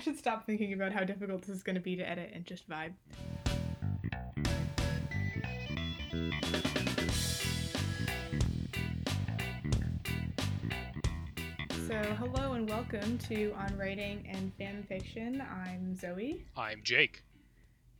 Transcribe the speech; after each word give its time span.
should 0.00 0.18
stop 0.18 0.46
thinking 0.46 0.72
about 0.72 0.92
how 0.92 1.04
difficult 1.04 1.42
this 1.42 1.56
is 1.56 1.62
going 1.62 1.76
to 1.76 1.80
be 1.80 1.96
to 1.96 2.08
edit 2.08 2.30
and 2.34 2.44
just 2.44 2.68
vibe. 2.68 2.92
So, 11.86 12.00
hello 12.18 12.52
and 12.52 12.68
welcome 12.68 13.18
to 13.28 13.50
On 13.52 13.76
Writing 13.76 14.24
and 14.30 14.52
Fan 14.54 14.84
Fiction. 14.84 15.42
I'm 15.42 15.96
Zoe, 15.96 16.44
I'm 16.56 16.80
Jake. 16.84 17.22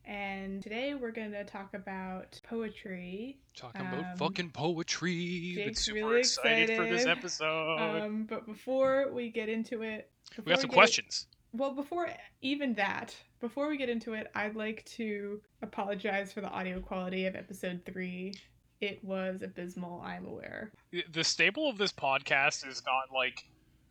and 0.05 0.63
today 0.63 0.95
we're 0.95 1.11
going 1.11 1.33
to 1.33 1.45
talk 1.45 1.75
about 1.75 2.41
poetry. 2.49 3.39
Talking 3.57 3.81
Um, 3.83 3.95
about 3.95 4.19
fucking 4.19 4.51
poetry. 4.51 5.55
Been 5.57 5.65
Jake's 5.69 5.83
super 5.83 5.97
really 6.07 6.21
excited, 6.21 6.77
for 6.77 6.85
this 6.85 7.07
episode. 7.07 7.79
Um, 7.79 8.25
but 8.29 8.47
before 8.47 9.11
we 9.13 9.31
get 9.31 9.49
into 9.49 9.83
it, 9.83 10.09
we 10.39 10.45
got 10.45 10.61
some 10.61 10.71
questions. 10.71 11.27
Well, 11.53 11.75
before 11.75 12.09
even 12.43 12.75
that, 12.75 13.15
before 13.41 13.69
we 13.69 13.77
get 13.77 13.89
into 13.89 14.15
it, 14.15 14.31
I'd 14.35 14.55
like 14.55 14.85
to 14.97 15.41
apologize 15.63 16.33
for 16.33 16.41
the 16.41 16.51
audio 16.51 16.81
quality 16.81 17.27
of 17.27 17.35
episode 17.35 17.83
three. 17.85 18.35
It 18.81 19.03
was 19.05 19.43
abysmal, 19.43 20.01
I'm 20.03 20.27
aware. 20.27 20.73
The 21.13 21.25
staple 21.25 21.69
of 21.69 21.77
this 21.77 21.93
podcast 21.93 22.67
is 22.67 22.83
not 22.87 23.15
like 23.15 23.45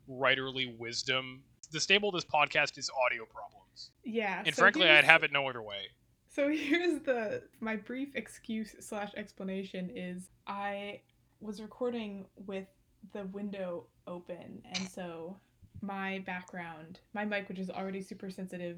writerly 0.09 0.75
wisdom. 0.77 1.41
The 1.71 1.79
staple 1.79 2.09
of 2.09 2.15
this 2.15 2.25
podcast 2.25 2.77
is 2.77 2.89
audio 3.05 3.25
problems. 3.25 3.91
Yeah. 4.03 4.41
And 4.45 4.55
so 4.55 4.61
frankly, 4.61 4.89
I'd 4.89 5.03
have 5.03 5.23
it 5.23 5.31
no 5.31 5.47
other 5.47 5.61
way. 5.61 5.89
So 6.29 6.47
here's 6.49 7.01
the 7.01 7.43
my 7.59 7.75
brief 7.75 8.09
excuse 8.15 8.75
slash 8.79 9.11
explanation 9.15 9.89
is 9.93 10.29
I 10.47 11.01
was 11.41 11.61
recording 11.61 12.25
with 12.45 12.67
the 13.13 13.25
window 13.25 13.87
open, 14.07 14.61
and 14.73 14.89
so 14.89 15.37
my 15.81 16.19
background, 16.25 16.99
my 17.13 17.25
mic, 17.25 17.47
which 17.49 17.59
is 17.59 17.69
already 17.69 18.01
super 18.01 18.29
sensitive, 18.29 18.77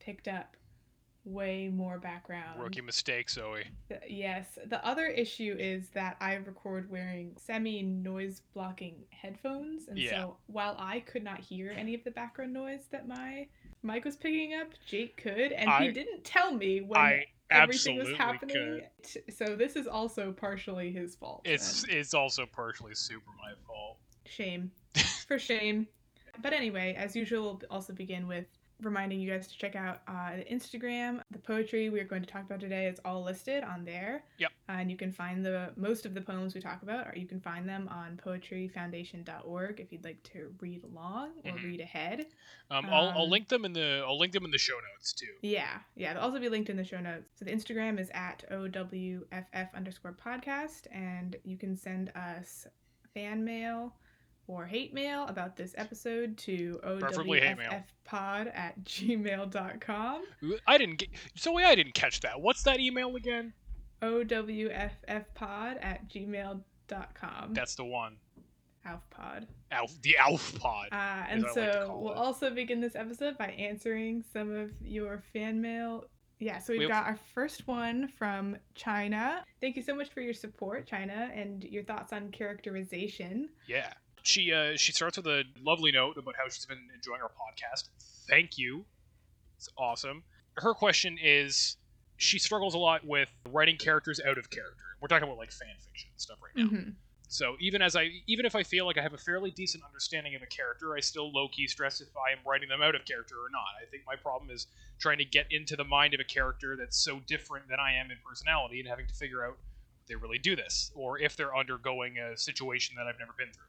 picked 0.00 0.28
up 0.28 0.56
way 1.24 1.68
more 1.68 1.98
background. 1.98 2.58
Rookie 2.60 2.80
mistake, 2.80 3.28
Zoe. 3.28 3.64
Th- 3.88 4.00
Yes. 4.08 4.58
The 4.66 4.82
other 4.86 5.06
issue 5.06 5.56
is 5.58 5.90
that 5.90 6.16
I 6.20 6.34
record 6.34 6.90
wearing 6.90 7.36
semi 7.36 7.82
noise 7.82 8.40
blocking 8.54 9.04
headphones. 9.10 9.88
And 9.88 9.98
Yeah. 9.98 10.10
so 10.22 10.36
while 10.46 10.74
I 10.78 11.00
could 11.00 11.22
not 11.24 11.40
hear 11.40 11.72
any 11.72 11.94
of 11.94 12.02
the 12.04 12.10
background 12.12 12.52
noise 12.54 12.86
that 12.92 13.06
my 13.06 13.46
mic 13.82 14.04
was 14.06 14.16
picking 14.16 14.54
up, 14.54 14.68
Jake 14.86 15.16
could. 15.18 15.52
And 15.52 15.68
he 15.84 15.92
didn't 15.92 16.24
tell 16.24 16.52
me 16.52 16.80
when 16.80 16.98
I 16.98 17.26
everything 17.50 17.98
was 17.98 18.16
happening. 18.16 18.82
T- 19.02 19.20
So 19.30 19.54
this 19.56 19.76
is 19.76 19.86
also 19.86 20.32
partially 20.32 20.92
his 20.92 21.14
fault. 21.14 21.42
It's 21.44 21.82
and 21.84 21.92
it's 21.92 22.14
also 22.14 22.46
partially 22.46 22.94
super 22.94 23.30
my 23.38 23.52
fault. 23.66 23.98
shame. 24.24 24.70
For 25.26 25.38
shame. 25.38 25.86
But 26.42 26.52
anyway, 26.52 26.94
as 26.98 27.14
usual, 27.16 27.42
we'll 27.42 27.62
also 27.70 27.92
begin 27.92 28.26
with 28.28 28.46
reminding 28.80 29.20
you 29.20 29.28
guys 29.28 29.48
to 29.48 29.58
check 29.58 29.74
out 29.74 30.02
uh, 30.06 30.36
the 30.36 30.44
Instagram. 30.44 31.20
The 31.32 31.38
poetry 31.38 31.90
we're 31.90 32.04
going 32.04 32.22
to 32.22 32.28
talk 32.28 32.44
about 32.44 32.60
today 32.60 32.86
is 32.86 33.00
all 33.04 33.24
listed 33.24 33.64
on 33.64 33.84
there. 33.84 34.22
Yep. 34.38 34.50
and 34.70 34.90
you 34.90 34.96
can 34.98 35.10
find 35.10 35.44
the 35.44 35.72
most 35.76 36.04
of 36.06 36.12
the 36.14 36.20
poems 36.20 36.54
we 36.54 36.60
talk 36.60 36.82
about, 36.82 37.06
or 37.08 37.14
you 37.16 37.26
can 37.26 37.40
find 37.40 37.66
them 37.68 37.88
on 37.88 38.20
poetryfoundation.org 38.24 39.80
if 39.80 39.90
you'd 39.92 40.04
like 40.04 40.22
to 40.24 40.54
read 40.60 40.84
along 40.84 41.30
or 41.44 41.52
Mhm. 41.52 41.64
read 41.64 41.80
ahead. 41.80 42.26
Um, 42.70 42.86
I'll, 42.86 43.08
I'll 43.10 43.22
Um, 43.22 43.30
link 43.30 43.48
them 43.48 43.64
in 43.64 43.72
the 43.72 44.04
I'll 44.06 44.18
link 44.18 44.32
them 44.32 44.44
in 44.44 44.50
the 44.50 44.58
show 44.58 44.78
notes 44.94 45.12
too. 45.12 45.34
Yeah, 45.42 45.80
yeah. 45.96 46.12
They'll 46.14 46.22
also 46.22 46.38
be 46.38 46.48
linked 46.48 46.70
in 46.70 46.76
the 46.76 46.84
show 46.84 47.00
notes. 47.00 47.30
So 47.36 47.44
the 47.44 47.50
Instagram 47.52 47.98
is 47.98 48.10
at 48.14 48.44
OWFF 48.50 49.74
underscore 49.74 50.12
podcast, 50.12 50.86
and 50.92 51.36
you 51.44 51.56
can 51.56 51.76
send 51.76 52.10
us 52.14 52.66
fan 53.14 53.44
mail 53.44 53.94
or 54.48 54.66
hate 54.66 54.92
mail 54.92 55.24
about 55.28 55.56
this 55.56 55.74
episode 55.76 56.36
to 56.38 56.80
Preferably 56.98 57.40
hate 57.40 57.56
mail. 57.58 57.70
OWFFpod 58.10 58.50
at 58.56 58.82
gmail.com. 58.82 60.22
I 60.66 60.78
didn't 60.78 60.96
get 60.96 61.10
Zoe. 61.38 61.62
I 61.62 61.74
didn't 61.76 61.94
catch 61.94 62.20
that. 62.20 62.40
What's 62.40 62.62
that 62.64 62.80
email 62.80 63.14
again? 63.14 63.52
OWFFpod 64.02 65.78
at 65.84 66.08
gmail.com. 66.08 67.54
That's 67.54 67.74
the 67.74 67.84
one. 67.84 68.16
Alfpod. 68.86 69.46
Alf, 69.70 70.00
the 70.02 70.16
Alf 70.16 70.58
Pod. 70.58 70.88
Uh, 70.92 71.26
and 71.28 71.44
I 71.44 71.48
like 71.48 71.54
so 71.54 71.98
we'll 72.00 72.12
it. 72.12 72.16
also 72.16 72.48
begin 72.50 72.80
this 72.80 72.96
episode 72.96 73.36
by 73.36 73.48
answering 73.48 74.24
some 74.32 74.54
of 74.54 74.70
your 74.82 75.22
fan 75.32 75.60
mail. 75.60 76.04
Yeah, 76.40 76.58
so 76.60 76.72
we've 76.72 76.80
We've- 76.80 76.92
got 76.92 77.04
our 77.06 77.18
first 77.34 77.66
one 77.66 78.08
from 78.16 78.56
China. 78.74 79.44
Thank 79.60 79.76
you 79.76 79.82
so 79.82 79.94
much 79.94 80.08
for 80.10 80.20
your 80.22 80.32
support, 80.32 80.86
China, 80.86 81.30
and 81.34 81.64
your 81.64 81.82
thoughts 81.82 82.12
on 82.12 82.30
characterization. 82.30 83.50
Yeah. 83.66 83.92
She 84.28 84.52
uh 84.52 84.76
she 84.76 84.92
starts 84.92 85.16
with 85.16 85.26
a 85.26 85.44
lovely 85.62 85.90
note 85.90 86.18
about 86.18 86.34
how 86.36 86.44
she's 86.50 86.66
been 86.66 86.86
enjoying 86.94 87.22
our 87.22 87.30
podcast. 87.30 87.88
Thank 88.28 88.58
you. 88.58 88.84
It's 89.56 89.70
awesome. 89.78 90.24
Her 90.58 90.74
question 90.74 91.16
is 91.18 91.78
she 92.18 92.38
struggles 92.38 92.74
a 92.74 92.78
lot 92.78 93.06
with 93.06 93.30
writing 93.48 93.78
characters 93.78 94.20
out 94.20 94.36
of 94.36 94.50
character. 94.50 94.84
We're 95.00 95.08
talking 95.08 95.26
about 95.26 95.38
like 95.38 95.50
fan 95.50 95.74
fiction 95.78 96.10
and 96.12 96.20
stuff 96.20 96.38
right 96.42 96.54
now. 96.62 96.70
Mhm. 96.70 96.94
So 97.28 97.56
even 97.58 97.80
as 97.80 97.96
I 97.96 98.10
even 98.26 98.44
if 98.44 98.54
I 98.54 98.64
feel 98.64 98.84
like 98.84 98.98
I 98.98 99.02
have 99.02 99.14
a 99.14 99.18
fairly 99.18 99.50
decent 99.50 99.82
understanding 99.82 100.34
of 100.34 100.42
a 100.42 100.46
character, 100.46 100.94
I 100.94 101.00
still 101.00 101.32
low 101.32 101.48
key 101.48 101.66
stress 101.66 102.02
if 102.02 102.08
I 102.14 102.32
am 102.32 102.40
writing 102.46 102.68
them 102.68 102.82
out 102.82 102.94
of 102.94 103.06
character 103.06 103.36
or 103.36 103.48
not. 103.50 103.80
I 103.82 103.86
think 103.90 104.02
my 104.06 104.16
problem 104.16 104.50
is 104.50 104.66
trying 104.98 105.18
to 105.18 105.24
get 105.24 105.46
into 105.50 105.74
the 105.74 105.84
mind 105.84 106.12
of 106.12 106.20
a 106.20 106.24
character 106.24 106.76
that's 106.76 106.98
so 107.02 107.20
different 107.20 107.68
than 107.68 107.80
I 107.80 107.94
am 107.94 108.10
in 108.10 108.18
personality 108.28 108.78
and 108.80 108.88
having 108.88 109.06
to 109.06 109.14
figure 109.14 109.42
out 109.42 109.56
if 110.02 110.06
they 110.06 110.16
really 110.16 110.38
do 110.38 110.54
this 110.54 110.92
or 110.94 111.18
if 111.18 111.34
they're 111.34 111.56
undergoing 111.56 112.18
a 112.18 112.36
situation 112.36 112.94
that 112.98 113.06
I've 113.06 113.18
never 113.18 113.32
been 113.32 113.52
through. 113.52 113.64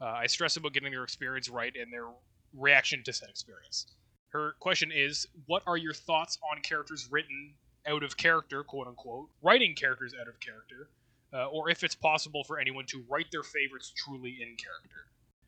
Uh, 0.00 0.06
I 0.06 0.26
stress 0.26 0.56
about 0.56 0.72
getting 0.72 0.92
their 0.92 1.04
experience 1.04 1.48
right 1.48 1.74
and 1.74 1.92
their 1.92 2.06
reaction 2.54 3.02
to 3.04 3.12
said 3.12 3.28
experience. 3.28 3.86
Her 4.30 4.54
question 4.60 4.92
is, 4.92 5.26
what 5.46 5.62
are 5.66 5.76
your 5.76 5.94
thoughts 5.94 6.38
on 6.52 6.60
characters 6.62 7.08
written 7.10 7.54
out 7.86 8.02
of 8.02 8.16
character, 8.16 8.62
quote 8.62 8.86
unquote, 8.86 9.28
writing 9.42 9.74
characters 9.74 10.14
out 10.20 10.28
of 10.28 10.38
character, 10.40 10.90
uh, 11.32 11.46
or 11.46 11.70
if 11.70 11.82
it's 11.82 11.94
possible 11.94 12.44
for 12.44 12.58
anyone 12.58 12.84
to 12.86 13.04
write 13.08 13.26
their 13.32 13.42
favorites 13.42 13.92
truly 13.96 14.38
in 14.40 14.56
character. 14.56 15.06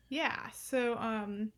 Yeah, 0.09 0.49
so 0.51 0.97
um, 0.97 1.51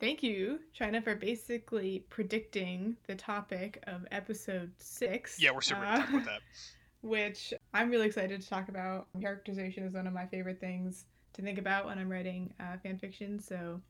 thank 0.00 0.22
you, 0.22 0.60
China, 0.74 1.00
for 1.00 1.14
basically 1.14 2.04
predicting 2.10 2.96
the 3.06 3.14
topic 3.14 3.82
of 3.86 4.04
episode 4.10 4.72
six. 4.78 5.40
Yeah, 5.40 5.52
we're 5.52 5.60
super 5.60 5.84
uh, 5.84 5.98
gonna 5.98 6.08
about 6.08 6.24
that. 6.26 6.40
which 7.00 7.54
I'm 7.72 7.90
really 7.90 8.06
excited 8.06 8.40
to 8.40 8.48
talk 8.48 8.68
about. 8.68 9.06
Characterization 9.20 9.84
is 9.84 9.94
one 9.94 10.06
of 10.06 10.12
my 10.12 10.26
favorite 10.26 10.60
things 10.60 11.06
to 11.38 11.44
think 11.44 11.58
about 11.58 11.86
when 11.86 11.98
I'm 11.98 12.10
writing 12.10 12.52
uh, 12.58 12.76
fan 12.82 12.98
fiction. 12.98 13.38
So 13.38 13.80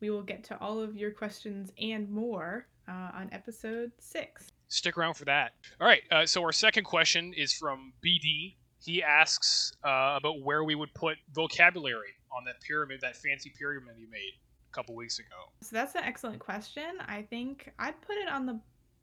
we 0.00 0.10
will 0.10 0.22
get 0.22 0.42
to 0.44 0.58
all 0.60 0.80
of 0.80 0.96
your 0.96 1.12
questions 1.12 1.72
and 1.80 2.10
more 2.10 2.66
uh, 2.88 3.10
on 3.14 3.28
episode 3.32 3.92
six. 4.00 4.50
Stick 4.68 4.98
around 4.98 5.14
for 5.14 5.24
that. 5.26 5.52
All 5.80 5.86
right. 5.86 6.02
Uh, 6.10 6.26
so 6.26 6.42
our 6.42 6.52
second 6.52 6.82
question 6.84 7.32
is 7.32 7.52
from 7.52 7.92
BD. 8.04 8.56
He 8.82 9.02
asks 9.02 9.72
uh, 9.84 10.14
about 10.16 10.42
where 10.42 10.64
we 10.64 10.74
would 10.74 10.92
put 10.94 11.16
vocabulary 11.32 12.12
on 12.36 12.44
that 12.44 12.60
pyramid, 12.60 13.00
that 13.02 13.16
fancy 13.16 13.52
pyramid 13.56 13.94
you 13.96 14.10
made 14.10 14.32
a 14.68 14.74
couple 14.74 14.96
weeks 14.96 15.20
ago. 15.20 15.52
So 15.62 15.76
that's 15.76 15.94
an 15.94 16.02
excellent 16.02 16.40
question. 16.40 16.98
I 17.06 17.22
think 17.22 17.72
I'd 17.78 18.00
put 18.02 18.16
it 18.16 18.28
on 18.28 18.46
the 18.46 18.58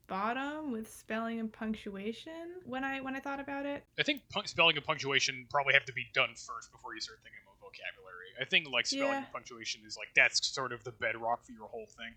bottom 0.08 0.72
with 0.72 0.92
spelling 0.92 1.40
and 1.40 1.50
punctuation 1.50 2.60
when 2.66 2.84
I 2.84 3.00
when 3.00 3.16
I 3.16 3.20
thought 3.20 3.40
about 3.40 3.64
it. 3.64 3.82
I 3.98 4.02
think 4.02 4.20
pun- 4.28 4.46
spelling 4.46 4.76
and 4.76 4.84
punctuation 4.84 5.46
probably 5.50 5.72
have 5.72 5.86
to 5.86 5.92
be 5.94 6.04
done 6.12 6.30
first 6.36 6.70
before 6.70 6.94
you 6.94 7.00
start 7.00 7.20
thinking 7.22 7.40
about 7.42 7.51
vocabulary. 7.72 8.28
I 8.40 8.44
think 8.44 8.68
like 8.70 8.86
spelling 8.86 9.08
Yeah. 9.08 9.18
and 9.18 9.32
punctuation 9.32 9.82
is 9.86 9.96
like 9.96 10.08
that's 10.14 10.46
sort 10.52 10.72
of 10.72 10.84
the 10.84 10.92
bedrock 10.92 11.44
for 11.44 11.52
your 11.52 11.68
whole 11.68 11.86
thing. 11.86 12.14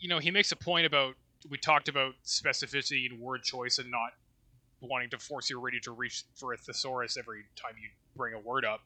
You 0.00 0.08
know, 0.08 0.18
he 0.18 0.30
makes 0.30 0.52
a 0.52 0.56
point 0.56 0.86
about 0.86 1.14
we 1.48 1.58
talked 1.58 1.88
about 1.88 2.14
specificity 2.24 3.08
and 3.10 3.20
word 3.20 3.42
choice 3.42 3.78
and 3.78 3.90
not 3.90 4.10
wanting 4.80 5.10
to 5.10 5.18
force 5.18 5.50
your 5.50 5.60
reader 5.60 5.80
to 5.80 5.92
reach 5.92 6.24
for 6.36 6.52
a 6.52 6.56
thesaurus 6.56 7.16
every 7.16 7.44
time 7.56 7.72
you 7.80 7.88
bring 8.16 8.34
a 8.34 8.38
word 8.40 8.64
up. 8.64 8.80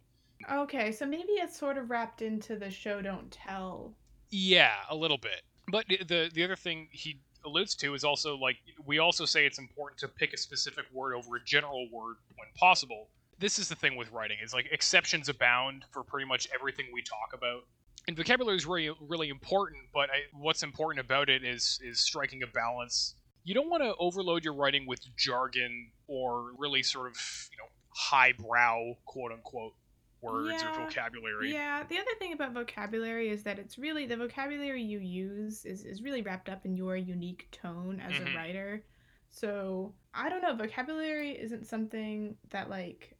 Okay, 0.50 0.90
so 0.92 1.06
maybe 1.06 1.32
it's 1.32 1.56
sort 1.56 1.78
of 1.78 1.90
wrapped 1.90 2.20
into 2.22 2.56
the 2.56 2.70
show 2.70 3.00
don't 3.00 3.30
tell. 3.30 3.94
Yeah, 4.30 4.74
a 4.90 4.96
little 4.96 5.18
bit. 5.18 5.42
But 5.70 5.86
the 5.88 6.30
the 6.32 6.44
other 6.44 6.56
thing 6.56 6.88
he 6.90 7.20
alludes 7.44 7.74
to 7.76 7.94
is 7.94 8.04
also 8.04 8.36
like 8.36 8.56
we 8.86 8.98
also 8.98 9.24
say 9.24 9.46
it's 9.46 9.58
important 9.58 9.98
to 10.00 10.08
pick 10.08 10.32
a 10.32 10.36
specific 10.36 10.84
word 10.92 11.14
over 11.14 11.36
a 11.36 11.44
general 11.44 11.88
word 11.92 12.16
when 12.36 12.48
possible. 12.56 13.08
This 13.38 13.58
is 13.58 13.68
the 13.68 13.74
thing 13.74 13.96
with 13.96 14.10
writing 14.12 14.38
is 14.42 14.52
like 14.54 14.68
exceptions 14.70 15.28
abound 15.28 15.84
for 15.90 16.02
pretty 16.04 16.26
much 16.26 16.48
everything 16.54 16.86
we 16.92 17.02
talk 17.02 17.30
about. 17.34 17.62
And 18.08 18.16
vocabulary 18.16 18.56
is 18.56 18.66
really 18.66 18.90
really 19.00 19.28
important, 19.28 19.82
but 19.92 20.10
I, 20.10 20.22
what's 20.32 20.62
important 20.62 21.04
about 21.04 21.28
it 21.28 21.44
is 21.44 21.78
is 21.82 22.00
striking 22.00 22.42
a 22.42 22.46
balance. 22.46 23.14
You 23.44 23.54
don't 23.54 23.70
want 23.70 23.82
to 23.82 23.94
overload 23.98 24.44
your 24.44 24.54
writing 24.54 24.86
with 24.86 25.00
jargon 25.16 25.90
or 26.06 26.52
really 26.58 26.82
sort 26.82 27.10
of 27.10 27.16
you 27.50 27.58
know 27.58 27.68
highbrow 27.94 28.94
quote 29.04 29.32
unquote 29.32 29.74
words 30.20 30.62
or 30.62 30.84
vocabulary. 30.84 31.52
Yeah, 31.52 31.82
the 31.88 31.96
other 31.98 32.14
thing 32.20 32.32
about 32.32 32.52
vocabulary 32.52 33.28
is 33.28 33.42
that 33.42 33.58
it's 33.58 33.76
really 33.76 34.06
the 34.06 34.16
vocabulary 34.16 34.82
you 34.82 35.00
use 35.00 35.64
is, 35.64 35.84
is 35.84 36.00
really 36.00 36.22
wrapped 36.22 36.48
up 36.48 36.64
in 36.64 36.76
your 36.76 36.96
unique 36.96 37.48
tone 37.50 38.00
as 38.00 38.12
Mhm. 38.14 38.32
a 38.32 38.36
writer. 38.36 38.84
So 39.30 39.94
I 40.14 40.28
don't 40.28 40.42
know, 40.42 40.54
vocabulary 40.54 41.32
isn't 41.32 41.66
something 41.66 42.36
that 42.50 42.70
like 42.70 43.16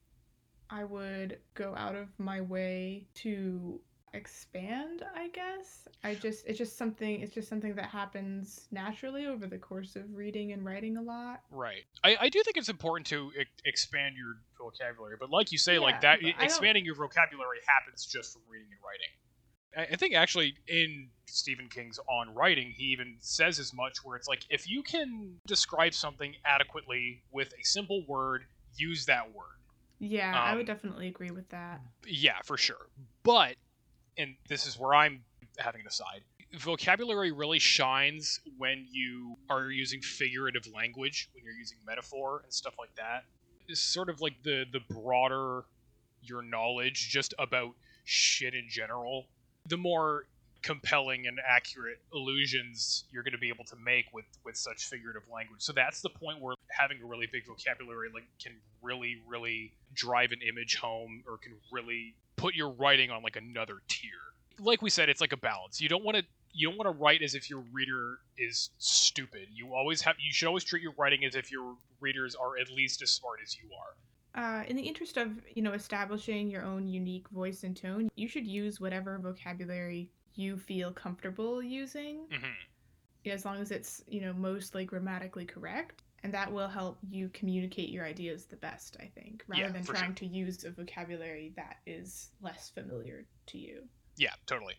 I 0.72 0.84
would 0.84 1.38
go 1.54 1.74
out 1.76 1.94
of 1.94 2.08
my 2.18 2.40
way 2.40 3.06
to 3.16 3.78
expand, 4.14 5.04
I 5.14 5.28
guess. 5.28 5.86
I 6.02 6.14
just 6.14 6.46
it's 6.46 6.58
just 6.58 6.78
something 6.78 7.20
it's 7.20 7.34
just 7.34 7.48
something 7.48 7.74
that 7.74 7.86
happens 7.86 8.68
naturally 8.70 9.26
over 9.26 9.46
the 9.46 9.58
course 9.58 9.96
of 9.96 10.14
reading 10.14 10.52
and 10.52 10.64
writing 10.64 10.96
a 10.96 11.02
lot. 11.02 11.40
Right. 11.50 11.82
I, 12.02 12.16
I 12.22 12.28
do 12.30 12.42
think 12.42 12.56
it's 12.56 12.70
important 12.70 13.06
to 13.08 13.32
e- 13.38 13.44
expand 13.66 14.16
your 14.16 14.36
vocabulary, 14.58 15.16
but 15.20 15.30
like 15.30 15.52
you 15.52 15.58
say, 15.58 15.78
like 15.78 16.00
that, 16.00 16.20
I 16.22 16.44
expanding 16.44 16.86
your 16.86 16.94
vocabulary 16.94 17.58
happens 17.66 18.06
just 18.06 18.32
from 18.32 18.42
reading 18.50 18.68
and 18.70 18.80
writing. 18.82 19.90
I, 19.90 19.94
I 19.94 19.96
think 19.96 20.14
actually 20.14 20.54
in 20.68 21.08
Stephen 21.26 21.68
King's 21.68 21.98
On 22.08 22.34
Writing, 22.34 22.72
he 22.74 22.84
even 22.84 23.16
says 23.20 23.58
as 23.58 23.74
much, 23.74 23.98
where 24.04 24.16
it's 24.16 24.28
like 24.28 24.44
if 24.48 24.68
you 24.68 24.82
can 24.82 25.36
describe 25.46 25.92
something 25.92 26.34
adequately 26.46 27.22
with 27.30 27.48
a 27.48 27.62
simple 27.62 28.04
word, 28.06 28.44
use 28.76 29.04
that 29.06 29.34
word. 29.34 29.56
Yeah, 30.02 30.36
I 30.36 30.50
Um, 30.50 30.56
would 30.58 30.66
definitely 30.66 31.06
agree 31.06 31.30
with 31.30 31.48
that. 31.50 31.80
Yeah, 32.04 32.40
for 32.44 32.56
sure. 32.58 32.88
But, 33.22 33.54
and 34.18 34.34
this 34.48 34.66
is 34.66 34.76
where 34.76 34.94
I'm 34.94 35.22
having 35.58 35.82
an 35.82 35.86
aside, 35.86 36.24
vocabulary 36.58 37.30
really 37.30 37.60
shines 37.60 38.40
when 38.58 38.86
you 38.90 39.36
are 39.48 39.70
using 39.70 40.00
figurative 40.02 40.66
language, 40.66 41.28
when 41.32 41.44
you're 41.44 41.54
using 41.54 41.78
metaphor 41.86 42.40
and 42.42 42.52
stuff 42.52 42.74
like 42.78 42.94
that. 42.96 43.24
It's 43.68 43.80
sort 43.80 44.10
of 44.10 44.20
like 44.20 44.42
the 44.42 44.64
the 44.70 44.80
broader 44.80 45.62
your 46.20 46.42
knowledge 46.42 47.08
just 47.10 47.32
about 47.38 47.74
shit 48.04 48.54
in 48.54 48.66
general, 48.68 49.28
the 49.68 49.76
more 49.76 50.26
compelling 50.62 51.26
and 51.26 51.38
accurate 51.46 51.98
illusions 52.14 53.04
you're 53.10 53.22
going 53.22 53.32
to 53.32 53.38
be 53.38 53.48
able 53.48 53.64
to 53.64 53.76
make 53.76 54.06
with 54.12 54.24
with 54.44 54.56
such 54.56 54.86
figurative 54.86 55.22
language. 55.32 55.60
So 55.60 55.72
that's 55.72 56.00
the 56.00 56.10
point 56.10 56.40
where 56.40 56.54
having 56.68 56.98
a 57.02 57.06
really 57.06 57.26
big 57.30 57.46
vocabulary 57.46 58.08
like 58.12 58.24
can 58.42 58.52
really 58.80 59.22
really 59.26 59.72
drive 59.94 60.32
an 60.32 60.40
image 60.48 60.76
home 60.76 61.22
or 61.26 61.38
can 61.38 61.52
really 61.70 62.14
put 62.36 62.54
your 62.54 62.70
writing 62.70 63.10
on 63.10 63.22
like 63.22 63.36
another 63.36 63.82
tier. 63.88 64.10
Like 64.58 64.82
we 64.82 64.90
said, 64.90 65.08
it's 65.08 65.20
like 65.20 65.32
a 65.32 65.36
balance. 65.36 65.80
You 65.80 65.88
don't 65.88 66.04
want 66.04 66.18
to 66.18 66.24
you 66.54 66.68
don't 66.68 66.76
want 66.76 66.94
to 66.94 67.02
write 67.02 67.22
as 67.22 67.34
if 67.34 67.48
your 67.50 67.64
reader 67.72 68.18
is 68.38 68.70
stupid. 68.78 69.48
You 69.52 69.74
always 69.74 70.00
have 70.02 70.16
you 70.18 70.32
should 70.32 70.48
always 70.48 70.64
treat 70.64 70.82
your 70.82 70.92
writing 70.96 71.24
as 71.24 71.34
if 71.34 71.50
your 71.50 71.76
readers 72.00 72.34
are 72.34 72.58
at 72.58 72.70
least 72.70 73.02
as 73.02 73.10
smart 73.10 73.40
as 73.42 73.56
you 73.56 73.68
are. 73.74 73.94
Uh, 74.34 74.64
in 74.66 74.76
the 74.76 74.82
interest 74.82 75.16
of 75.16 75.30
you 75.54 75.62
know 75.62 75.72
establishing 75.72 76.50
your 76.50 76.64
own 76.64 76.86
unique 76.86 77.28
voice 77.28 77.64
and 77.64 77.76
tone, 77.76 78.10
you 78.14 78.28
should 78.28 78.46
use 78.46 78.80
whatever 78.80 79.18
vocabulary 79.18 80.10
you 80.34 80.56
feel 80.56 80.92
comfortable 80.92 81.62
using, 81.62 82.26
hmm 82.30 82.52
as 83.24 83.44
long 83.44 83.60
as 83.60 83.70
it's 83.70 84.02
you 84.08 84.20
know 84.20 84.32
mostly 84.32 84.84
grammatically 84.84 85.44
correct, 85.44 86.02
and 86.22 86.34
that 86.34 86.52
will 86.52 86.68
help 86.68 86.98
you 87.08 87.28
communicate 87.32 87.90
your 87.90 88.04
ideas 88.04 88.46
the 88.46 88.56
best. 88.56 88.96
I 89.00 89.10
think, 89.14 89.44
rather 89.46 89.62
Yeah, 89.62 89.68
than 89.70 89.84
trying 89.84 90.14
to 90.16 90.26
use 90.26 90.64
a 90.64 90.70
vocabulary 90.70 91.52
that 91.56 91.76
is 91.86 92.30
less 92.40 92.70
familiar 92.70 93.26
to 93.46 93.58
you. 93.58 93.82
Yeah, 94.16 94.34
totally. 94.46 94.74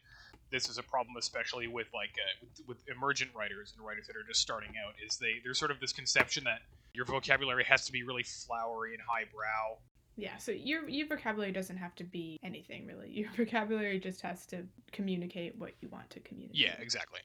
This 0.52 0.70
is 0.70 0.78
a 0.78 0.84
problem, 0.84 1.16
especially 1.18 1.68
with 1.68 1.88
like 1.94 2.12
uh, 2.18 2.46
with, 2.68 2.68
with 2.68 2.78
emergent 2.96 3.32
writers 3.36 3.74
and 3.76 3.86
writers 3.86 4.08
that 4.08 4.16
are 4.16 4.28
just 4.28 4.42
starting 4.42 4.72
out. 4.86 4.94
Is 5.06 5.18
they 5.18 5.36
there's 5.44 5.58
sort 5.58 5.72
of 5.72 5.80
this 5.80 5.94
conception 5.94 6.44
that 6.44 6.60
your 6.94 7.06
vocabulary 7.06 7.64
has 7.64 7.86
to 7.86 7.92
be 7.92 8.04
really 8.04 8.24
flowery 8.24 8.94
and 8.94 9.02
highbrow. 9.08 9.80
Yeah, 10.16 10.38
so 10.38 10.52
your 10.52 10.88
your 10.88 11.08
vocabulary 11.08 11.52
doesn't 11.52 11.78
have 11.78 11.96
to 11.96 12.04
be 12.04 12.40
anything 12.44 12.86
really. 12.86 13.10
Your 13.10 13.30
vocabulary 13.38 14.00
just 14.00 14.22
has 14.22 14.46
to 14.48 14.64
communicate 14.92 15.58
what 15.58 15.72
you 15.82 15.90
want 15.90 16.10
to 16.12 16.20
communicate. 16.20 16.60
Yeah, 16.60 16.76
exactly. 16.80 17.20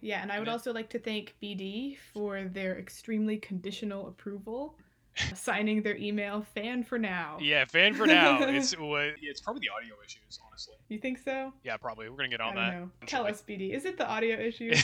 Yeah, 0.00 0.22
and 0.22 0.32
I 0.32 0.38
would 0.40 0.48
Yeah. 0.48 0.52
also 0.54 0.72
like 0.72 0.90
to 0.90 0.98
thank 0.98 1.34
BD 1.42 1.96
for 2.12 2.44
their 2.44 2.78
extremely 2.78 3.36
conditional 3.38 4.08
approval, 4.08 4.76
signing 5.36 5.82
their 5.82 5.96
email 5.96 6.42
fan 6.42 6.82
for 6.82 6.98
now. 6.98 7.38
Yeah, 7.40 7.64
fan 7.64 7.94
for 7.94 8.06
now. 8.06 8.42
It's 8.42 8.72
yeah, 8.78 9.12
it's 9.30 9.40
probably 9.40 9.60
the 9.60 9.70
audio 9.72 9.94
issues, 10.04 10.40
honestly. 10.44 10.74
You 10.88 10.98
think 10.98 11.18
so? 11.18 11.52
Yeah, 11.62 11.76
probably. 11.76 12.08
We're 12.08 12.16
gonna 12.16 12.28
get 12.28 12.40
I 12.40 12.44
on 12.48 12.54
don't 12.56 12.64
that. 12.64 12.80
know. 12.80 12.90
Tell 13.06 13.24
us, 13.26 13.40
BD. 13.48 13.72
Is 13.72 13.84
it 13.84 13.96
the 13.96 14.06
audio 14.06 14.36
issues? 14.36 14.82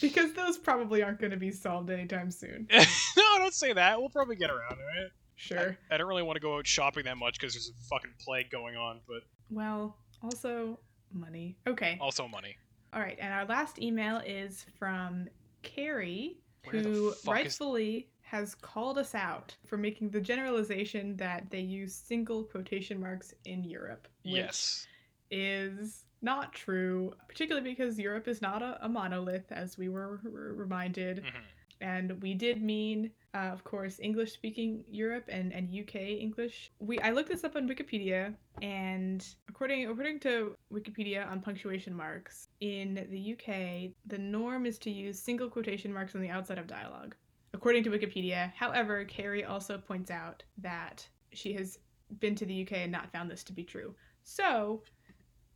Because 0.00 0.32
those 0.34 0.58
probably 0.58 1.02
aren't 1.02 1.20
going 1.20 1.30
to 1.32 1.36
be 1.36 1.50
solved 1.50 1.90
anytime 1.90 2.30
soon. 2.30 2.66
no, 2.72 3.38
don't 3.38 3.54
say 3.54 3.72
that. 3.72 3.98
We'll 3.98 4.08
probably 4.10 4.36
get 4.36 4.50
around 4.50 4.76
to 4.76 5.04
it. 5.04 5.12
Sure. 5.36 5.76
I 5.90 5.96
don't 5.98 6.06
really 6.08 6.22
want 6.22 6.36
to 6.36 6.40
go 6.40 6.56
out 6.56 6.66
shopping 6.66 7.04
that 7.04 7.16
much 7.18 7.38
because 7.38 7.52
there's 7.54 7.68
a 7.70 7.88
fucking 7.88 8.12
plague 8.20 8.50
going 8.50 8.76
on, 8.76 9.00
but 9.06 9.22
Well, 9.50 9.96
also 10.22 10.78
money. 11.12 11.56
Okay. 11.66 11.98
also 12.00 12.26
money. 12.26 12.56
All 12.92 13.00
right, 13.00 13.18
and 13.20 13.32
our 13.34 13.44
last 13.44 13.78
email 13.80 14.22
is 14.24 14.64
from 14.78 15.28
Carrie, 15.62 16.38
Where 16.64 16.80
who 16.82 17.10
fuck 17.10 17.18
is- 17.18 17.26
rightfully 17.26 18.08
has 18.22 18.54
called 18.54 18.96
us 18.98 19.14
out 19.14 19.54
for 19.66 19.76
making 19.76 20.08
the 20.10 20.20
generalization 20.20 21.16
that 21.18 21.48
they 21.50 21.60
use 21.60 21.94
single 21.94 22.42
quotation 22.42 22.98
marks 22.98 23.34
in 23.44 23.62
Europe. 23.62 24.08
Which 24.24 24.34
Yes. 24.34 24.86
is 25.30 26.05
not 26.32 26.52
true, 26.52 27.12
particularly 27.28 27.70
because 27.74 27.98
Europe 27.98 28.26
is 28.28 28.42
not 28.42 28.60
a, 28.62 28.72
a 28.84 28.88
monolith, 28.88 29.50
as 29.50 29.78
we 29.78 29.88
were 29.88 30.20
r- 30.24 30.54
reminded. 30.64 31.16
Mhm. 31.24 31.42
And 31.82 32.22
we 32.22 32.32
did 32.32 32.62
mean, 32.62 33.10
uh, 33.34 33.50
of 33.56 33.62
course, 33.72 34.00
English 34.08 34.32
speaking 34.32 34.70
Europe 34.88 35.26
and, 35.28 35.52
and 35.52 35.64
UK 35.82 35.96
English. 36.26 36.72
We 36.78 36.98
I 37.00 37.10
looked 37.16 37.28
this 37.28 37.44
up 37.44 37.54
on 37.54 37.68
Wikipedia, 37.68 38.34
and 38.62 39.20
according 39.50 39.86
according 39.86 40.20
to 40.20 40.56
Wikipedia 40.72 41.20
on 41.30 41.42
punctuation 41.48 41.94
marks, 41.94 42.48
in 42.60 42.88
the 43.14 43.22
UK, 43.34 43.92
the 44.06 44.18
norm 44.18 44.64
is 44.70 44.78
to 44.84 44.90
use 44.90 45.18
single 45.30 45.50
quotation 45.50 45.92
marks 45.92 46.14
on 46.14 46.22
the 46.22 46.30
outside 46.36 46.58
of 46.58 46.66
dialogue. 46.66 47.14
According 47.52 47.82
to 47.84 47.90
Wikipedia, 47.90 48.52
however, 48.54 49.04
Carrie 49.04 49.44
also 49.44 49.74
points 49.90 50.10
out 50.10 50.42
that 50.70 51.06
she 51.32 51.52
has 51.58 51.78
been 52.20 52.34
to 52.36 52.46
the 52.46 52.62
UK 52.62 52.72
and 52.84 52.92
not 52.92 53.12
found 53.12 53.30
this 53.30 53.44
to 53.44 53.52
be 53.52 53.64
true. 53.64 53.94
So 54.24 54.82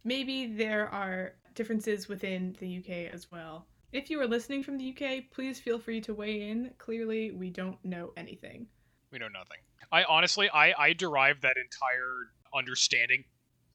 maybe 0.05 0.47
there 0.47 0.89
are 0.89 1.35
differences 1.55 2.09
within 2.09 2.57
the 2.61 2.79
UK 2.79 3.13
as 3.13 3.31
well. 3.31 3.67
If 3.93 4.09
you 4.09 4.21
are 4.21 4.27
listening 4.27 4.63
from 4.63 4.79
the 4.79 4.91
UK, 4.91 5.25
please 5.33 5.59
feel 5.59 5.79
free 5.79 6.01
to 6.03 6.15
weigh 6.15 6.49
in. 6.49 6.71
Clearly, 6.79 7.33
we 7.33 7.51
don't 7.51 7.83
know 7.85 8.13
anything. 8.17 8.67
We 9.11 9.19
know 9.19 9.29
nothing. 9.29 9.59
I 9.91 10.05
honestly, 10.05 10.49
I 10.51 10.73
I 10.79 10.93
derived 10.93 11.43
that 11.43 11.57
entire 11.57 12.31
understanding, 12.55 13.25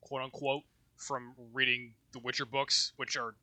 quote 0.02 0.22
unquote, 0.22 0.64
from 0.96 1.34
reading 1.54 1.94
the 2.14 2.20
Witcher 2.20 2.46
books, 2.46 2.94
which 2.96 3.18
are 3.18 3.36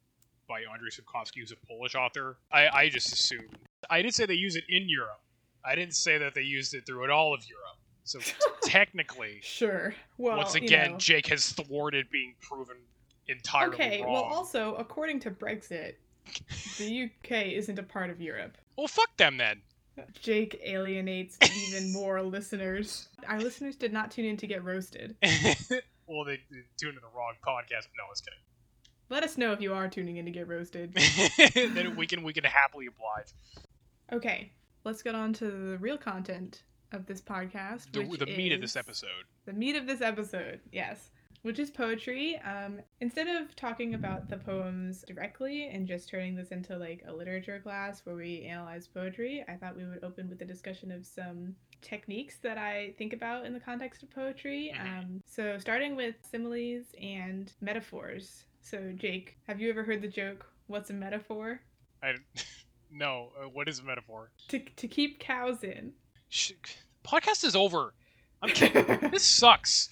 by 0.48 0.62
Andrzej 0.62 1.00
Sapkowski, 1.00 1.40
who's 1.40 1.52
a 1.52 1.66
Polish 1.66 1.94
author. 1.94 2.38
I 2.50 2.68
I 2.68 2.88
just 2.88 3.12
assumed. 3.12 3.58
I 3.90 4.00
did 4.00 4.14
say 4.14 4.24
they 4.24 4.34
use 4.34 4.56
it 4.56 4.64
in 4.68 4.88
Europe. 4.88 5.20
I 5.64 5.74
didn't 5.74 5.94
say 5.94 6.18
that 6.18 6.34
they 6.34 6.42
used 6.42 6.74
it 6.74 6.86
throughout 6.86 7.10
all 7.10 7.34
of 7.34 7.44
Europe. 7.46 7.71
So 8.04 8.18
technically, 8.64 9.40
Sure. 9.42 9.94
Well, 10.18 10.36
once 10.36 10.54
you 10.54 10.62
again, 10.62 10.92
know. 10.92 10.98
Jake 10.98 11.26
has 11.28 11.50
thwarted 11.52 12.10
being 12.10 12.34
proven 12.40 12.76
entirely 13.28 13.70
wrong. 13.76 13.80
okay. 13.80 14.02
wrong. 14.02 14.12
Well, 14.12 14.22
also 14.22 14.74
according 14.74 15.20
to 15.20 15.30
Brexit, 15.30 15.94
the 16.78 17.04
UK 17.04 17.46
isn't 17.52 17.78
a 17.78 17.82
part 17.82 18.10
of 18.10 18.20
Europe. 18.20 18.58
well, 18.76 18.88
fuck 18.88 19.16
them 19.16 19.36
then. 19.36 19.60
Jake 20.20 20.58
alienates 20.64 21.36
even 21.68 21.92
more 21.92 22.22
listeners. 22.22 23.08
Our 23.28 23.38
listeners 23.38 23.76
did 23.76 23.92
not 23.92 24.10
tune 24.10 24.24
in 24.24 24.36
to 24.38 24.46
get 24.46 24.64
roasted. 24.64 25.16
well, 26.06 26.24
they, 26.24 26.36
they 26.50 26.62
tuned 26.78 26.94
to 26.94 27.00
the 27.00 27.10
wrong 27.14 27.34
podcast. 27.46 27.88
No, 27.96 28.04
I 28.06 28.10
was 28.10 28.20
kidding. 28.22 28.38
Let 29.10 29.22
us 29.22 29.36
know 29.36 29.52
if 29.52 29.60
you 29.60 29.74
are 29.74 29.88
tuning 29.88 30.16
in 30.16 30.24
to 30.24 30.30
get 30.30 30.48
roasted. 30.48 30.96
then 31.54 31.94
we 31.96 32.06
can 32.06 32.22
we 32.22 32.32
can 32.32 32.44
happily 32.44 32.86
oblige. 32.86 33.26
Okay, 34.10 34.52
let's 34.84 35.02
get 35.02 35.14
on 35.14 35.34
to 35.34 35.44
the 35.44 35.78
real 35.78 35.98
content 35.98 36.62
of 36.92 37.06
this 37.06 37.20
podcast. 37.20 37.92
The, 37.92 38.02
which 38.02 38.20
the 38.20 38.26
meat 38.26 38.52
of 38.52 38.60
this 38.60 38.76
episode. 38.76 39.24
The 39.46 39.52
meat 39.52 39.76
of 39.76 39.86
this 39.86 40.00
episode, 40.00 40.60
yes. 40.70 41.10
Which 41.42 41.58
is 41.58 41.72
poetry. 41.72 42.40
Um, 42.44 42.80
instead 43.00 43.26
of 43.26 43.56
talking 43.56 43.94
about 43.94 44.28
the 44.28 44.36
poems 44.36 45.02
directly 45.02 45.68
and 45.70 45.88
just 45.88 46.08
turning 46.08 46.36
this 46.36 46.50
into 46.50 46.76
like 46.76 47.02
a 47.08 47.12
literature 47.12 47.58
class 47.58 48.00
where 48.04 48.14
we 48.14 48.44
analyze 48.44 48.86
poetry, 48.86 49.44
I 49.48 49.54
thought 49.56 49.76
we 49.76 49.84
would 49.84 50.04
open 50.04 50.28
with 50.28 50.40
a 50.42 50.44
discussion 50.44 50.92
of 50.92 51.04
some 51.04 51.56
techniques 51.80 52.36
that 52.42 52.58
I 52.58 52.94
think 52.96 53.12
about 53.12 53.44
in 53.44 53.52
the 53.52 53.58
context 53.58 54.04
of 54.04 54.10
poetry. 54.10 54.72
Mhm. 54.72 54.98
Um, 54.98 55.22
so 55.26 55.58
starting 55.58 55.96
with 55.96 56.14
similes 56.22 56.86
and 57.00 57.52
metaphors. 57.60 58.44
So 58.60 58.92
Jake, 58.94 59.36
have 59.48 59.60
you 59.60 59.68
ever 59.68 59.82
heard 59.82 60.00
the 60.00 60.06
joke, 60.08 60.46
"What's 60.68 60.90
a 60.90 60.94
metaphor"? 60.94 61.60
I 62.04 62.14
no. 62.92 63.32
Uh, 63.36 63.48
what 63.48 63.68
is 63.68 63.80
a 63.80 63.82
metaphor? 63.82 64.30
To 64.48 64.60
to 64.60 64.86
keep 64.86 65.18
cows 65.18 65.64
in. 65.64 65.92
Sh- 66.34 66.52
podcast 67.04 67.44
is 67.44 67.54
over. 67.54 67.92
I'm 68.40 68.48
kidding. 68.54 69.10
this 69.10 69.22
sucks. 69.22 69.90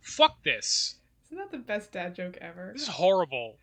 Fuck 0.00 0.40
this. 0.44 0.94
Isn't 1.26 1.38
that 1.38 1.50
the 1.50 1.58
best 1.58 1.90
dad 1.90 2.14
joke 2.14 2.38
ever? 2.40 2.70
This 2.72 2.82
is 2.82 2.88
horrible. 2.88 3.56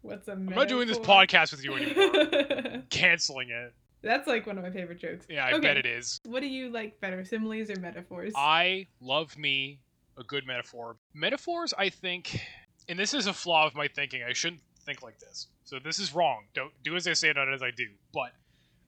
What's 0.00 0.28
a 0.28 0.32
I'm 0.32 0.46
not 0.46 0.68
doing 0.68 0.88
this 0.88 0.98
podcast 0.98 1.50
with 1.50 1.62
you 1.62 1.74
anymore. 1.74 2.82
Canceling 2.90 3.50
it. 3.50 3.74
That's 4.02 4.26
like 4.26 4.46
one 4.46 4.56
of 4.56 4.64
my 4.64 4.70
favorite 4.70 4.98
jokes. 4.98 5.26
Yeah, 5.28 5.44
I 5.44 5.52
Okay. 5.52 5.60
bet 5.60 5.76
it 5.76 5.84
is. 5.84 6.20
What 6.24 6.40
do 6.40 6.46
you 6.46 6.70
like 6.70 6.98
better, 7.02 7.22
similes 7.22 7.68
or 7.68 7.78
metaphors? 7.80 8.32
I 8.34 8.86
love 9.02 9.36
me 9.36 9.78
a 10.16 10.24
good 10.24 10.46
metaphor. 10.46 10.96
Metaphors, 11.12 11.74
I 11.76 11.90
think, 11.90 12.40
and 12.88 12.98
this 12.98 13.12
is 13.12 13.26
a 13.26 13.34
flaw 13.34 13.66
of 13.66 13.74
my 13.74 13.88
thinking. 13.88 14.22
I 14.26 14.32
shouldn't 14.32 14.62
think 14.86 15.02
like 15.02 15.18
this. 15.18 15.48
So 15.64 15.78
this 15.84 15.98
is 15.98 16.14
wrong. 16.14 16.44
Don't 16.54 16.72
do 16.82 16.96
as 16.96 17.06
I 17.06 17.12
say, 17.12 17.30
not 17.36 17.52
as 17.52 17.62
I 17.62 17.72
do. 17.72 17.88
But 18.14 18.32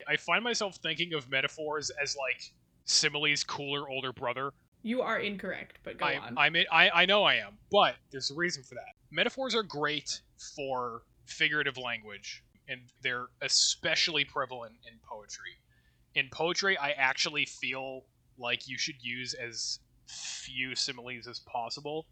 I 0.07 0.17
find 0.17 0.43
myself 0.43 0.77
thinking 0.77 1.13
of 1.13 1.29
metaphors 1.29 1.89
as 2.01 2.15
like 2.15 2.51
similes' 2.85 3.43
cooler 3.43 3.89
older 3.89 4.11
brother, 4.13 4.51
You 4.81 5.01
are 5.01 5.19
incorrect, 5.19 5.79
but 5.83 5.97
go 5.97 6.05
I, 6.05 6.17
on. 6.17 6.37
I'm 6.37 6.55
in, 6.55 6.65
I 6.71 6.89
I 6.89 7.05
know 7.05 7.23
I 7.23 7.35
am, 7.35 7.57
but 7.71 7.95
there's 8.11 8.31
a 8.31 8.35
reason 8.35 8.63
for 8.63 8.75
that. 8.75 8.95
Metaphors 9.11 9.55
are 9.55 9.63
great 9.63 10.21
for 10.55 11.03
figurative 11.25 11.77
language, 11.77 12.43
and 12.67 12.81
they're 13.01 13.27
especially 13.41 14.25
prevalent 14.25 14.75
in 14.91 14.99
poetry. 15.07 15.57
In 16.15 16.29
poetry, 16.31 16.77
I 16.77 16.91
actually 16.91 17.45
feel 17.45 18.05
like 18.37 18.67
you 18.67 18.77
should 18.77 19.01
use 19.01 19.33
as 19.33 19.79
few 20.07 20.75
similes 20.75 21.27
as 21.27 21.39
possible, 21.39 22.07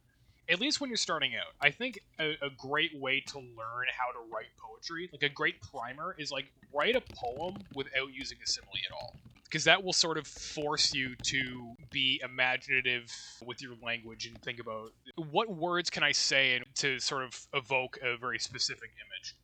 at 0.52 0.60
least 0.60 0.82
when 0.82 0.90
you're 0.90 0.98
starting 0.98 1.36
out. 1.36 1.54
I 1.62 1.72
think 1.72 2.00
a, 2.20 2.32
a 2.42 2.50
great 2.58 2.92
way 3.00 3.22
to 3.28 3.38
learn 3.40 3.88
how 3.98 4.12
to 4.12 4.20
write 4.32 4.48
poetry, 4.60 5.10
like 5.12 5.24
a 5.24 5.34
great 5.34 5.62
primer, 5.62 6.16
is 6.18 6.32
like 6.32 6.52
write 6.74 6.96
a 6.96 7.02
poem 7.16 7.56
without 7.74 8.14
using 8.14 8.38
a 8.44 8.48
simile 8.48 8.72
at 8.86 8.94
all 8.94 9.16
because 9.46 9.66
that 9.66 9.84
will 9.84 9.94
sort 9.94 10.18
of 10.18 10.26
force 10.26 10.94
you 10.94 11.14
to 11.24 11.74
be 11.90 12.22
imaginative 12.24 13.12
with 13.46 13.62
your 13.62 13.74
language 13.84 14.26
and 14.26 14.42
think 14.44 14.62
about 14.62 14.92
what 15.18 15.54
words 15.54 15.90
can 15.90 16.04
I 16.04 16.14
say 16.14 16.62
to 16.76 17.00
sort 17.00 17.24
of 17.24 17.48
evoke 17.54 18.00
a 18.02 18.16
very 18.16 18.40
specific 18.40 18.92
image. 19.06 19.36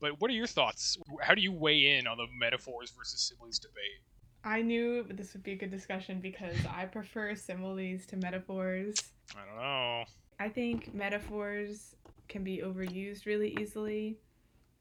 But 0.00 0.20
what 0.20 0.30
are 0.30 0.34
your 0.34 0.46
thoughts? 0.46 0.96
How 1.20 1.34
do 1.34 1.42
you 1.42 1.50
weigh 1.50 1.96
in 1.96 2.06
on 2.06 2.16
the 2.16 2.26
metaphors 2.38 2.92
versus 2.96 3.20
similes 3.20 3.58
debate? 3.58 4.02
I 4.44 4.62
knew 4.62 5.04
this 5.10 5.32
would 5.32 5.42
be 5.42 5.52
a 5.52 5.56
good 5.56 5.72
discussion 5.72 6.20
because 6.20 6.54
I 6.72 6.84
prefer 6.84 7.34
similes 7.34 8.06
to 8.06 8.16
metaphors. 8.16 8.94
I 9.34 9.44
don't 9.44 9.56
know. 9.56 10.04
I 10.38 10.48
think 10.48 10.92
metaphors 10.94 11.96
can 12.28 12.44
be 12.44 12.58
overused 12.58 13.26
really 13.26 13.56
easily, 13.60 14.18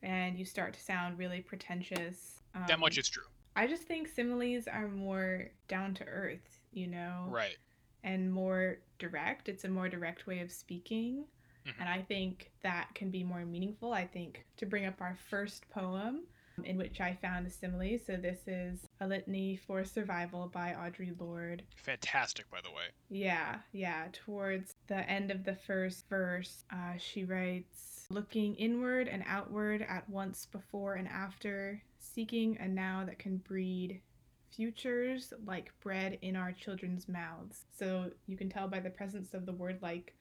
and 0.01 0.37
you 0.37 0.45
start 0.45 0.73
to 0.73 0.79
sound 0.79 1.17
really 1.17 1.41
pretentious. 1.41 2.41
Um, 2.53 2.63
That 2.67 2.79
much 2.79 2.97
is 2.97 3.07
true. 3.07 3.23
I 3.55 3.67
just 3.67 3.83
think 3.83 4.07
similes 4.07 4.67
are 4.67 4.87
more 4.89 5.49
down 5.67 5.93
to 5.95 6.05
earth, 6.05 6.59
you 6.71 6.87
know, 6.87 7.27
Right. 7.29 7.57
and 8.03 8.31
more 8.33 8.79
direct. 8.99 9.47
It's 9.47 9.63
a 9.63 9.69
more 9.69 9.87
direct 9.87 10.27
way 10.27 10.39
of 10.41 10.51
speaking. 10.51 11.25
Mhm. 11.65 11.73
And 11.79 11.89
I 11.89 12.01
think 12.01 12.51
that 12.61 12.93
can 12.93 13.09
be 13.09 13.23
more 13.23 13.45
meaningful. 13.45 13.93
I 13.93 14.05
think 14.05 14.45
to 14.57 14.65
bring 14.65 14.85
up 14.85 15.01
our 15.01 15.15
first 15.15 15.69
poem, 15.69 16.27
in 16.63 16.77
which 16.77 17.01
I 17.01 17.17
found 17.21 17.47
a 17.47 17.49
simile. 17.49 17.99
So 18.05 18.15
this 18.15 18.39
is 18.47 18.79
A 19.01 19.07
Litany 19.07 19.57
for 19.67 19.83
Survival 19.83 20.49
by 20.53 20.75
Audre 20.77 21.19
Lorde. 21.19 21.63
Fantastic, 21.75 22.49
by 22.49 22.59
the 22.61 22.69
way. 22.69 22.85
Yeah, 23.09 23.57
yeah. 23.71 24.05
Towards 24.11 24.75
the 24.87 25.09
end 25.09 25.31
of 25.31 25.43
the 25.43 25.55
first 25.55 26.07
verse, 26.09 26.63
uh, 26.71 26.97
she 26.97 27.23
writes 27.23 28.05
Looking 28.09 28.55
inward 28.55 29.07
and 29.07 29.23
outward 29.27 29.85
at 29.87 30.07
once 30.09 30.45
before 30.45 30.93
and 30.93 31.07
after, 31.07 31.81
seeking 31.97 32.57
a 32.59 32.67
now 32.67 33.03
that 33.05 33.17
can 33.19 33.37
breed 33.37 34.01
futures 34.55 35.33
like 35.45 35.71
bread 35.81 36.17
in 36.21 36.35
our 36.35 36.51
children's 36.51 37.09
mouths. 37.09 37.65
So 37.77 38.11
you 38.27 38.37
can 38.37 38.49
tell 38.49 38.67
by 38.67 38.79
the 38.79 38.89
presence 38.89 39.33
of 39.33 39.45
the 39.45 39.51
word 39.51 39.79
like 39.81 40.13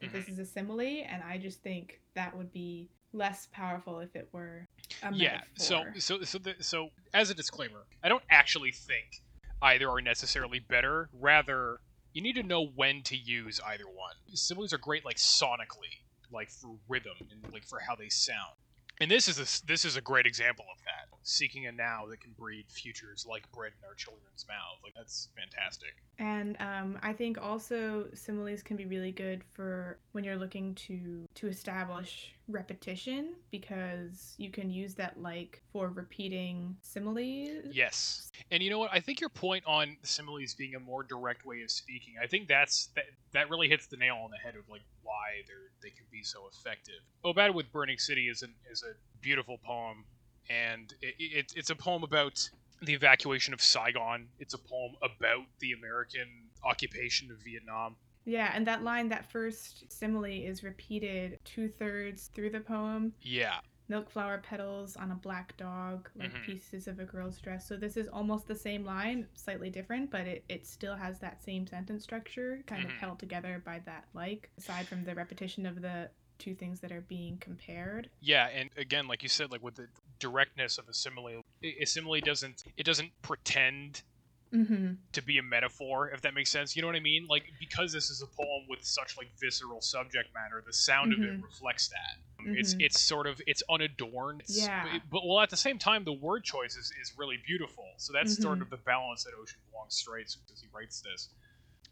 that 0.00 0.12
this 0.12 0.28
is 0.28 0.38
a 0.38 0.44
simile, 0.44 0.80
and 1.08 1.22
I 1.22 1.38
just 1.38 1.62
think 1.62 2.00
that 2.14 2.36
would 2.36 2.52
be 2.52 2.88
less 3.12 3.48
powerful 3.52 4.00
if 4.00 4.14
it 4.14 4.28
were 4.32 4.66
a 5.02 5.12
yeah. 5.12 5.40
So 5.54 5.84
so 5.98 6.22
so 6.22 6.38
the, 6.38 6.54
so 6.60 6.88
as 7.14 7.30
a 7.30 7.34
disclaimer, 7.34 7.84
I 8.02 8.08
don't 8.08 8.24
actually 8.30 8.72
think 8.72 9.22
either 9.62 9.88
are 9.90 10.00
necessarily 10.00 10.60
better. 10.60 11.08
Rather, 11.12 11.78
you 12.12 12.22
need 12.22 12.34
to 12.36 12.42
know 12.42 12.66
when 12.66 13.02
to 13.04 13.16
use 13.16 13.60
either 13.66 13.84
one. 13.84 14.14
Similes 14.34 14.72
are 14.72 14.78
great, 14.78 15.04
like 15.04 15.16
sonically, 15.16 16.02
like 16.32 16.50
for 16.50 16.76
rhythm 16.88 17.14
and 17.30 17.52
like 17.52 17.64
for 17.64 17.80
how 17.80 17.94
they 17.94 18.08
sound. 18.08 18.54
And 19.00 19.10
this 19.10 19.28
is 19.28 19.38
a, 19.38 19.66
this 19.66 19.86
is 19.86 19.96
a 19.96 20.02
great 20.02 20.26
example 20.26 20.66
of 20.70 20.78
that. 20.84 21.16
Seeking 21.22 21.66
a 21.66 21.72
now 21.72 22.04
that 22.10 22.20
can 22.20 22.32
breed 22.32 22.66
futures 22.68 23.26
like 23.26 23.50
bread 23.52 23.72
in 23.78 23.88
our 23.88 23.94
children's 23.94 24.44
mouths 24.46 24.80
Like 24.84 24.92
that's 24.94 25.28
fantastic. 25.34 25.94
And 26.18 26.56
um, 26.60 26.98
I 27.02 27.14
think 27.14 27.38
also 27.40 28.06
similes 28.12 28.62
can 28.62 28.76
be 28.76 28.84
really 28.84 29.12
good 29.12 29.42
for 29.54 29.98
when 30.12 30.22
you're 30.22 30.36
looking 30.36 30.74
to 30.86 31.24
to 31.34 31.48
establish 31.48 32.34
repetition 32.50 33.34
because 33.50 34.34
you 34.38 34.50
can 34.50 34.70
use 34.70 34.94
that 34.94 35.20
like 35.20 35.62
for 35.72 35.88
repeating 35.88 36.76
similes. 36.82 37.64
Yes. 37.72 38.30
And 38.50 38.62
you 38.62 38.70
know 38.70 38.78
what? 38.78 38.90
I 38.92 39.00
think 39.00 39.20
your 39.20 39.30
point 39.30 39.64
on 39.66 39.96
similes 40.02 40.54
being 40.54 40.74
a 40.74 40.80
more 40.80 41.02
direct 41.02 41.44
way 41.44 41.62
of 41.62 41.70
speaking, 41.70 42.14
I 42.22 42.26
think 42.26 42.48
that's 42.48 42.88
that, 42.96 43.04
that 43.32 43.50
really 43.50 43.68
hits 43.68 43.86
the 43.86 43.96
nail 43.96 44.18
on 44.24 44.30
the 44.30 44.38
head 44.38 44.54
of 44.56 44.68
like 44.68 44.82
why 45.02 45.42
they're 45.46 45.70
they 45.82 45.90
can 45.90 46.06
be 46.10 46.22
so 46.22 46.40
effective. 46.52 47.00
Oh 47.24 47.32
Bad 47.32 47.54
with 47.54 47.70
Burning 47.72 47.98
City 47.98 48.28
is 48.28 48.42
an 48.42 48.54
is 48.70 48.82
a 48.82 48.94
beautiful 49.20 49.58
poem 49.64 50.04
and 50.48 50.92
it, 51.00 51.14
it, 51.18 51.52
it's 51.56 51.70
a 51.70 51.76
poem 51.76 52.02
about 52.02 52.48
the 52.82 52.94
evacuation 52.94 53.54
of 53.54 53.60
Saigon. 53.60 54.28
It's 54.38 54.54
a 54.54 54.58
poem 54.58 54.92
about 55.02 55.46
the 55.60 55.72
American 55.72 56.28
occupation 56.64 57.30
of 57.30 57.38
Vietnam. 57.44 57.96
Yeah, 58.24 58.52
and 58.54 58.66
that 58.66 58.82
line, 58.84 59.08
that 59.08 59.30
first 59.30 59.90
simile, 59.92 60.24
is 60.24 60.62
repeated 60.62 61.38
two 61.44 61.68
thirds 61.68 62.28
through 62.34 62.50
the 62.50 62.60
poem. 62.60 63.12
Yeah. 63.22 63.58
Milk 63.88 64.08
flower 64.08 64.38
petals 64.38 64.94
on 64.96 65.10
a 65.10 65.16
black 65.16 65.56
dog, 65.56 66.08
like 66.14 66.32
Mhm. 66.32 66.44
pieces 66.46 66.86
of 66.86 67.00
a 67.00 67.04
girl's 67.04 67.40
dress. 67.40 67.66
So 67.66 67.76
this 67.76 67.96
is 67.96 68.06
almost 68.08 68.46
the 68.46 68.54
same 68.54 68.84
line, 68.84 69.26
slightly 69.34 69.68
different, 69.68 70.10
but 70.12 70.28
it, 70.28 70.44
it 70.48 70.64
still 70.66 70.94
has 70.94 71.18
that 71.20 71.42
same 71.42 71.66
sentence 71.66 72.04
structure, 72.04 72.62
kind 72.66 72.84
of 72.84 72.92
Mhm. 72.92 72.98
held 72.98 73.18
together 73.18 73.60
by 73.64 73.80
that 73.80 74.04
like, 74.14 74.50
aside 74.58 74.86
from 74.86 75.02
the 75.04 75.14
repetition 75.14 75.66
of 75.66 75.80
the 75.82 76.08
two 76.38 76.54
things 76.54 76.80
that 76.80 76.92
are 76.92 77.02
being 77.02 77.36
compared. 77.38 78.08
Yeah, 78.20 78.46
and 78.46 78.70
again, 78.76 79.08
like 79.08 79.22
you 79.22 79.28
said, 79.28 79.50
like 79.50 79.62
with 79.62 79.74
the 79.74 79.88
directness 80.20 80.78
of 80.78 80.88
a 80.88 80.94
simile, 80.94 81.42
a 81.62 81.82
a 81.82 81.84
simile 81.84 82.20
doesn't 82.20 82.62
it 82.76 82.84
doesn't 82.84 83.10
pretend 83.22 84.02
Mm-hmm. 84.52 84.94
to 85.12 85.22
be 85.22 85.38
a 85.38 85.42
metaphor, 85.42 86.10
if 86.10 86.22
that 86.22 86.34
makes 86.34 86.50
sense. 86.50 86.74
You 86.74 86.82
know 86.82 86.88
what 86.88 86.96
I 86.96 87.00
mean? 87.00 87.26
Like 87.28 87.44
because 87.60 87.92
this 87.92 88.10
is 88.10 88.20
a 88.20 88.26
poem 88.26 88.66
with 88.68 88.82
such 88.84 89.16
like 89.16 89.28
visceral 89.40 89.80
subject 89.80 90.30
matter, 90.34 90.60
the 90.66 90.72
sound 90.72 91.12
of 91.12 91.20
it 91.20 91.30
Mhm. 91.38 91.42
reflects 91.44 91.88
that. 91.88 92.18
Um, 92.40 92.56
It's 92.56 92.74
Mhm. 92.74 92.82
it's 92.86 93.00
sort 93.00 93.26
of 93.28 93.40
it's 93.46 93.62
unadorned. 93.70 94.40
It's- 94.40 94.58
Yeah. 94.58 94.88
But, 94.92 95.10
but 95.10 95.26
well, 95.26 95.40
at 95.40 95.50
the 95.50 95.56
same 95.56 95.78
time, 95.78 96.02
the 96.04 96.12
word 96.12 96.42
choice 96.44 96.74
is, 96.76 96.90
is 97.00 97.12
really 97.16 97.36
beautiful. 97.36 97.86
So 97.98 98.12
that's 98.12 98.36
sort 98.42 98.58
Mhm. 98.58 98.62
of 98.62 98.70
the 98.70 98.76
balance 98.78 99.22
that 99.24 99.34
Ocean 99.34 99.60
Vuong 99.72 99.92
strikes 99.92 100.36
as 100.52 100.60
he 100.60 100.68
writes 100.72 101.00
this. 101.00 101.28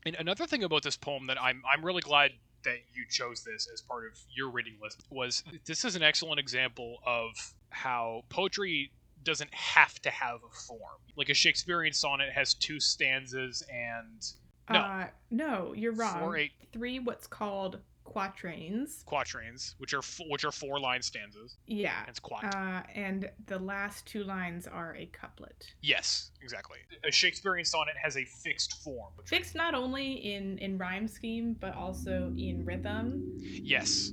And 0.05 0.17
another 0.17 0.47
thing 0.47 0.65
about 0.65 0.83
this 0.83 0.97
poem 0.97 1.27
that 1.29 1.41
I'm 1.41 1.63
I'm 1.73 1.85
really 1.85 2.03
glad 2.03 2.33
that 2.65 2.79
you 2.93 3.07
chose 3.09 3.45
this 3.45 3.69
as 3.73 3.81
part 3.83 4.05
of 4.05 4.19
your 4.35 4.51
reading 4.51 4.79
list 4.83 5.05
was 5.11 5.45
this 5.65 5.85
is 5.85 5.95
an 5.95 6.03
excellent 6.03 6.41
example 6.41 6.99
of 7.07 7.55
how 7.71 8.25
poetry 8.31 8.91
doesn't 9.25 9.53
have 9.55 10.01
to 10.03 10.11
have 10.11 10.37
a 10.49 10.55
form. 10.67 11.01
Like 11.17 11.29
a 11.29 11.35
Shakespearean 11.35 11.93
sonnet 11.93 12.31
has 12.33 12.55
two 12.55 12.81
stanzas 12.81 13.63
and 13.73 14.25
No. 14.71 14.79
Uh, 14.79 15.07
no, 15.31 15.73
you're 15.75 15.93
wrong. 15.93 16.19
four 16.21 16.37
eight 16.37 16.53
Three 16.73 16.99
what's 16.99 17.27
called 17.27 17.81
quatrains. 18.05 19.03
quatrains, 19.07 19.75
which 19.79 19.93
are 19.95 19.99
f- 19.99 20.21
which 20.29 20.45
are 20.45 20.53
four 20.53 20.81
line 20.81 21.03
stanzas. 21.03 21.57
Yeah. 21.67 22.05
It's 22.09 22.19
quat. 22.19 22.45
Uh, 22.55 22.83
and 22.95 23.31
the 23.47 23.59
last 23.59 24.07
two 24.07 24.25
lines 24.25 24.67
are 24.67 24.95
a 24.97 25.07
couplet. 25.07 25.65
yes, 25.83 26.31
exactly. 26.43 26.79
A 27.05 27.11
Shakespearean 27.13 27.65
sonnet 27.65 27.95
has 28.03 28.17
a 28.17 28.25
fixed 28.25 28.83
form. 28.83 29.13
Fixed 29.27 29.55
not 29.55 29.75
only 29.75 30.13
in 30.35 30.59
in 30.59 30.79
rhyme 30.79 31.07
scheme 31.09 31.55
but 31.61 31.75
also 31.75 32.33
in 32.37 32.65
rhythm. 32.65 33.25
Yes. 33.41 34.13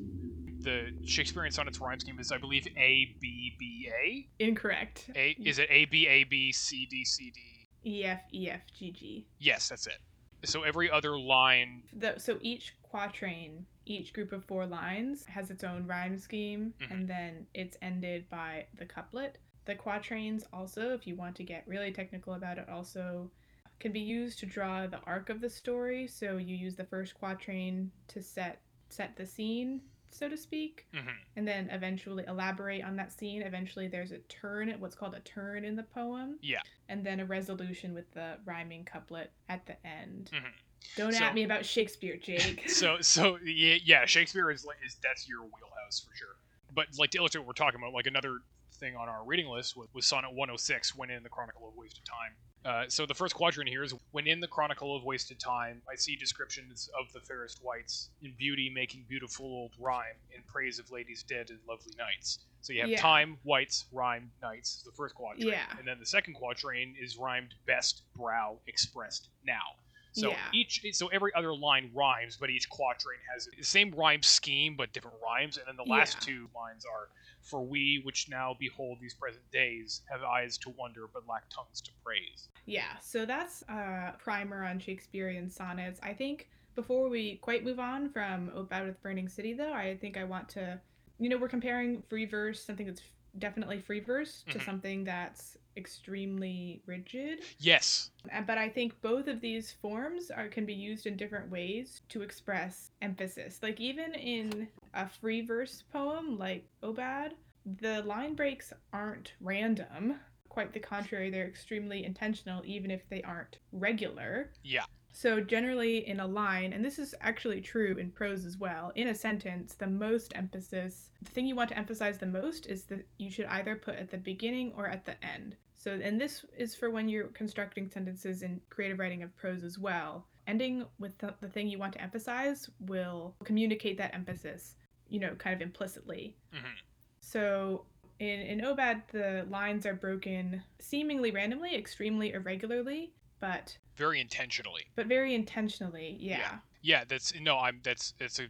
The 0.65 0.91
Shakespearean 1.05 1.51
sonnet's 1.51 1.79
rhyme 1.79 1.99
scheme 1.99 2.19
is, 2.19 2.31
I 2.31 2.39
believe, 2.39 2.67
A 2.75 3.15
B 3.21 3.55
B 3.59 3.87
A. 4.03 4.27
Incorrect. 4.43 5.11
A 5.15 5.35
is 5.45 5.59
it 5.59 5.67
A 5.69 5.85
B 5.85 6.07
A 6.07 6.23
B 6.23 6.51
C 6.51 6.87
D 6.87 7.05
C 7.05 7.31
D? 7.31 7.39
E 7.87 8.03
F 8.03 8.21
E 8.33 8.49
F 8.49 8.61
G 8.77 8.91
G. 8.91 9.27
Yes, 9.37 9.69
that's 9.69 9.85
it. 9.85 9.99
So 10.43 10.63
every 10.63 10.89
other 10.89 11.19
line. 11.19 11.83
The, 11.93 12.15
so 12.17 12.39
each 12.41 12.75
quatrain, 12.81 13.65
each 13.85 14.11
group 14.11 14.31
of 14.31 14.43
four 14.45 14.65
lines, 14.65 15.23
has 15.25 15.51
its 15.51 15.63
own 15.63 15.85
rhyme 15.85 16.17
scheme, 16.17 16.73
Mhm. 16.79 16.91
and 16.91 17.07
then 17.07 17.45
it's 17.53 17.77
ended 17.83 18.27
by 18.29 18.65
the 18.77 18.85
couplet. 18.87 19.37
The 19.65 19.75
quatrains 19.75 20.45
also, 20.51 20.93
if 20.95 21.05
you 21.05 21.15
want 21.15 21.35
to 21.35 21.43
get 21.43 21.67
really 21.67 21.91
technical 21.91 22.33
about 22.33 22.57
it, 22.57 22.67
also 22.69 23.31
can 23.79 23.91
be 23.91 23.99
used 23.99 24.39
to 24.39 24.45
draw 24.47 24.87
the 24.87 24.99
arc 25.01 25.29
of 25.29 25.41
the 25.41 25.49
story. 25.49 26.07
So 26.07 26.37
you 26.37 26.55
use 26.55 26.75
the 26.75 26.85
first 26.85 27.13
quatrain 27.13 27.91
to 28.07 28.23
set 28.23 28.61
set 28.89 29.15
the 29.15 29.25
scene, 29.25 29.81
so 30.15 30.29
to 30.29 30.37
speak, 30.37 30.87
mhm. 30.93 31.13
and 31.35 31.47
then 31.47 31.69
eventually 31.71 32.23
elaborate 32.27 32.83
on 32.83 32.95
that 32.95 33.11
scene. 33.11 33.41
Eventually, 33.41 33.87
there's 33.87 34.11
a 34.11 34.19
turn, 34.19 34.73
what's 34.79 34.95
called 34.95 35.13
a 35.13 35.19
turn 35.21 35.65
in 35.65 35.75
the 35.75 35.83
poem. 35.83 36.37
Yeah. 36.41 36.61
And 36.89 37.05
then 37.05 37.19
a 37.19 37.25
resolution 37.25 37.93
with 37.93 38.11
the 38.13 38.37
rhyming 38.45 38.85
couplet 38.85 39.31
at 39.49 39.65
the 39.65 39.75
end. 39.85 40.31
Mhm. 40.33 40.51
Don't 40.95 41.13
So- 41.13 41.23
at 41.25 41.33
me 41.33 41.43
about 41.43 41.65
Shakespeare, 41.65 42.17
Jake. 42.17 42.63
So 42.69 43.01
so 43.01 43.37
yeah, 43.43 44.05
Shakespeare 44.05 44.51
is 44.51 44.65
is 44.85 44.95
that's 45.01 45.27
your 45.27 45.41
wheelhouse 45.41 45.99
for 46.07 46.15
sure. 46.15 46.35
But 46.73 46.87
like 46.97 47.11
to 47.11 47.17
illustrate 47.19 47.41
what 47.41 47.47
we're 47.47 47.53
talking 47.53 47.79
about, 47.79 47.93
like 47.93 48.07
another 48.07 48.39
thing 48.73 48.95
on 48.97 49.07
our 49.07 49.23
reading 49.23 49.47
list 49.47 49.77
was, 49.77 49.87
was 49.93 50.05
Sonnet 50.05 50.33
106, 50.33 50.93
When 50.95 51.09
in 51.09 51.23
the 51.23 51.29
Chronicle 51.29 51.67
of 51.67 51.75
Wasted 51.75 52.03
Time. 52.05 52.35
Uh, 52.65 52.85
so 52.87 53.05
the 53.05 53.13
first 53.13 53.35
quadrant 53.35 53.69
here 53.69 53.83
is 53.83 53.93
When 54.11 54.25
in 54.25 54.39
the 54.39 54.47
Chronicle 54.47 54.95
of 54.95 55.03
Wasted 55.03 55.39
Time, 55.39 55.83
I 55.91 55.95
see 55.95 56.15
descriptions 56.15 56.89
of 56.99 57.05
the 57.13 57.19
fairest 57.19 57.59
wights 57.63 58.09
in 58.23 58.33
beauty 58.39 58.71
making 58.73 59.05
beautiful 59.07 59.45
old 59.45 59.73
rhyme, 59.79 60.17
in 60.35 60.41
praise 60.47 60.79
of 60.79 60.89
ladies 60.89 61.23
dead 61.23 61.51
and 61.51 61.59
lovely 61.69 61.93
knights. 61.97 62.39
So 62.61 62.73
you 62.73 62.81
have 62.81 62.89
Yeah. 62.89 62.99
time, 63.01 63.37
wights, 63.43 63.85
rhyme, 63.91 64.31
knights, 64.41 64.81
the 64.83 64.91
first 64.93 65.13
quadrant. 65.13 65.47
Yeah. 65.47 65.75
And 65.77 65.87
then 65.87 65.99
the 65.99 66.07
second 66.07 66.33
quatrain 66.33 66.95
is 66.99 67.17
rhymed 67.17 67.53
best, 67.67 68.01
brow, 68.15 68.59
expressed, 68.65 69.29
now. 69.43 69.75
So 70.13 70.31
Yeah. 70.31 70.49
each 70.51 70.81
so 70.93 71.07
every 71.09 71.33
other 71.35 71.53
line 71.53 71.91
rhymes, 71.93 72.37
but 72.37 72.49
each 72.49 72.67
quatrain 72.69 73.19
has 73.31 73.47
the 73.55 73.63
same 73.63 73.91
rhyme 73.91 74.23
scheme 74.23 74.75
but 74.75 74.91
different 74.91 75.17
rhymes. 75.21 75.57
And 75.57 75.67
then 75.67 75.75
the 75.75 75.83
last 75.83 76.19
two 76.21 76.49
lines 76.55 76.83
are 76.85 77.09
for 77.45 77.63
we 77.63 78.01
which 78.03 78.27
now 78.29 78.55
behold 78.59 78.97
these 78.99 79.13
present 79.13 79.49
days 79.51 80.01
have 80.09 80.23
eyes 80.23 80.57
to 80.57 80.71
wonder 80.71 81.07
but 81.13 81.27
lack 81.27 81.43
tongues 81.49 81.79
to 81.81 81.91
praise. 82.03 82.49
Yeah, 82.65 82.97
so 83.01 83.25
that's 83.25 83.61
a 83.69 84.13
primer 84.17 84.65
on 84.65 84.79
Shakespearean 84.79 85.49
sonnets. 85.49 85.99
I 86.03 86.13
think 86.13 86.49
before 86.73 87.07
we 87.07 87.37
quite 87.37 87.63
move 87.63 87.79
on 87.79 88.09
from 88.09 88.49
Aubade 88.49 88.87
with 88.87 89.01
Burning 89.01 89.29
City, 89.29 89.53
though, 89.53 89.71
I 89.73 89.95
think 89.95 90.17
I 90.17 90.23
want 90.23 90.49
to, 90.49 90.79
you 91.19 91.29
know, 91.29 91.37
we're 91.37 91.47
comparing 91.47 92.01
free 92.09 92.25
verse, 92.25 92.61
something 92.63 92.85
that's 92.87 93.01
definitely 93.37 93.79
free 93.79 93.99
verse, 93.99 94.43
to 94.49 94.57
Mhm. 94.57 94.65
something 94.65 95.03
that's 95.03 95.57
extremely 95.77 96.81
rigid. 96.85 97.39
Yes. 97.59 98.11
Uh, 98.33 98.41
But 98.41 98.57
I 98.57 98.69
think 98.69 98.99
both 99.01 99.27
of 99.27 99.41
these 99.41 99.71
forms 99.71 100.31
are 100.31 100.47
can 100.47 100.65
be 100.65 100.73
used 100.73 101.05
in 101.05 101.17
different 101.17 101.49
ways 101.49 102.01
to 102.09 102.21
express 102.21 102.91
emphasis. 103.01 103.59
Like 103.61 103.79
even 103.79 104.13
in 104.13 104.67
a 104.93 105.07
free 105.07 105.41
verse 105.45 105.83
poem 105.91 106.37
like 106.37 106.67
Aubade, 106.83 107.33
the 107.81 108.03
line 108.03 108.35
breaks 108.35 108.71
aren't 108.93 109.33
random. 109.41 110.19
Quite 110.49 110.73
the 110.73 110.79
contrary, 110.79 111.29
they're 111.29 111.47
extremely 111.47 112.05
intentional 112.05 112.61
even 112.65 112.89
if 112.91 113.07
they 113.09 113.21
aren't 113.23 113.57
regular. 113.71 114.51
Yeah. 114.63 114.85
So 115.11 115.39
generally 115.39 116.07
in 116.07 116.19
a 116.19 116.27
line, 116.27 116.73
and 116.73 116.83
this 116.83 116.99
is 116.99 117.15
actually 117.21 117.61
true 117.61 117.95
in 117.97 118.11
prose 118.11 118.43
as 118.43 118.57
well, 118.57 118.91
in 118.95 119.07
a 119.07 119.15
sentence, 119.15 119.73
the 119.73 119.87
most 119.87 120.33
emphasis, 120.35 121.09
the 121.21 121.31
thing 121.31 121.47
you 121.47 121.55
want 121.55 121.69
to 121.69 121.77
emphasize 121.77 122.17
the 122.17 122.25
most 122.25 122.65
is 122.67 122.83
that 122.85 123.07
you 123.17 123.31
should 123.31 123.45
either 123.45 123.77
put 123.77 123.95
at 123.95 124.11
the 124.11 124.17
beginning 124.17 124.73
or 124.75 124.87
at 124.87 125.05
the 125.05 125.15
end. 125.25 125.55
So 125.85 125.91
and 126.03 126.19
this 126.19 126.43
is 126.57 126.73
for 126.75 126.89
when 126.89 127.07
you're 127.07 127.27
constructing 127.27 127.87
sentences 127.91 128.41
in 128.41 128.59
creative 128.71 128.97
writing 128.97 129.21
of 129.21 129.35
prose 129.37 129.63
as 129.63 129.77
well. 129.77 130.25
Ending 130.47 130.83
with 130.97 131.15
the, 131.19 131.33
the 131.41 131.47
thing 131.47 131.67
you 131.67 131.77
want 131.77 131.93
to 131.93 132.01
emphasize 132.01 132.67
will 132.79 133.35
communicate 133.43 133.95
that 133.99 134.13
emphasis, 134.15 134.75
you 135.09 135.19
know, 135.19 135.35
kind 135.35 135.53
of 135.55 135.61
implicitly. 135.61 136.35
Mhm. 136.51 136.73
So 137.19 137.85
in, 138.17 138.39
in 138.41 138.59
Aubade, 138.61 139.03
the 139.11 139.45
lines 139.49 139.85
are 139.85 139.93
broken 139.93 140.63
seemingly 140.79 141.29
randomly, 141.29 141.75
extremely 141.75 142.33
irregularly, 142.33 143.13
but 143.39 143.77
Very 143.95 144.19
intentionally. 144.19 144.87
but 144.95 145.05
very 145.05 145.35
intentionally. 145.35 146.17
Yeah. 146.19 146.57
Yeah, 146.81 147.03
that's 147.07 147.31
no, 147.39 147.59
I'm 147.59 147.79
that's 147.83 148.13
that's 148.19 148.39
a 148.39 148.47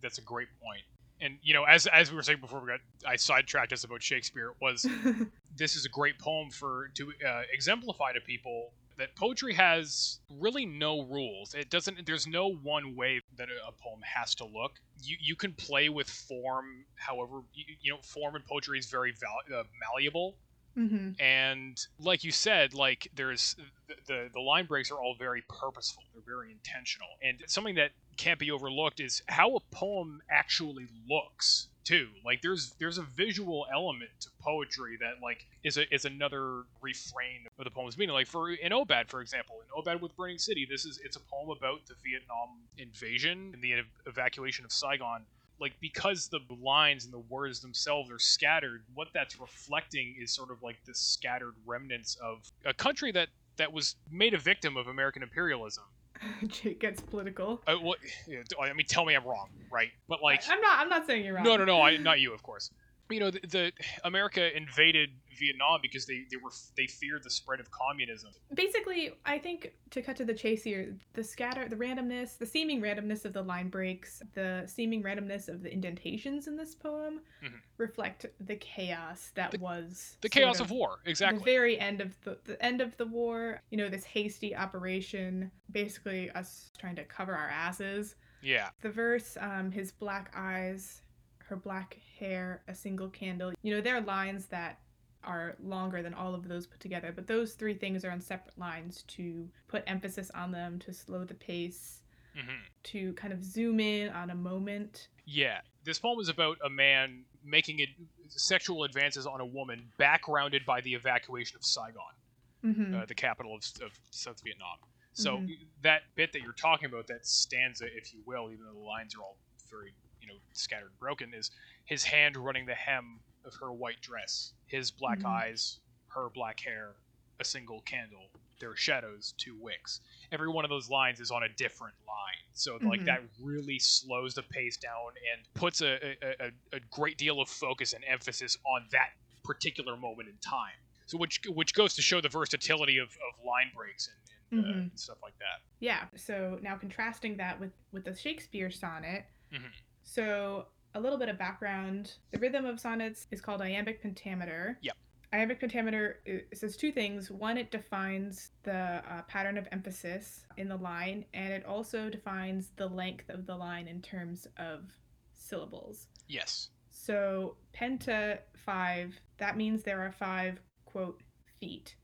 that's 0.00 0.16
a 0.16 0.22
great 0.22 0.48
point. 0.62 0.82
And 1.22 1.38
you 1.42 1.52
know, 1.52 1.64
as 1.64 1.86
as 1.88 2.10
we 2.10 2.16
were 2.16 2.22
saying 2.22 2.40
before, 2.40 2.60
we 2.60 2.68
got 2.68 2.80
I 3.06 3.16
sidetracked 3.16 3.72
us 3.74 3.84
about 3.84 4.02
Shakespeare. 4.02 4.52
Was 4.62 4.86
this 5.60 5.76
is 5.76 5.84
a 5.84 5.88
great 5.90 6.18
poem 6.18 6.50
for 6.50 6.90
to 6.94 7.12
uh, 7.24 7.42
exemplify 7.52 8.12
to 8.14 8.20
people 8.20 8.72
that 8.98 9.14
poetry 9.14 9.54
has 9.54 10.18
really 10.28 10.66
no 10.66 11.02
rules. 11.02 11.54
It 11.54 11.70
doesn't. 11.70 12.04
There's 12.06 12.26
no 12.26 12.52
one 12.52 12.96
way 12.96 13.20
that 13.36 13.48
a, 13.48 13.72
poem 13.72 14.00
has 14.02 14.34
to 14.36 14.44
look. 14.44 14.72
You 15.02 15.16
you 15.20 15.36
can 15.36 15.52
play 15.54 15.88
with 15.88 16.08
form, 16.08 16.64
however 16.96 17.42
you, 17.54 17.64
you 17.80 17.92
know 17.92 17.98
form 18.02 18.36
in 18.36 18.42
poetry 18.42 18.78
is 18.78 18.86
very 18.86 19.12
val- 19.12 19.60
uh, 19.60 19.64
malleable. 19.80 20.36
hmm 20.74 21.12
And 21.18 21.78
like 21.98 22.24
you 22.24 22.30
said, 22.30 22.74
like 22.74 23.08
there's 23.14 23.56
the, 23.88 23.94
the 24.06 24.28
the 24.34 24.40
line 24.40 24.66
breaks 24.66 24.90
are 24.90 25.00
all 25.00 25.16
very 25.18 25.42
purposeful. 25.48 26.02
They're 26.12 26.34
very 26.36 26.52
intentional. 26.52 27.08
And 27.22 27.42
something 27.46 27.76
that 27.76 27.92
can't 28.18 28.38
be 28.38 28.50
overlooked 28.50 29.00
is 29.00 29.22
how 29.28 29.56
a 29.56 29.60
poem 29.74 30.20
actually 30.30 30.88
looks 31.08 31.69
too. 31.84 32.08
Like 32.24 32.42
there's 32.42 32.74
there's 32.78 32.98
a 32.98 33.02
visual 33.02 33.66
element 33.72 34.10
to 34.20 34.28
poetry 34.40 34.96
that 35.00 35.22
like 35.22 35.46
is 35.64 35.76
a 35.76 35.92
is 35.92 36.04
another 36.04 36.62
refrain 36.80 37.46
of 37.58 37.64
the 37.64 37.70
poem's 37.70 37.96
meaning. 37.96 38.14
Like 38.14 38.26
for 38.26 38.50
in 38.50 38.72
Aubade, 38.72 39.08
for 39.08 39.20
example, 39.20 39.56
in 39.62 39.82
Aubade 39.82 40.00
with 40.00 40.16
Burning 40.16 40.38
City, 40.38 40.66
this 40.68 40.84
is 40.84 41.00
it's 41.04 41.16
a 41.16 41.20
poem 41.20 41.50
about 41.50 41.86
the 41.86 41.94
Vietnam 42.04 42.48
invasion 42.78 43.50
and 43.54 43.62
the 43.62 43.74
ev- 43.74 43.86
evacuation 44.06 44.64
of 44.64 44.72
Saigon 44.72 45.24
like 45.60 45.74
because 45.80 46.28
the 46.28 46.40
lines 46.62 47.04
and 47.04 47.12
the 47.12 47.18
words 47.18 47.60
themselves 47.60 48.10
are 48.10 48.18
scattered 48.18 48.82
what 48.94 49.08
that's 49.12 49.38
reflecting 49.38 50.16
is 50.18 50.34
sort 50.34 50.50
of 50.50 50.62
like 50.62 50.78
the 50.86 50.94
scattered 50.94 51.54
remnants 51.66 52.16
of 52.22 52.50
a 52.64 52.72
country 52.72 53.12
that 53.12 53.28
that 53.56 53.72
was 53.72 53.96
made 54.10 54.32
a 54.32 54.38
victim 54.38 54.76
of 54.76 54.86
american 54.86 55.22
imperialism 55.22 55.84
Jake 56.46 56.80
gets 56.80 57.00
political. 57.00 57.62
uh, 57.66 57.74
what, 57.76 57.98
yeah, 58.26 58.38
i 58.60 58.72
mean 58.72 58.86
tell 58.86 59.04
me 59.04 59.14
i'm 59.14 59.24
wrong 59.24 59.48
right 59.70 59.90
but 60.08 60.22
like 60.22 60.48
I, 60.48 60.54
am 60.54 60.60
not. 60.60 60.78
I'm 60.78 60.88
not 60.88 61.06
saying 61.06 61.24
you're 61.24 61.34
wrong. 61.34 61.44
no 61.44 61.56
no 61.56 61.64
no 61.64 61.80
I, 61.80 61.96
not 61.96 62.20
you 62.20 62.32
of 62.34 62.42
course 62.42 62.70
you 63.10 63.20
know 63.20 63.30
the, 63.30 63.40
the 63.48 63.72
america 64.04 64.56
invaded 64.56 65.10
vietnam 65.38 65.78
because 65.82 66.06
they 66.06 66.24
they 66.30 66.36
were 66.36 66.50
they 66.76 66.86
feared 66.86 67.22
the 67.24 67.30
spread 67.30 67.60
of 67.60 67.70
communism. 67.70 68.30
Basically, 68.54 69.12
I 69.24 69.38
think 69.38 69.72
to 69.90 70.02
cut 70.02 70.16
to 70.16 70.24
the 70.24 70.34
chase 70.34 70.62
here, 70.62 70.94
the 71.14 71.24
scatter, 71.24 71.68
the 71.68 71.76
randomness, 71.76 72.36
the 72.36 72.44
seeming 72.46 72.80
randomness 72.82 73.24
of 73.24 73.32
the 73.32 73.42
line 73.42 73.68
breaks, 73.70 74.22
the 74.34 74.64
seeming 74.66 75.02
randomness 75.02 75.48
of 75.48 75.62
the 75.62 75.72
indentations 75.72 76.46
in 76.46 76.56
this 76.56 76.74
poem 76.74 77.20
Mhm. 77.42 77.60
reflect 77.78 78.26
the 78.40 78.56
chaos 78.56 79.30
that 79.34 79.52
The- 79.52 79.58
was 79.60 80.18
the 80.20 80.28
chaos 80.28 80.60
of 80.60 80.70
war 80.70 81.00
Exactly, 81.06 81.38
the 81.38 81.44
very 81.44 81.78
end 81.78 82.00
of 82.02 82.20
the, 82.22 82.38
the 82.44 82.62
end 82.62 82.80
of 82.80 82.96
the 82.98 83.06
war 83.06 83.62
you 83.70 83.78
know 83.78 83.88
this 83.88 84.04
hasty 84.04 84.54
operation 84.54 85.50
basically 85.72 86.30
us 86.32 86.70
trying 86.78 86.96
to 86.96 87.04
cover 87.04 87.34
our 87.34 87.48
asses. 87.48 88.16
Yeah. 88.42 88.70
The 88.82 88.90
verse 88.90 89.36
um 89.40 89.70
his 89.72 89.92
black 89.92 90.32
eyes 90.34 91.02
her 91.50 91.56
black 91.56 91.98
hair 92.18 92.62
a 92.68 92.74
single 92.74 93.08
candle. 93.08 93.52
You 93.62 93.74
know 93.74 93.80
there 93.82 93.96
are 93.96 94.00
lines 94.00 94.46
that 94.46 94.78
are 95.22 95.56
longer 95.62 96.00
than 96.02 96.14
all 96.14 96.34
of 96.34 96.48
those 96.48 96.66
put 96.66 96.80
together 96.80 97.12
but 97.14 97.26
those 97.26 97.52
three 97.52 97.74
things 97.74 98.06
are 98.06 98.10
on 98.10 98.22
separate 98.22 98.58
lines 98.58 99.02
to 99.06 99.46
put 99.68 99.84
emphasis 99.86 100.30
on 100.34 100.50
them 100.50 100.78
to 100.78 100.94
slow 100.94 101.24
the 101.24 101.34
pace 101.34 102.00
hmm 102.34 102.62
to 102.82 103.12
kind 103.12 103.34
of 103.34 103.44
zoom 103.44 103.78
in 103.78 104.08
on 104.08 104.30
a 104.30 104.34
moment. 104.34 105.08
Yeah, 105.26 105.58
this 105.84 105.98
poem 105.98 106.18
is 106.18 106.30
about 106.30 106.56
a 106.64 106.70
man 106.70 107.24
making 107.44 107.84
sexual 108.28 108.84
advances 108.84 109.26
on 109.26 109.42
a 109.42 109.44
woman, 109.44 109.90
backgrounded 109.98 110.64
by 110.64 110.80
the 110.80 110.94
evacuation 110.94 111.56
of 111.56 111.64
Saigon, 111.64 112.14
hmm 112.62 112.94
uh, 112.94 113.04
the 113.04 113.14
capital 113.14 113.54
of, 113.54 113.62
of 113.84 113.92
South 114.10 114.40
Vietnam. 114.42 114.78
So 115.12 115.38
Mhm. 115.38 115.66
that 115.82 116.02
bit 116.14 116.32
that 116.32 116.40
you're 116.40 116.54
talking 116.54 116.86
about, 116.86 117.06
that 117.08 117.26
stanza, 117.26 117.84
if 117.84 118.14
you 118.14 118.22
will, 118.24 118.50
even 118.50 118.64
though 118.64 118.72
the 118.72 118.78
lines 118.78 119.14
are 119.14 119.20
all 119.22 119.36
very, 119.70 119.92
know, 120.30 120.40
scattered 120.52 120.92
broken, 120.98 121.32
is 121.34 121.50
his 121.84 122.04
hand 122.04 122.36
running 122.36 122.66
the 122.66 122.74
hem 122.74 123.20
of 123.44 123.52
her 123.60 123.72
white 123.72 124.00
dress, 124.00 124.52
his 124.66 124.90
black 124.90 125.20
Mhm. 125.20 125.26
eyes, 125.26 125.80
her 126.08 126.28
black 126.30 126.60
hair, 126.60 126.96
a 127.38 127.44
single 127.44 127.80
candle, 127.82 128.30
their 128.60 128.76
shadows, 128.76 129.32
two 129.38 129.56
wicks. 129.58 130.00
Every 130.30 130.48
one 130.48 130.64
of 130.64 130.68
those 130.68 130.90
lines 130.90 131.20
is 131.20 131.30
on 131.30 131.42
a 131.42 131.48
different 131.48 131.94
line, 132.06 132.44
so 132.52 132.76
like 132.82 133.00
Mhm. 133.00 133.06
that 133.06 133.22
really 133.40 133.78
slows 133.78 134.34
the 134.34 134.42
pace 134.42 134.76
down 134.76 135.12
and 135.32 135.46
puts 135.54 135.80
a, 135.80 136.16
a, 136.22 136.48
a, 136.48 136.52
a 136.76 136.80
great 136.90 137.16
deal 137.16 137.40
of 137.40 137.48
focus 137.48 137.92
and 137.94 138.04
emphasis 138.04 138.56
on 138.66 138.86
that 138.92 139.10
particular 139.44 139.96
moment 139.96 140.28
in 140.28 140.36
time. 140.38 140.76
So 141.06 141.16
which 141.18 141.40
which 141.48 141.72
goes 141.74 141.94
to 141.94 142.02
show 142.02 142.20
the 142.20 142.28
versatility 142.28 142.98
of, 142.98 143.08
of 143.08 143.44
line 143.44 143.72
breaks 143.74 144.08
and, 144.08 144.60
and, 144.60 144.64
uh, 144.64 144.68
Mhm. 144.68 144.80
and 144.90 145.00
stuff 145.00 145.18
like 145.22 145.36
that. 145.38 145.62
Yeah. 145.80 146.08
So 146.16 146.58
now 146.62 146.76
contrasting 146.76 147.38
that 147.38 147.58
with 147.58 147.72
with 147.90 148.04
the 148.04 148.14
Shakespeare 148.14 148.70
sonnet. 148.70 149.24
Mhm. 149.50 149.72
So 150.02 150.66
a 150.94 151.00
little 151.00 151.18
bit 151.18 151.28
of 151.28 151.38
background: 151.38 152.14
the 152.32 152.38
rhythm 152.38 152.64
of 152.64 152.80
sonnets 152.80 153.26
is 153.30 153.40
called 153.40 153.62
iambic 153.62 154.02
pentameter. 154.02 154.78
Yep. 154.82 154.96
Iambic 155.32 155.60
pentameter 155.60 156.20
says 156.52 156.76
two 156.76 156.90
things. 156.90 157.30
One, 157.30 157.56
it 157.56 157.70
defines 157.70 158.50
the 158.64 159.02
uh, 159.08 159.22
pattern 159.28 159.56
of 159.58 159.68
emphasis 159.70 160.44
in 160.56 160.68
the 160.68 160.76
line, 160.76 161.24
and 161.34 161.52
it 161.52 161.64
also 161.64 162.10
defines 162.10 162.70
the 162.74 162.88
length 162.88 163.28
of 163.28 163.46
the 163.46 163.54
line 163.54 163.86
in 163.86 164.02
terms 164.02 164.48
of 164.56 164.90
syllables. 165.34 166.08
Yes. 166.26 166.70
So 166.90 167.56
penta 167.72 168.38
five, 168.56 169.14
that 169.38 169.56
means 169.56 169.84
there 169.84 170.00
are 170.00 170.10
five 170.10 170.60
quote 170.84 171.22
feet. 171.60 171.94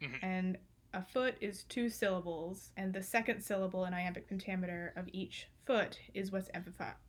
Mhm. 0.00 0.18
And 0.22 0.58
a 0.94 1.02
foot 1.02 1.34
is 1.40 1.64
two 1.64 1.90
syllables, 1.90 2.70
and 2.76 2.92
the 2.92 3.02
second 3.02 3.42
syllable 3.42 3.84
in 3.86 3.94
iambic 3.94 4.28
pentameter 4.28 4.92
of 4.94 5.08
each 5.12 5.48
foot 5.66 5.98
is 6.14 6.30
what's 6.32 6.48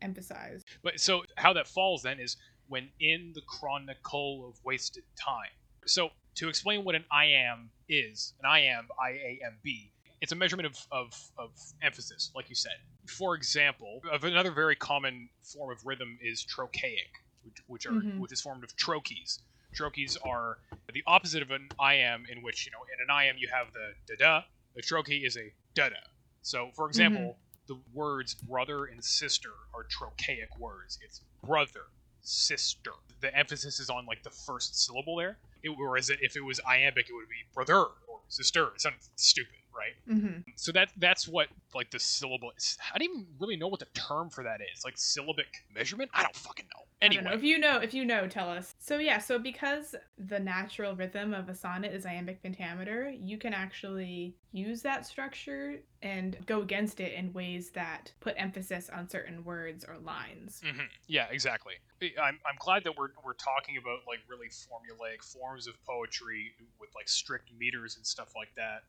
emphasized. 0.01 0.65
But 0.83 0.99
so 0.99 1.23
how 1.37 1.53
that 1.53 1.67
falls 1.67 2.03
then 2.03 2.19
is 2.19 2.37
when 2.67 2.89
in 2.99 3.31
the 3.33 3.41
chronicle 3.41 4.47
of 4.49 4.59
wasted 4.65 5.03
time. 5.15 5.51
So 5.85 6.09
to 6.35 6.49
explain 6.49 6.83
what 6.83 6.95
an 6.95 7.05
iamb 7.13 7.67
is, 7.87 8.33
an 8.43 8.49
iamb, 8.49 8.87
I 9.01 9.11
A 9.11 9.39
M 9.45 9.57
B, 9.63 9.91
it's 10.21 10.31
a 10.31 10.35
measurement 10.35 10.65
of, 10.65 10.77
of, 10.91 11.13
of 11.37 11.51
emphasis, 11.81 12.31
like 12.35 12.49
you 12.49 12.55
said. 12.55 12.73
For 13.05 13.35
example, 13.35 14.01
of 14.11 14.23
another 14.23 14.51
very 14.51 14.75
common 14.75 15.29
form 15.43 15.71
of 15.71 15.85
rhythm 15.85 16.17
is 16.21 16.43
trochaic, 16.43 17.11
which, 17.43 17.57
which 17.67 17.85
are 17.85 17.91
Mhm. 17.91 18.17
which 18.19 18.31
is 18.33 18.41
formed 18.41 18.63
of 18.63 18.75
trochees. 18.75 19.39
Trochees 19.75 20.17
are 20.25 20.57
the 20.91 21.03
opposite 21.05 21.41
of 21.43 21.51
an 21.51 21.69
iamb, 21.79 22.27
in 22.29 22.41
which 22.41 22.65
you 22.65 22.71
know 22.71 22.79
in 22.93 22.99
an 23.01 23.09
iamb 23.13 23.39
you 23.39 23.47
have 23.53 23.71
the 23.73 23.93
da 24.07 24.15
da. 24.17 24.45
The 24.75 24.81
trochee 24.81 25.25
is 25.25 25.37
a 25.37 25.53
da 25.73 25.89
da. 25.89 25.95
So, 26.41 26.71
for 26.75 26.87
example, 26.87 27.37
the 27.67 27.77
words 27.93 28.33
brother 28.33 28.85
and 28.85 29.03
sister 29.03 29.49
are 29.73 29.83
trochaic 29.83 30.57
words. 30.57 30.97
It's 31.03 31.21
brother, 31.43 31.85
sister. 32.21 32.91
The 33.21 33.35
emphasis 33.35 33.79
is 33.79 33.89
on 33.89 34.05
like 34.05 34.23
the 34.23 34.29
first 34.29 34.83
syllable 34.83 35.17
there. 35.17 35.37
It, 35.63 35.69
whereas 35.69 36.09
if 36.09 36.35
it 36.35 36.43
was 36.43 36.59
iambic, 36.67 37.09
it 37.09 37.13
would 37.13 37.29
be 37.29 37.45
brother 37.53 37.77
or 37.77 38.19
sister. 38.29 38.67
It 38.75 38.81
sounds 38.81 39.09
stupid, 39.15 39.55
right? 39.77 40.15
Mm-hmm. 40.17 40.49
So 40.55 40.71
that 40.71 40.89
that's 40.97 41.27
what 41.27 41.47
like 41.73 41.91
the 41.91 41.99
syllable. 41.99 42.51
Is. 42.57 42.77
I 42.93 42.97
don't 42.97 43.09
even 43.09 43.27
really 43.39 43.57
know 43.57 43.67
what 43.67 43.79
the 43.79 43.87
term 43.93 44.29
for 44.29 44.43
that 44.43 44.59
is. 44.73 44.83
Like 44.83 44.97
syllabic 44.97 45.47
measurement. 45.73 46.11
I 46.13 46.23
don't 46.23 46.35
fucking 46.35 46.65
know. 46.65 46.83
Don't 46.99 47.13
know. 47.13 47.19
Anyway, 47.19 47.35
If 47.35 47.43
you 47.43 47.59
know, 47.59 47.77
if 47.77 47.93
you 47.93 48.05
know, 48.05 48.27
tell 48.27 48.49
us. 48.49 48.73
So 48.79 48.97
yeah, 48.97 49.19
so 49.19 49.37
because 49.37 49.93
the 50.17 50.39
natural 50.39 50.95
rhythm 50.95 51.33
of 51.33 51.47
a 51.47 51.55
sonnet 51.55 51.93
is 51.93 52.05
iambic 52.05 52.41
pentameter, 52.41 53.09
you 53.09 53.37
can 53.37 53.53
actually 53.53 54.35
use 54.51 54.81
that 54.81 55.05
structure 55.05 55.75
and 56.01 56.37
go 56.47 56.61
against 56.61 56.99
it 56.99 57.13
in 57.13 57.31
ways 57.33 57.69
that 57.71 58.11
put 58.19 58.33
emphasis 58.37 58.89
on 58.89 59.07
certain 59.09 59.43
words 59.43 59.85
or 59.87 59.97
lines. 59.99 60.61
hmm 60.65 60.81
Yeah, 61.07 61.27
exactly. 61.29 61.73
I'm, 62.01 62.39
I'm 62.45 62.57
glad 62.59 62.83
that 62.85 62.97
we're, 62.97 63.09
we're 63.23 63.33
talking 63.33 63.77
about 63.77 63.99
like 64.07 64.19
really 64.27 64.47
formulaic 64.47 65.23
forms 65.23 65.67
of 65.67 65.73
poetry 65.85 66.53
with 66.79 66.89
like 66.95 67.09
strict 67.09 67.51
meters 67.57 67.97
and 67.97 68.05
stuff 68.05 68.33
like 68.35 68.49
that 68.55 68.81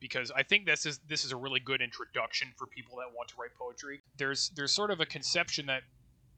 because 0.00 0.30
I 0.30 0.42
think 0.42 0.66
this 0.66 0.86
is 0.86 1.00
this 1.08 1.24
is 1.24 1.32
a 1.32 1.36
really 1.36 1.60
good 1.60 1.80
introduction 1.80 2.48
for 2.56 2.66
people 2.66 2.96
that 2.98 3.14
want 3.16 3.28
to 3.30 3.34
write 3.38 3.54
poetry. 3.58 4.00
There's 4.16 4.50
there's 4.50 4.72
sort 4.72 4.90
of 4.90 5.00
a 5.00 5.06
conception 5.06 5.66
that 5.66 5.82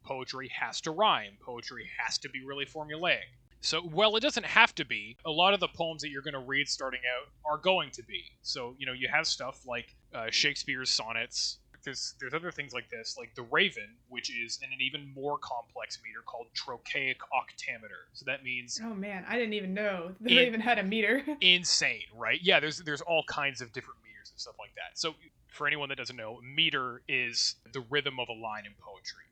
poetry 0.05 0.51
has 0.59 0.81
to 0.83 0.90
rhyme, 0.90 1.33
poetry 1.44 1.88
has 1.99 2.18
to 2.18 2.29
be 2.29 2.44
really 2.44 2.66
formulaic. 2.66 3.29
So, 3.62 3.83
well, 3.92 4.16
it 4.16 4.20
doesn't 4.20 4.46
have 4.46 4.75
to 4.77 4.87
be. 4.87 5.18
A 5.27 5.31
lot 5.31 5.53
of 5.53 5.61
the 5.61 5.68
poems 5.68 6.01
that 6.03 6.09
you're 6.09 6.23
going 6.23 6.35
to 6.35 6.40
read 6.40 6.66
starting 6.66 7.01
out 7.14 7.29
are 7.51 7.59
going 7.59 7.90
to 7.90 8.03
be. 8.03 8.23
So, 8.40 8.75
you 8.79 8.87
know, 8.87 8.92
you 8.92 9.07
have 9.09 9.27
stuff 9.27 9.66
like 9.66 9.94
uh, 10.14 10.27
Shakespeare's 10.31 10.88
sonnets. 10.88 11.59
There's 11.84 12.14
there's 12.20 12.34
other 12.34 12.50
things 12.50 12.72
like 12.72 12.90
this, 12.90 13.16
like 13.18 13.34
the 13.34 13.42
Raven, 13.42 13.96
which 14.08 14.30
is 14.30 14.58
in 14.62 14.72
an 14.72 14.80
even 14.80 15.12
more 15.14 15.38
complex 15.38 15.98
meter 16.04 16.20
called 16.24 16.46
trochaic 16.54 17.18
octameter. 17.32 18.08
So 18.12 18.24
that 18.26 18.42
means 18.44 18.80
Oh 18.84 18.94
man, 18.94 19.24
I 19.28 19.36
didn't 19.38 19.54
even 19.54 19.74
know 19.74 20.14
they 20.20 20.32
It- 20.36 20.48
even 20.48 20.60
had 20.60 20.78
a 20.78 20.82
meter. 20.82 21.24
insane, 21.40 22.02
right? 22.14 22.38
Yeah, 22.42 22.60
there's 22.60 22.78
there's 22.78 23.00
all 23.00 23.24
kinds 23.28 23.60
of 23.60 23.72
different 23.72 24.00
meters 24.04 24.30
and 24.30 24.38
stuff 24.40 24.56
like 24.58 24.74
that. 24.74 24.98
So 24.98 25.14
for 25.48 25.66
anyone 25.66 25.88
that 25.88 25.98
doesn't 25.98 26.16
know, 26.16 26.38
meter 26.42 27.02
is 27.08 27.56
the 27.72 27.80
rhythm 27.90 28.20
of 28.20 28.28
a 28.28 28.32
line 28.32 28.66
in 28.66 28.72
poetry. 28.80 29.24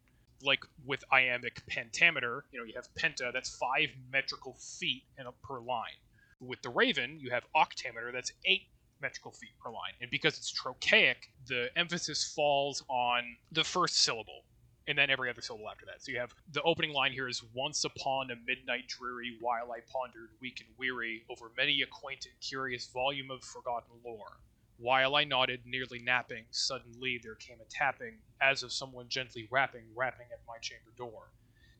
Like 0.42 0.60
with 0.86 1.02
iambic 1.12 1.62
pentameter, 1.66 2.44
you 2.52 2.58
know, 2.60 2.64
you 2.64 2.74
have 2.76 2.88
penta, 2.94 3.32
that's 3.32 3.50
five 3.56 3.88
metrical 4.12 4.54
feet 4.54 5.02
in 5.18 5.26
a, 5.26 5.32
per 5.44 5.60
line. 5.60 5.98
With 6.40 6.62
the 6.62 6.68
Raven, 6.70 7.18
you 7.20 7.30
have 7.30 7.44
octameter, 7.56 8.12
that's 8.12 8.32
eight 8.44 8.68
metrical 9.00 9.32
feet 9.32 9.58
per 9.62 9.70
line. 9.70 9.92
And 10.00 10.10
because 10.10 10.36
it's 10.38 10.50
trochaic, 10.50 11.30
the 11.46 11.68
emphasis 11.76 12.32
falls 12.34 12.82
on 12.88 13.22
the 13.52 13.64
first 13.64 14.02
syllable 14.02 14.44
and 14.88 14.96
then 14.96 15.10
every 15.10 15.28
other 15.28 15.42
syllable 15.42 15.68
after 15.68 15.84
that. 15.84 16.02
So 16.02 16.10
you 16.10 16.18
have 16.18 16.34
the 16.52 16.62
opening 16.62 16.92
line 16.92 17.12
here 17.12 17.28
is 17.28 17.42
once 17.54 17.84
upon 17.84 18.30
a 18.30 18.36
midnight 18.46 18.88
dreary 18.88 19.36
while 19.40 19.70
I 19.70 19.80
pondered 19.92 20.30
weak 20.40 20.64
and 20.66 20.68
weary 20.78 21.24
over 21.30 21.50
many 21.56 21.82
a 21.82 21.86
quaint 21.86 22.24
and 22.24 22.34
curious 22.40 22.86
volume 22.86 23.30
of 23.30 23.44
forgotten 23.44 23.90
lore. 24.04 24.38
While 24.78 25.16
I 25.16 25.24
nodded, 25.24 25.60
nearly 25.66 25.98
napping, 25.98 26.44
suddenly 26.50 27.20
there 27.22 27.34
came 27.34 27.58
a 27.60 27.64
tapping, 27.68 28.14
as 28.40 28.62
of 28.62 28.72
someone 28.72 29.08
gently 29.08 29.46
rapping, 29.50 29.82
rapping 29.94 30.26
at 30.32 30.40
my 30.46 30.56
chamber 30.58 30.92
door. 30.96 31.32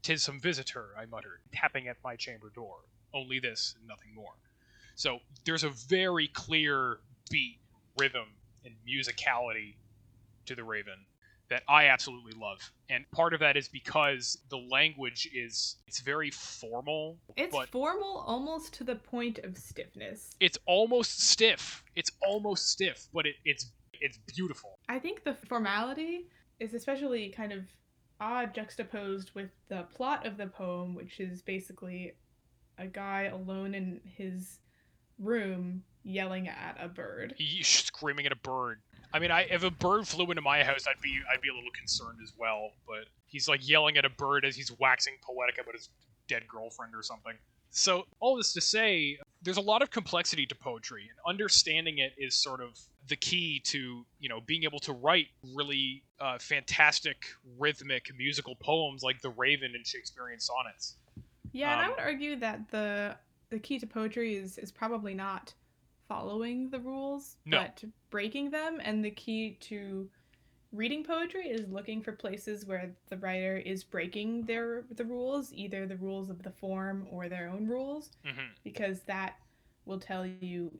Tis 0.03 0.23
some 0.23 0.41
visitor, 0.41 0.89
I 0.99 1.07
muttered, 1.07 1.41
tapping 1.53 1.89
at 1.89 1.97
my 2.05 2.17
chamber 2.17 2.51
door. 2.55 2.77
Only 3.15 3.39
this 3.39 3.75
and 3.79 3.87
nothing 3.89 4.15
more. 4.15 4.35
So 4.97 5.21
there's 5.45 5.65
a 5.65 5.71
very 5.71 6.27
clear 6.29 6.99
beat, 7.29 7.59
rhythm, 7.99 8.27
and 8.65 8.75
musicality 8.87 9.75
to 10.47 10.55
the 10.55 10.65
Raven 10.65 11.05
that 11.51 11.63
I 11.69 11.87
absolutely 11.87 12.33
love. 12.39 12.59
And 12.91 13.11
part 13.11 13.33
of 13.33 13.41
that 13.41 13.57
is 13.57 13.69
because 13.69 14.39
the 14.51 14.59
language 14.59 15.29
is 15.35 15.77
it's 15.87 16.01
very 16.01 16.31
formal, 16.31 17.19
It's 17.37 17.57
formal 17.71 18.23
almost 18.27 18.75
to 18.75 18.85
the 18.85 18.97
point 18.97 19.39
of 19.39 19.57
stiffness. 19.57 20.31
it's 20.41 20.59
almost 20.67 21.21
stiff. 21.21 21.83
It's 21.97 22.11
almost 22.27 22.69
stiff, 22.69 23.09
but 23.13 23.27
it, 23.27 23.37
it's 23.45 23.71
it's 24.01 24.19
beautiful. 24.19 24.79
I 24.89 24.99
think 24.99 25.25
the 25.25 25.35
formality 25.35 26.29
is 26.61 26.75
especially 26.75 27.31
kind 27.31 27.53
of 27.53 27.65
odd 28.21 28.55
juxtaposed 28.55 29.31
with 29.35 29.51
the 29.69 29.83
plot 29.95 30.27
of 30.27 30.37
the 30.37 30.47
poem, 30.47 30.95
which 30.95 31.19
is 31.21 31.41
basically 31.43 32.13
a 32.79 32.87
guy 32.87 33.25
alone 33.25 33.75
in 33.75 34.01
his 34.05 34.59
room 35.19 35.83
yelling 36.03 36.49
at 36.49 36.77
a 36.81 36.89
bird. 36.89 37.35
He- 37.39 37.63
screaming 37.63 38.27
at 38.27 38.33
a 38.33 38.37
bird. 38.37 38.81
I 39.13 39.19
mean, 39.19 39.31
I 39.31 39.43
if 39.43 39.63
a 39.63 39.71
bird 39.71 40.07
flew 40.07 40.27
into 40.31 40.43
my 40.43 40.63
house, 40.63 40.87
I'd 40.87 41.01
be 41.01 41.19
I'd 41.33 41.41
be 41.41 41.49
a 41.49 41.55
little 41.55 41.71
concerned 41.71 42.19
as 42.23 42.33
well. 42.37 42.71
But 42.87 43.07
he's 43.27 43.49
like 43.49 43.67
yelling 43.67 43.97
at 43.97 44.05
a 44.05 44.11
bird 44.11 44.45
as 44.45 44.55
he's 44.57 44.71
waxing 44.79 45.15
poetic 45.23 45.59
about 45.61 45.75
his 45.75 45.89
dead 46.29 46.47
girlfriend 46.47 46.95
or 46.95 47.03
something. 47.03 47.33
So 47.71 48.07
all 48.21 48.37
this 48.37 48.53
to 48.55 48.61
say, 48.61 49.19
there's 49.43 49.57
a 49.59 49.63
lot 49.63 49.83
of 49.83 49.91
complexity 49.91 50.47
to 50.47 50.55
poetry, 50.55 51.03
and 51.03 51.19
understanding 51.27 51.99
it 51.99 52.13
is 52.19 52.35
sort 52.37 52.61
of 52.61 52.79
the 53.09 53.17
key 53.17 53.61
to 53.65 54.05
you 54.19 54.29
know 54.29 54.41
being 54.43 54.65
able 54.65 54.79
to 54.81 54.93
write 54.93 55.29
really 55.55 56.03
uh, 56.21 56.39
fantastic 56.39 57.25
rhythmic 57.59 58.11
musical 58.17 58.57
poems 58.57 59.03
like 59.03 59.21
the 59.23 59.31
Raven 59.31 59.73
and 59.75 59.87
Shakespearean 59.87 60.41
sonnets. 60.41 60.97
Yeah, 61.53 61.73
and 61.73 61.81
I 61.81 61.85
Um, 61.85 61.91
would 61.93 62.01
argue 62.01 62.37
that 62.41 62.71
the 62.71 63.17
the 63.51 63.59
key 63.59 63.79
to 63.79 63.87
poetry 63.87 64.35
is 64.37 64.59
is 64.59 64.71
probably 64.71 65.15
not 65.15 65.55
following 66.09 66.71
the 66.71 66.81
rules, 66.81 67.37
No. 67.45 67.59
but 67.59 67.85
breaking 68.11 68.51
them. 68.51 68.81
And 68.83 69.05
the 69.05 69.11
key 69.11 69.57
to 69.61 70.09
reading 70.73 71.05
poetry 71.05 71.49
is 71.49 71.69
looking 71.69 72.03
for 72.03 72.13
places 72.13 72.67
where 72.67 72.91
the 73.09 73.17
writer 73.19 73.57
is 73.59 73.85
breaking 73.85 74.43
their 74.47 74.85
the 74.91 75.05
rules, 75.05 75.53
either 75.53 75.87
the 75.87 75.97
rules 75.97 76.31
of 76.31 76.43
the 76.43 76.51
form 76.51 77.07
or 77.11 77.29
their 77.29 77.49
own 77.49 77.67
rules, 77.67 78.11
hmm 78.25 78.49
because 78.65 79.01
that 79.03 79.37
will 79.85 79.99
tell 80.01 80.27
you 80.27 80.71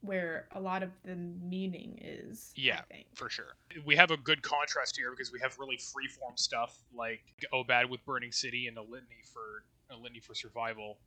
where 0.00 0.46
a 0.52 0.60
lot 0.60 0.82
of 0.84 0.90
the 1.04 1.14
meaning 1.16 1.98
is. 2.00 2.52
Yeah. 2.54 2.82
for 3.14 3.28
sure. 3.28 3.56
We 3.84 3.96
have 3.96 4.12
a 4.12 4.16
good 4.16 4.42
contrast 4.42 4.96
here 4.96 5.10
because 5.10 5.32
we 5.32 5.40
have 5.40 5.58
really 5.58 5.76
freeform 5.76 6.36
stuff 6.38 6.78
like 6.94 7.20
Aubade 7.52 7.88
with 7.90 8.04
Burning 8.04 8.30
City 8.30 8.68
and 8.68 8.78
a 8.78 8.82
litany 8.82 9.22
for 9.32 9.64
a 9.90 9.96
litany 9.96 10.20
for 10.20 10.34
survival, 10.34 10.98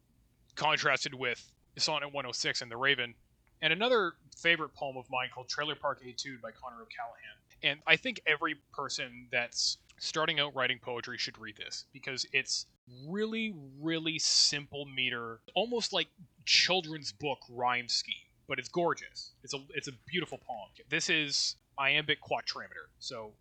contrasted 0.56 1.14
with 1.14 1.52
Sonnet 1.78 2.08
106 2.08 2.62
and 2.62 2.70
The 2.72 2.76
Raven, 2.76 3.14
and 3.62 3.72
another 3.74 4.14
favorite 4.38 4.74
poem 4.74 4.98
of 4.98 5.06
mine 5.10 5.30
called 5.34 5.48
Trailer 5.48 5.76
Park 5.76 6.02
Etude 6.04 6.42
by 6.42 6.52
Conor 6.52 6.82
O'Callaghan. 6.82 7.38
And 7.64 7.80
I 7.86 7.96
think 7.96 8.22
every 8.26 8.56
person 8.74 9.28
that's 9.32 9.78
starting 10.00 10.40
out 10.40 10.56
writing 10.56 10.80
poetry 10.82 11.18
should 11.18 11.38
read 11.38 11.56
this 11.58 11.86
because 11.94 12.26
it's 12.34 12.66
really, 13.08 13.54
really 13.80 14.18
simple 14.20 14.86
meter, 14.86 15.40
almost 15.54 15.94
like 15.94 16.08
children's 16.46 17.12
book 17.12 17.40
rhyme 17.50 17.88
scheme, 17.88 18.16
but 18.48 18.58
it's 18.58 18.70
gorgeous. 18.70 19.32
It's 19.44 19.54
a 19.54 19.60
it's 19.76 19.88
a 19.88 19.94
beautiful 20.08 20.40
poem. 20.40 20.70
This 20.90 21.10
is 21.10 21.56
iambic 21.78 22.20
quatrameter. 22.22 22.90
So 23.00 23.32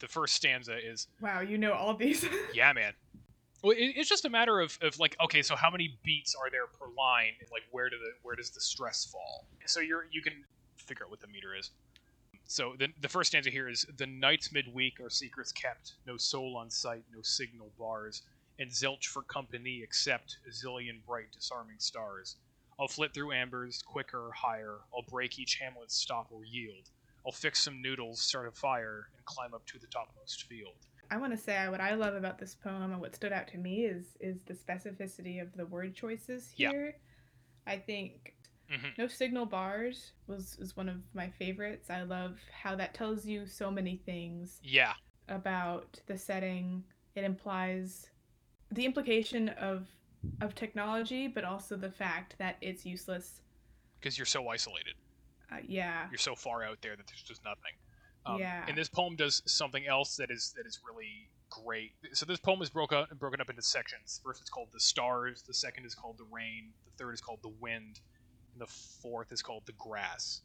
the 0.00 0.08
first 0.08 0.34
stanza 0.34 0.76
is 0.76 1.08
Wow, 1.20 1.40
you 1.40 1.56
know 1.56 1.72
all 1.72 1.94
these. 1.94 2.26
yeah, 2.54 2.72
man. 2.72 2.92
Well, 3.62 3.72
it, 3.72 3.94
it's 3.96 4.08
just 4.08 4.24
a 4.24 4.30
matter 4.30 4.60
of, 4.60 4.76
of 4.82 4.98
like, 4.98 5.16
okay, 5.24 5.42
so 5.42 5.54
how 5.56 5.70
many 5.70 5.98
beats 6.02 6.34
are 6.34 6.50
there 6.50 6.66
per 6.66 6.86
line, 6.96 7.32
and 7.40 7.48
like 7.50 7.62
where 7.70 7.88
do 7.88 7.96
the 7.98 8.12
where 8.22 8.36
does 8.36 8.50
the 8.50 8.60
stress 8.60 9.04
fall? 9.04 9.46
So 9.66 9.80
you're 9.80 10.06
you 10.10 10.20
can 10.22 10.44
figure 10.76 11.04
out 11.04 11.10
what 11.10 11.20
the 11.20 11.28
meter 11.28 11.54
is. 11.54 11.70
So 12.44 12.74
the 12.78 12.88
the 13.00 13.08
first 13.08 13.28
stanza 13.28 13.50
here 13.50 13.68
is 13.68 13.86
the 13.96 14.06
nights 14.06 14.52
midweek 14.52 15.00
are 15.00 15.10
secrets 15.10 15.52
kept, 15.52 15.94
no 16.06 16.16
soul 16.16 16.56
on 16.56 16.70
sight, 16.70 17.04
no 17.14 17.22
signal 17.22 17.70
bars, 17.78 18.22
and 18.58 18.70
zilch 18.70 19.04
for 19.04 19.22
company 19.22 19.80
except 19.82 20.38
a 20.46 20.50
zillion 20.50 21.04
bright 21.06 21.30
disarming 21.32 21.78
stars. 21.78 22.36
I'll 22.80 22.88
flit 22.88 23.14
through 23.14 23.32
ambers, 23.32 23.82
quicker, 23.82 24.30
higher. 24.34 24.78
I'll 24.94 25.04
break 25.08 25.38
each 25.38 25.58
hamlet's 25.60 25.94
stop 25.94 26.28
or 26.32 26.44
yield. 26.44 26.90
I'll 27.24 27.32
fix 27.32 27.62
some 27.62 27.80
noodles, 27.80 28.20
start 28.20 28.48
a 28.48 28.50
fire, 28.50 29.08
and 29.16 29.24
climb 29.24 29.54
up 29.54 29.64
to 29.66 29.78
the 29.78 29.86
topmost 29.86 30.44
field. 30.44 30.74
I 31.12 31.18
want 31.18 31.32
to 31.34 31.38
say 31.38 31.68
what 31.68 31.80
I 31.82 31.94
love 31.94 32.14
about 32.14 32.38
this 32.38 32.54
poem 32.54 32.90
and 32.90 32.98
what 33.00 33.14
stood 33.14 33.32
out 33.32 33.46
to 33.48 33.58
me 33.58 33.84
is 33.84 34.16
is 34.18 34.42
the 34.44 34.54
specificity 34.54 35.42
of 35.42 35.54
the 35.54 35.66
word 35.66 35.94
choices 35.94 36.52
Yeah. 36.56 36.70
here. 36.70 36.96
I 37.66 37.76
think 37.76 38.34
hmm 38.70 38.88
No 38.96 39.06
Signal 39.08 39.44
Bars 39.44 40.12
was 40.26 40.56
is 40.58 40.74
one 40.74 40.88
of 40.88 40.96
my 41.12 41.28
favorites. 41.28 41.90
I 41.90 42.02
love 42.02 42.38
how 42.50 42.74
that 42.76 42.94
tells 42.94 43.26
you 43.26 43.46
so 43.46 43.70
many 43.70 43.96
things 44.06 44.58
Yeah, 44.64 44.94
about 45.28 46.00
the 46.06 46.16
setting. 46.16 46.82
It 47.14 47.24
implies 47.24 48.08
the 48.70 48.86
implication 48.86 49.50
of 49.50 49.86
of 50.40 50.54
technology, 50.54 51.26
but 51.28 51.44
also 51.44 51.76
the 51.76 51.90
fact 51.90 52.36
that 52.38 52.56
it's 52.62 52.86
useless. 52.86 53.42
because 54.00 54.16
you're 54.16 54.24
so 54.24 54.48
isolated. 54.48 54.94
Uh, 55.52 55.56
yeah, 55.68 56.08
You're 56.10 56.16
so 56.18 56.34
far 56.34 56.62
out 56.64 56.80
there 56.80 56.96
that 56.96 57.06
there's 57.06 57.22
just 57.22 57.44
nothing. 57.44 57.74
Um, 58.24 58.38
Yeah. 58.38 58.64
And 58.68 58.76
this 58.76 58.88
poem 58.88 59.16
does 59.16 59.42
something 59.46 59.86
else 59.86 60.16
that 60.16 60.30
is 60.30 60.52
that 60.56 60.66
is 60.66 60.80
really 60.86 61.28
great. 61.50 61.92
So 62.14 62.24
this 62.24 62.38
poem 62.38 62.62
is 62.62 62.70
broken 62.70 62.98
up, 62.98 63.10
broken 63.18 63.40
up 63.40 63.50
into 63.50 63.62
sections. 63.62 64.20
First, 64.24 64.40
it's 64.40 64.50
called 64.50 64.68
the 64.72 64.80
stars. 64.80 65.42
The 65.42 65.54
second 65.54 65.84
is 65.86 65.94
called 65.94 66.18
the 66.18 66.26
rain. 66.30 66.72
The 66.84 66.92
third 66.92 67.12
is 67.12 67.20
called 67.20 67.40
the 67.42 67.48
wind. 67.60 68.00
And 68.52 68.60
the 68.60 68.66
fourth 68.66 69.32
is 69.32 69.42
called 69.42 69.64
the 69.66 69.72
grass. 69.72 70.42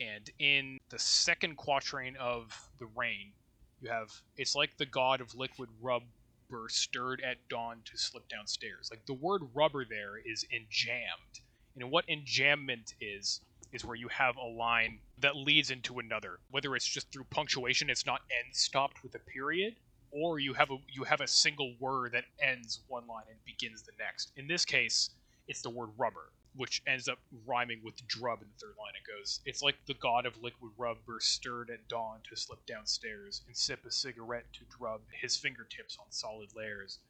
And 0.00 0.28
in 0.38 0.78
the 0.90 0.98
second 0.98 1.56
quatrain 1.56 2.16
of 2.16 2.68
the 2.78 2.86
rain, 2.86 3.32
you 3.80 3.90
have 3.90 4.10
it's 4.36 4.54
like 4.54 4.76
the 4.76 4.86
god 4.86 5.20
of 5.20 5.34
liquid 5.34 5.68
rubber 5.80 6.06
stirred 6.68 7.20
at 7.20 7.48
dawn 7.48 7.82
to 7.84 7.96
slip 7.96 8.28
downstairs. 8.28 8.88
Like 8.90 9.06
the 9.06 9.14
word 9.14 9.42
rubber 9.54 9.84
there 9.84 10.16
is 10.18 10.44
enjambed. 10.52 11.40
And 11.76 11.90
what 11.90 12.06
enjambment 12.08 12.94
is 13.00 13.40
is 13.74 13.84
where 13.84 13.96
you 13.96 14.08
have 14.08 14.36
a 14.36 14.46
line 14.46 15.00
that 15.18 15.36
leads 15.36 15.70
into 15.70 15.98
another. 15.98 16.38
Whether 16.50 16.76
it's 16.76 16.86
just 16.86 17.10
through 17.10 17.24
punctuation, 17.24 17.90
it's 17.90 18.06
not 18.06 18.20
end 18.30 18.54
stopped 18.54 19.02
with 19.02 19.14
a 19.16 19.18
period, 19.18 19.74
or 20.12 20.38
you 20.38 20.54
have 20.54 20.70
a 20.70 20.78
you 20.88 21.02
have 21.04 21.20
a 21.20 21.26
single 21.26 21.74
word 21.80 22.12
that 22.12 22.24
ends 22.40 22.80
one 22.86 23.06
line 23.06 23.24
and 23.28 23.44
begins 23.44 23.82
the 23.82 23.92
next. 23.98 24.30
In 24.36 24.46
this 24.46 24.64
case, 24.64 25.10
it's 25.48 25.60
the 25.60 25.70
word 25.70 25.90
rubber, 25.98 26.30
which 26.54 26.82
ends 26.86 27.08
up 27.08 27.18
rhyming 27.46 27.80
with 27.82 28.06
drub 28.06 28.42
in 28.42 28.48
the 28.48 28.66
third 28.66 28.76
line. 28.78 28.92
It 28.94 29.18
goes, 29.18 29.40
It's 29.44 29.60
like 29.60 29.76
the 29.86 29.94
god 29.94 30.24
of 30.24 30.40
liquid 30.40 30.72
rubber 30.78 31.18
stirred 31.18 31.68
at 31.70 31.88
dawn 31.88 32.20
to 32.30 32.36
slip 32.36 32.64
downstairs 32.66 33.42
and 33.46 33.56
sip 33.56 33.84
a 33.84 33.90
cigarette 33.90 34.46
to 34.52 34.78
drub 34.78 35.00
his 35.20 35.36
fingertips 35.36 35.98
on 35.98 36.06
solid 36.10 36.50
layers. 36.54 37.00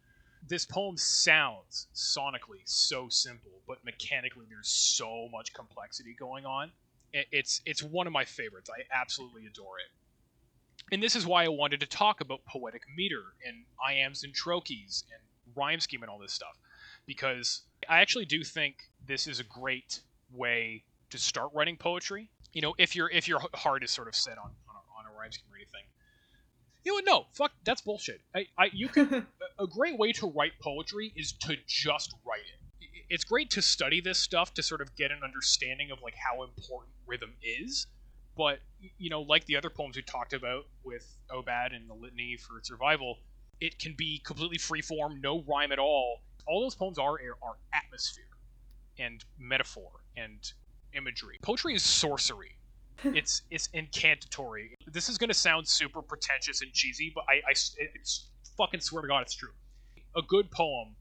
This 0.46 0.66
poem 0.66 0.96
sounds 0.96 1.88
sonically 1.94 2.62
so 2.64 3.08
simple, 3.08 3.62
but 3.66 3.84
mechanically 3.84 4.46
there's 4.48 4.68
so 4.68 5.28
much 5.32 5.54
complexity 5.54 6.14
going 6.18 6.44
on. 6.44 6.70
It's 7.12 7.62
it's 7.64 7.82
one 7.82 8.06
of 8.06 8.12
my 8.12 8.24
favorites. 8.24 8.68
I 8.68 8.82
absolutely 8.94 9.46
adore 9.46 9.78
it. 9.78 9.90
And 10.92 11.02
this 11.02 11.16
is 11.16 11.26
why 11.26 11.44
I 11.44 11.48
wanted 11.48 11.80
to 11.80 11.86
talk 11.86 12.20
about 12.20 12.44
poetic 12.44 12.82
meter 12.94 13.22
and 13.46 13.64
iambs 13.88 14.24
and 14.24 14.34
trochees 14.34 15.04
and 15.12 15.22
rhyme 15.56 15.80
scheme 15.80 16.02
and 16.02 16.10
all 16.10 16.18
this 16.18 16.32
stuff 16.32 16.58
because 17.06 17.62
I 17.88 18.00
actually 18.00 18.24
do 18.24 18.42
think 18.42 18.76
this 19.06 19.26
is 19.26 19.40
a 19.40 19.44
great 19.44 20.00
way 20.32 20.84
to 21.10 21.18
start 21.18 21.50
writing 21.54 21.76
poetry. 21.76 22.30
You 22.52 22.62
know, 22.62 22.74
if 22.78 22.94
your 22.96 23.10
if 23.10 23.28
your 23.28 23.40
heart 23.54 23.82
is 23.84 23.90
sort 23.90 24.08
of 24.08 24.14
set 24.14 24.38
on 24.38 24.50
on 24.68 24.76
a, 24.76 24.98
on 24.98 25.12
a 25.12 25.18
rhyme 25.18 25.32
scheme 25.32 25.46
or 25.52 25.56
anything, 25.56 25.84
you 26.84 26.92
know 26.92 26.94
what? 26.96 27.04
No, 27.06 27.26
fuck, 27.32 27.52
that's 27.64 27.80
bullshit. 27.80 28.20
I, 28.34 28.46
I 28.58 28.70
you 28.72 28.88
can 28.88 29.26
a 29.58 29.66
great 29.66 29.98
way 29.98 30.12
to 30.12 30.30
write 30.30 30.52
poetry 30.60 31.12
is 31.16 31.32
to 31.32 31.56
just 31.66 32.14
write 32.26 32.40
it. 32.40 32.88
It's 33.10 33.24
great 33.24 33.50
to 33.50 33.62
study 33.62 34.00
this 34.00 34.18
stuff 34.18 34.54
to 34.54 34.62
sort 34.62 34.80
of 34.80 34.94
get 34.96 35.10
an 35.10 35.18
understanding 35.22 35.90
of 35.90 36.02
like 36.02 36.14
how 36.14 36.42
important 36.42 36.92
rhythm 37.06 37.32
is. 37.42 37.86
But 38.36 38.60
you 38.98 39.10
know, 39.10 39.22
like 39.22 39.46
the 39.46 39.56
other 39.56 39.70
poems 39.70 39.96
we 39.96 40.02
talked 40.02 40.32
about 40.32 40.66
with 40.82 41.06
Aubade 41.30 41.74
and 41.74 41.88
the 41.88 41.94
Litany 41.94 42.36
for 42.36 42.60
Survival, 42.62 43.18
it 43.60 43.78
can 43.78 43.94
be 43.96 44.20
completely 44.24 44.58
free 44.58 44.82
form, 44.82 45.20
no 45.20 45.42
rhyme 45.42 45.72
at 45.72 45.78
all. 45.78 46.20
All 46.46 46.62
those 46.62 46.74
poems 46.74 46.98
are 46.98 47.12
are 47.12 47.56
atmosphere 47.72 48.24
and 48.98 49.24
metaphor 49.38 49.90
and 50.16 50.52
imagery. 50.92 51.38
Poetry 51.42 51.74
is 51.74 51.82
sorcery. 51.82 52.56
It's 53.02 53.42
it's 53.50 53.68
incantatory. 53.72 54.74
This 54.86 55.08
is 55.08 55.18
going 55.18 55.28
to 55.28 55.34
sound 55.34 55.66
super 55.66 56.02
pretentious 56.02 56.62
and 56.62 56.72
cheesy, 56.72 57.12
but 57.14 57.24
I, 57.28 57.34
I 57.48 57.52
it's 57.94 58.28
fucking 58.56 58.80
swear 58.80 59.02
to 59.02 59.08
God 59.08 59.22
it's 59.22 59.34
true. 59.34 59.52
A 60.16 60.22
good 60.22 60.50
poem 60.50 60.94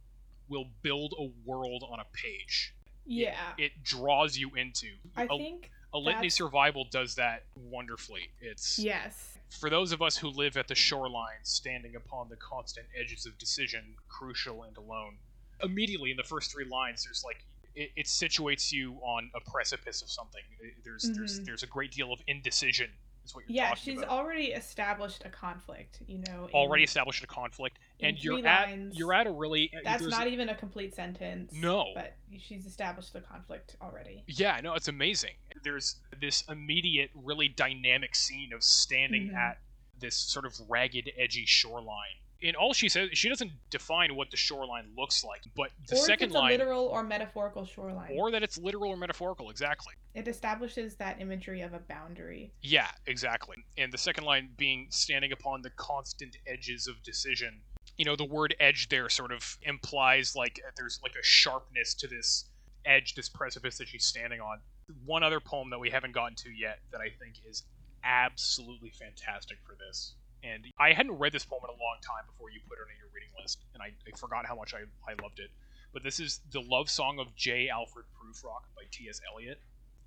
will 0.49 0.65
build 0.81 1.13
a 1.17 1.29
world 1.45 1.83
on 1.89 1.99
a 1.99 2.05
page. 2.13 2.73
Yeah. 3.05 3.35
It, 3.57 3.63
it 3.65 3.71
draws 3.83 4.37
you 4.37 4.51
into. 4.55 4.87
I 5.15 5.23
a, 5.23 5.27
think 5.27 5.71
a 5.93 5.97
litany 5.97 6.15
that's- 6.15 6.35
survival 6.35 6.85
does 6.89 7.15
that 7.15 7.43
wonderfully. 7.55 8.29
It's 8.41 8.79
yes. 8.79 9.37
for 9.59 9.69
those 9.69 9.91
of 9.91 10.01
us 10.01 10.17
who 10.17 10.29
live 10.29 10.57
at 10.57 10.67
the 10.67 10.75
shoreline, 10.75 11.43
standing 11.43 11.95
upon 11.95 12.29
the 12.29 12.35
constant 12.37 12.87
edges 12.99 13.25
of 13.25 13.37
decision, 13.37 13.95
crucial 14.07 14.63
and 14.63 14.75
alone. 14.77 15.17
Immediately 15.61 16.11
in 16.11 16.17
the 16.17 16.23
first 16.23 16.51
three 16.51 16.65
lines, 16.65 17.03
there's 17.03 17.23
like 17.23 17.45
it, 17.75 17.91
it 17.95 18.05
situates 18.05 18.71
you 18.71 18.93
on 19.01 19.29
a 19.35 19.49
precipice 19.49 20.01
of 20.01 20.09
something. 20.09 20.41
There's 20.83 21.09
there's 21.15 21.39
Mhm. 21.39 21.45
there's 21.45 21.63
a 21.63 21.67
great 21.67 21.91
deal 21.91 22.11
of 22.13 22.21
indecision. 22.27 22.91
Is 23.25 23.33
what 23.33 23.45
you're 23.47 23.55
Yeah, 23.55 23.73
she's 23.75 23.99
about. 23.99 24.09
already 24.09 24.47
established 24.51 25.23
a 25.25 25.29
conflict, 25.29 25.99
you 26.07 26.17
know. 26.27 26.45
in- 26.47 26.53
already 26.53 26.83
established 26.83 27.23
a 27.23 27.27
conflict, 27.27 27.79
and 28.01 28.21
you're 28.21 28.39
three 28.39 28.47
at 28.49 28.93
you're 28.95 29.13
at 29.13 29.27
a 29.27 29.31
really 29.31 29.71
That's 29.83 30.01
there's- 30.01 30.11
not 30.11 30.27
even 30.27 30.49
a 30.49 30.55
complete 30.55 30.93
sentence. 30.93 31.53
No. 31.53 31.91
But 31.95 32.17
she's 32.37 32.65
established 32.65 33.13
the 33.13 33.21
conflict 33.21 33.77
already. 33.81 34.23
Yeah, 34.27 34.59
no, 34.61 34.73
it's 34.73 34.89
amazing. 34.89 35.35
There's 35.63 36.01
this 36.19 36.43
immediate, 36.49 37.11
really 37.13 37.47
dynamic 37.47 38.13
scene 38.15 38.51
of 38.51 38.61
standing 38.61 39.29
Mhm. 39.29 39.35
at 39.35 39.61
this 39.97 40.17
sort 40.17 40.45
of 40.45 40.59
ragged, 40.69 41.09
edgy 41.17 41.45
shoreline. 41.45 42.17
And 42.43 42.55
all 42.55 42.73
she 42.73 42.89
says, 42.89 43.09
she 43.13 43.29
doesn't 43.29 43.51
define 43.69 44.15
what 44.15 44.29
the 44.29 44.37
shoreline 44.37 44.87
looks 44.97 45.23
like, 45.23 45.41
but 45.55 45.71
the 45.87 45.95
or 45.95 46.05
second 46.05 46.27
it's 46.27 46.35
a 46.35 46.39
line, 46.39 46.51
literal 46.51 46.85
or 46.85 47.03
metaphorical 47.03 47.65
shoreline. 47.65 48.11
or 48.17 48.31
that 48.31 48.43
it's 48.43 48.57
literal 48.57 48.89
or 48.91 48.97
metaphorical, 48.97 49.49
exactly. 49.49 49.93
it 50.13 50.27
establishes 50.27 50.95
that 50.95 51.21
imagery 51.21 51.61
of 51.61 51.73
a 51.73 51.79
boundary. 51.79 52.51
Yeah, 52.61 52.89
exactly. 53.07 53.57
And 53.77 53.93
the 53.93 53.97
second 53.97 54.25
line 54.25 54.49
being 54.57 54.87
standing 54.89 55.31
upon 55.31 55.61
the 55.61 55.69
constant 55.71 56.37
edges 56.45 56.87
of 56.87 57.01
decision. 57.03 57.61
You 57.97 58.05
know, 58.05 58.15
the 58.15 58.25
word 58.25 58.55
edge 58.59 58.89
there 58.89 59.07
sort 59.07 59.31
of 59.31 59.57
implies 59.61 60.35
like 60.35 60.59
there's 60.75 60.99
like 61.01 61.13
a 61.13 61.23
sharpness 61.23 61.93
to 61.95 62.07
this 62.07 62.45
edge, 62.85 63.15
this 63.15 63.29
precipice 63.29 63.77
that 63.77 63.87
she's 63.87 64.05
standing 64.05 64.41
on. 64.41 64.59
One 65.05 65.23
other 65.23 65.39
poem 65.39 65.69
that 65.69 65.79
we 65.79 65.89
haven't 65.89 66.13
gotten 66.13 66.35
to 66.37 66.49
yet 66.49 66.79
that 66.91 66.99
I 66.99 67.09
think 67.19 67.35
is 67.47 67.63
absolutely 68.03 68.91
fantastic 68.91 69.57
for 69.65 69.75
this. 69.75 70.15
And 70.43 70.65
I 70.77 70.91
hadn't 70.93 71.13
read 71.13 71.31
this 71.31 71.45
poem 71.45 71.61
in 71.63 71.69
a 71.69 71.79
long 71.79 71.97
time 72.01 72.25
before 72.27 72.51
you 72.51 72.59
put 72.67 72.77
it 72.77 72.81
on 72.81 72.97
your 72.99 73.09
reading 73.13 73.29
list, 73.39 73.59
and 73.73 73.81
I, 73.81 73.93
I 74.07 74.17
forgot 74.17 74.45
how 74.45 74.55
much 74.55 74.73
I, 74.73 74.83
I 75.09 75.15
loved 75.21 75.39
it. 75.39 75.49
But 75.93 76.03
this 76.03 76.19
is 76.19 76.41
the 76.51 76.61
love 76.61 76.89
song 76.89 77.19
of 77.19 77.35
J. 77.35 77.69
Alfred 77.69 78.05
Prufrock 78.17 78.63
by 78.75 78.83
T.S. 78.91 79.21
Eliot. 79.31 79.59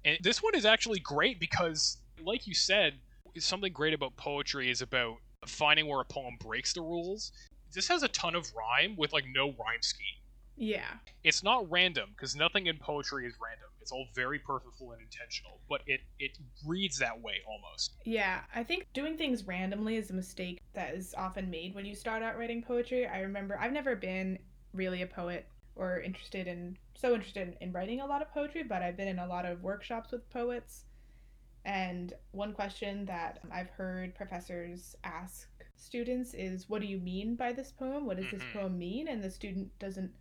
And 0.05 0.19
this 0.23 0.43
one 0.43 0.55
is 0.55 0.67
actually 0.67 0.99
great 0.99 1.41
because, 1.41 1.99
like 2.23 2.47
you 2.47 2.55
said, 2.55 2.95
something 3.39 3.73
great 3.73 3.95
about 3.95 4.17
poetry 4.17 4.71
is 4.71 4.83
about 4.83 5.17
finding 5.47 5.87
where 5.87 6.01
a 6.01 6.05
poem 6.05 6.37
breaks 6.41 6.73
the 6.73 6.81
rules. 6.81 7.33
This 7.73 7.89
has 7.89 8.03
a 8.03 8.09
ton 8.09 8.35
of 8.35 8.53
rhyme 8.55 8.95
with 8.97 9.13
like 9.13 9.25
no 9.35 9.47
rhyme 9.49 9.83
scheme. 9.83 10.07
Yeah. 10.57 10.89
It's 11.25 11.43
not 11.43 11.71
random 11.71 12.11
because 12.17 12.35
nothing 12.35 12.67
in 12.67 12.79
poetry 12.79 13.27
is 13.27 13.35
random. 13.43 13.66
It's 13.87 13.93
all 13.93 14.09
very 14.17 14.41
purposeful 14.41 14.91
and 14.91 15.01
intentional, 15.01 15.61
but 15.69 15.83
it 15.87 16.01
it 16.19 16.37
reads 16.67 16.99
that 16.99 17.21
way 17.23 17.35
almost. 17.47 17.95
Yeah, 18.05 18.41
I 18.53 18.65
think 18.65 18.93
doing 18.93 19.17
things 19.17 19.47
randomly 19.47 19.95
is 19.95 20.11
a 20.11 20.13
mistake 20.13 20.61
that 20.75 20.93
is 20.97 21.15
often 21.17 21.49
made 21.51 21.73
when 21.73 21.87
you 21.87 21.95
start 21.95 22.21
out 22.21 22.37
writing 22.37 22.65
poetry. 22.65 23.07
I 23.07 23.21
remember 23.21 23.57
I've 23.57 23.73
never 23.73 23.95
been 23.95 24.41
really 24.73 25.03
a 25.03 25.07
poet 25.07 25.47
or 25.77 26.01
interested 26.01 26.49
in 26.49 26.77
so 26.97 27.15
interested 27.15 27.57
in 27.61 27.71
writing 27.71 28.01
a 28.01 28.07
lot 28.07 28.23
of 28.23 28.33
poetry, 28.33 28.65
but 28.65 28.83
I've 28.83 28.97
been 28.97 29.07
in 29.07 29.21
a 29.21 29.27
lot 29.29 29.47
of 29.47 29.63
workshops 29.63 30.11
with 30.11 30.29
poets. 30.31 30.87
And 31.65 32.13
one 32.33 32.55
question 32.55 33.05
that 33.05 33.39
I've 33.53 33.71
heard 33.71 34.17
professors 34.17 34.97
ask 35.05 35.49
students 35.77 36.35
is, 36.35 36.69
What 36.69 36.81
do 36.81 36.89
you 36.89 36.99
mean 36.99 37.37
by 37.37 37.53
this 37.53 37.71
poem? 37.71 38.05
What 38.05 38.17
does 38.17 38.33
this 38.33 38.43
Mhm. 38.43 38.53
poem 38.53 38.79
mean? 38.81 39.07
And 39.07 39.23
the 39.23 39.31
student 39.31 39.79
doesn't 39.79 40.13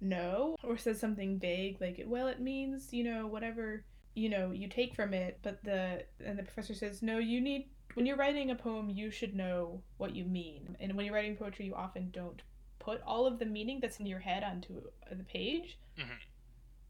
know 0.00 0.56
or 0.62 0.76
says 0.78 0.98
something 1.00 1.38
vague 1.38 1.80
like, 1.80 2.02
Well, 2.06 2.26
it 2.28 2.40
means, 2.40 2.92
you 2.92 3.04
know, 3.04 3.26
whatever 3.26 3.84
you 4.14 4.28
know 4.28 4.50
you 4.50 4.66
take 4.66 4.92
from 4.96 5.14
it 5.14 5.38
but 5.40 5.62
the 5.62 6.02
and 6.24 6.36
the 6.36 6.42
professor 6.42 6.74
says 6.74 7.00
no 7.00 7.18
you 7.18 7.40
need 7.40 7.70
when 7.94 8.04
you're 8.04 8.16
writing 8.16 8.50
a 8.50 8.54
poem 8.56 8.90
you 8.90 9.08
should 9.08 9.36
know 9.36 9.80
what 9.98 10.16
you 10.16 10.24
mean 10.24 10.76
and 10.80 10.92
when 10.96 11.06
you're 11.06 11.14
writing 11.14 11.36
poetry 11.36 11.64
you 11.64 11.74
often 11.76 12.10
don't 12.10 12.42
put 12.80 13.00
all 13.02 13.24
of 13.24 13.38
the 13.38 13.46
meaning 13.46 13.78
that's 13.80 14.00
in 14.00 14.06
your 14.06 14.18
head 14.18 14.42
onto 14.42 14.82
the 15.12 15.22
page 15.22 15.78
Mhm. 15.96 16.18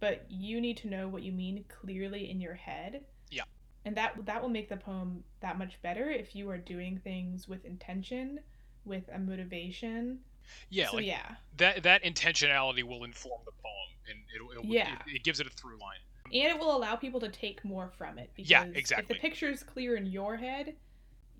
but 0.01 0.25
you 0.31 0.62
need 0.62 0.79
to 0.79 0.88
know 0.88 1.09
what 1.09 1.23
you 1.23 1.31
mean 1.31 1.62
clearly 1.68 2.31
in 2.31 2.40
your 2.40 2.55
head 2.55 3.05
Yeah. 3.31 3.44
and 3.85 3.94
that 3.99 4.25
that 4.25 4.40
will 4.40 4.49
make 4.49 4.70
the 4.70 4.79
poem 4.79 5.23
that 5.40 5.59
much 5.59 5.81
better 5.83 6.11
if 6.11 6.35
you 6.35 6.49
are 6.49 6.59
doing 6.59 6.99
things 7.01 7.46
with 7.46 7.66
intention 7.66 8.40
with 8.87 9.05
a 9.12 9.18
motivation 9.18 10.20
Yeah, 10.69 10.89
so 10.89 10.97
like 10.97 11.07
yeah 11.07 11.35
that 11.57 11.83
that 11.83 12.03
intentionality 12.05 12.83
will 12.83 13.05
inform 13.05 13.41
the 13.45 13.53
poem, 13.53 13.91
and 14.09 14.19
it'll, 14.35 14.51
it'll 14.51 14.65
Yeah. 14.65 14.95
it, 15.07 15.17
it 15.17 15.25
gives 15.25 15.41
it 15.41 15.47
a 15.47 15.51
through 15.51 15.79
line. 15.81 15.99
and 16.27 16.35
it 16.35 16.59
will 16.59 16.77
allow 16.77 16.97
people 16.97 17.21
to 17.21 17.29
take 17.29 17.65
more 17.65 17.91
from 17.99 18.19
it 18.19 18.31
because 18.35 18.51
Yeah, 18.51 18.65
if 18.75 19.09
the 19.09 19.15
picture 19.15 19.51
is 19.51 19.63
clear 19.63 19.97
in 19.97 20.07
your 20.07 20.37
head 20.37 20.75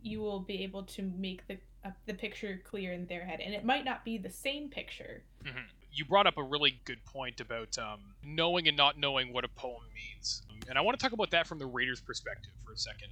you 0.03 0.21
will 0.21 0.41
be 0.41 0.63
able 0.63 0.83
to 0.85 1.03
make 1.03 1.47
the 1.47 1.59
uh, 1.85 1.91
the 2.07 2.15
picture 2.15 2.61
clear 2.65 2.93
in 2.93 3.07
their 3.07 3.25
head 3.25 3.41
and 3.41 3.55
it 3.55 3.65
might 3.65 3.85
not 3.85 4.05
be 4.05 4.19
the 4.19 4.31
same 4.31 4.69
picture 4.69 5.23
Mhm. 5.45 5.65
You 5.93 6.05
brought 6.05 6.27
up 6.27 6.39
a 6.39 6.43
really 6.43 6.81
good 6.85 7.05
point 7.05 7.41
about 7.41 7.77
um, 7.79 8.15
knowing 8.23 8.69
and 8.69 8.77
not 8.77 8.97
knowing 8.99 9.33
what 9.33 9.45
a 9.45 9.49
poem 9.49 9.83
means, 9.93 10.43
and 10.69 10.79
I 10.79 10.83
want 10.83 10.99
to 10.99 11.03
talk 11.03 11.13
about 11.13 11.31
that 11.33 11.47
from 11.49 11.59
the 11.59 11.67
reader's 11.67 12.01
perspective 12.01 12.53
for 12.65 12.73
a 12.73 12.77
second. 12.77 13.09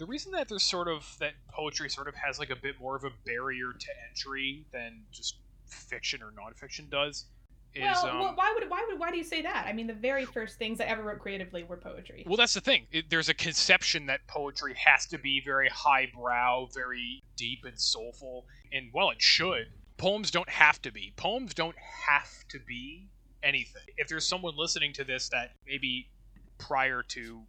The 0.00 0.06
reason 0.06 0.32
that 0.32 0.48
there's 0.48 0.64
sort 0.64 0.88
of 0.88 1.06
that 1.20 1.34
poetry 1.52 1.90
sort 1.90 2.08
of 2.08 2.14
has 2.14 2.38
like 2.38 2.48
a 2.48 2.56
bit 2.56 2.80
more 2.80 2.96
of 2.96 3.04
a 3.04 3.10
barrier 3.26 3.74
to 3.78 3.88
entry 4.08 4.64
than 4.72 5.02
just 5.12 5.36
fiction 5.66 6.22
or 6.22 6.32
nonfiction 6.32 6.88
does 6.88 7.26
is 7.74 7.82
well, 7.82 8.06
um, 8.06 8.18
well 8.18 8.32
why 8.34 8.52
would 8.58 8.68
why 8.70 8.84
would 8.88 8.98
why 8.98 9.10
do 9.10 9.16
you 9.16 9.22
say 9.22 9.42
that 9.42 9.64
i 9.68 9.72
mean 9.72 9.86
the 9.86 9.92
very 9.92 10.24
first 10.24 10.58
things 10.58 10.80
i 10.80 10.84
ever 10.84 11.02
wrote 11.04 11.20
creatively 11.20 11.62
were 11.62 11.76
poetry 11.76 12.24
Well, 12.26 12.36
that's 12.36 12.54
the 12.54 12.60
thing. 12.60 12.86
It, 12.90 13.10
there's 13.10 13.28
a 13.28 13.34
conception 13.34 14.06
that 14.06 14.26
poetry 14.26 14.74
has 14.84 15.06
to 15.06 15.18
be 15.18 15.42
very 15.44 15.68
highbrow, 15.68 16.66
very 16.74 17.22
deep 17.36 17.60
and 17.64 17.78
soulful, 17.78 18.46
and 18.72 18.90
well, 18.94 19.10
it 19.10 19.20
should. 19.20 19.66
Poems 19.98 20.30
don't 20.30 20.48
have 20.48 20.80
to 20.82 20.90
be. 20.90 21.12
Poems 21.16 21.52
don't 21.52 21.76
have 22.08 22.48
to 22.48 22.58
be 22.66 23.08
anything. 23.42 23.82
If 23.98 24.08
there's 24.08 24.26
someone 24.26 24.54
listening 24.56 24.94
to 24.94 25.04
this 25.04 25.28
that 25.28 25.50
maybe 25.66 26.08
prior 26.58 27.02
to 27.08 27.42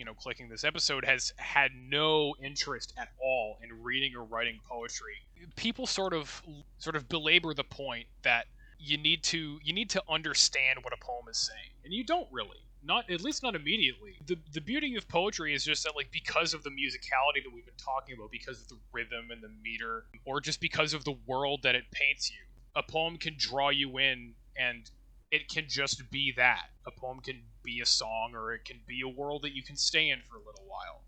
you 0.00 0.06
know 0.06 0.14
clicking 0.14 0.48
this 0.48 0.64
episode 0.64 1.04
has 1.04 1.32
had 1.38 1.72
no 1.74 2.34
interest 2.42 2.94
at 2.98 3.10
all 3.22 3.58
in 3.62 3.82
reading 3.82 4.16
or 4.16 4.24
writing 4.24 4.58
poetry 4.68 5.18
people 5.56 5.86
sort 5.86 6.14
of 6.14 6.42
sort 6.78 6.96
of 6.96 7.08
belabor 7.08 7.54
the 7.54 7.64
point 7.64 8.06
that 8.24 8.46
you 8.78 8.98
need 8.98 9.22
to 9.22 9.60
you 9.62 9.74
need 9.74 9.90
to 9.90 10.02
understand 10.10 10.80
what 10.82 10.94
a 10.94 11.04
poem 11.04 11.26
is 11.30 11.38
saying 11.38 11.70
and 11.84 11.92
you 11.94 12.04
don't 12.04 12.28
really 12.32 12.58
Not 12.82 13.10
at 13.10 13.20
least 13.20 13.42
not 13.42 13.54
immediately. 13.54 14.14
The 14.26 14.38
the 14.52 14.60
beauty 14.62 14.96
of 14.96 15.06
poetry 15.08 15.54
is 15.54 15.64
just 15.64 15.84
that 15.84 15.94
like 15.96 16.10
because 16.10 16.54
of 16.54 16.62
the 16.62 16.70
musicality 16.70 17.44
that 17.44 17.52
we've 17.54 17.66
been 17.66 17.74
talking 17.76 18.16
about, 18.16 18.30
because 18.30 18.62
of 18.62 18.68
the 18.68 18.78
rhythm 18.92 19.30
and 19.30 19.42
the 19.42 19.50
meter, 19.62 20.06
or 20.24 20.40
just 20.40 20.60
because 20.60 20.94
of 20.94 21.04
the 21.04 21.16
world 21.26 21.62
that 21.64 21.74
it 21.74 21.90
paints 21.92 22.30
you, 22.30 22.38
a 22.74 22.82
poem 22.82 23.18
can 23.18 23.34
draw 23.38 23.68
you 23.68 23.98
in 23.98 24.34
and 24.56 24.90
it 25.30 25.48
can 25.48 25.68
just 25.68 26.10
be 26.10 26.32
that. 26.36 26.70
A 26.86 26.90
poem 26.90 27.20
can 27.20 27.42
be 27.62 27.80
a 27.80 27.86
song 27.86 28.32
or 28.34 28.52
it 28.52 28.64
can 28.64 28.80
be 28.86 29.00
a 29.02 29.08
world 29.08 29.42
that 29.42 29.54
you 29.54 29.62
can 29.62 29.76
stay 29.76 30.08
in 30.08 30.20
for 30.28 30.36
a 30.36 30.40
little 30.40 30.64
while. 30.66 31.02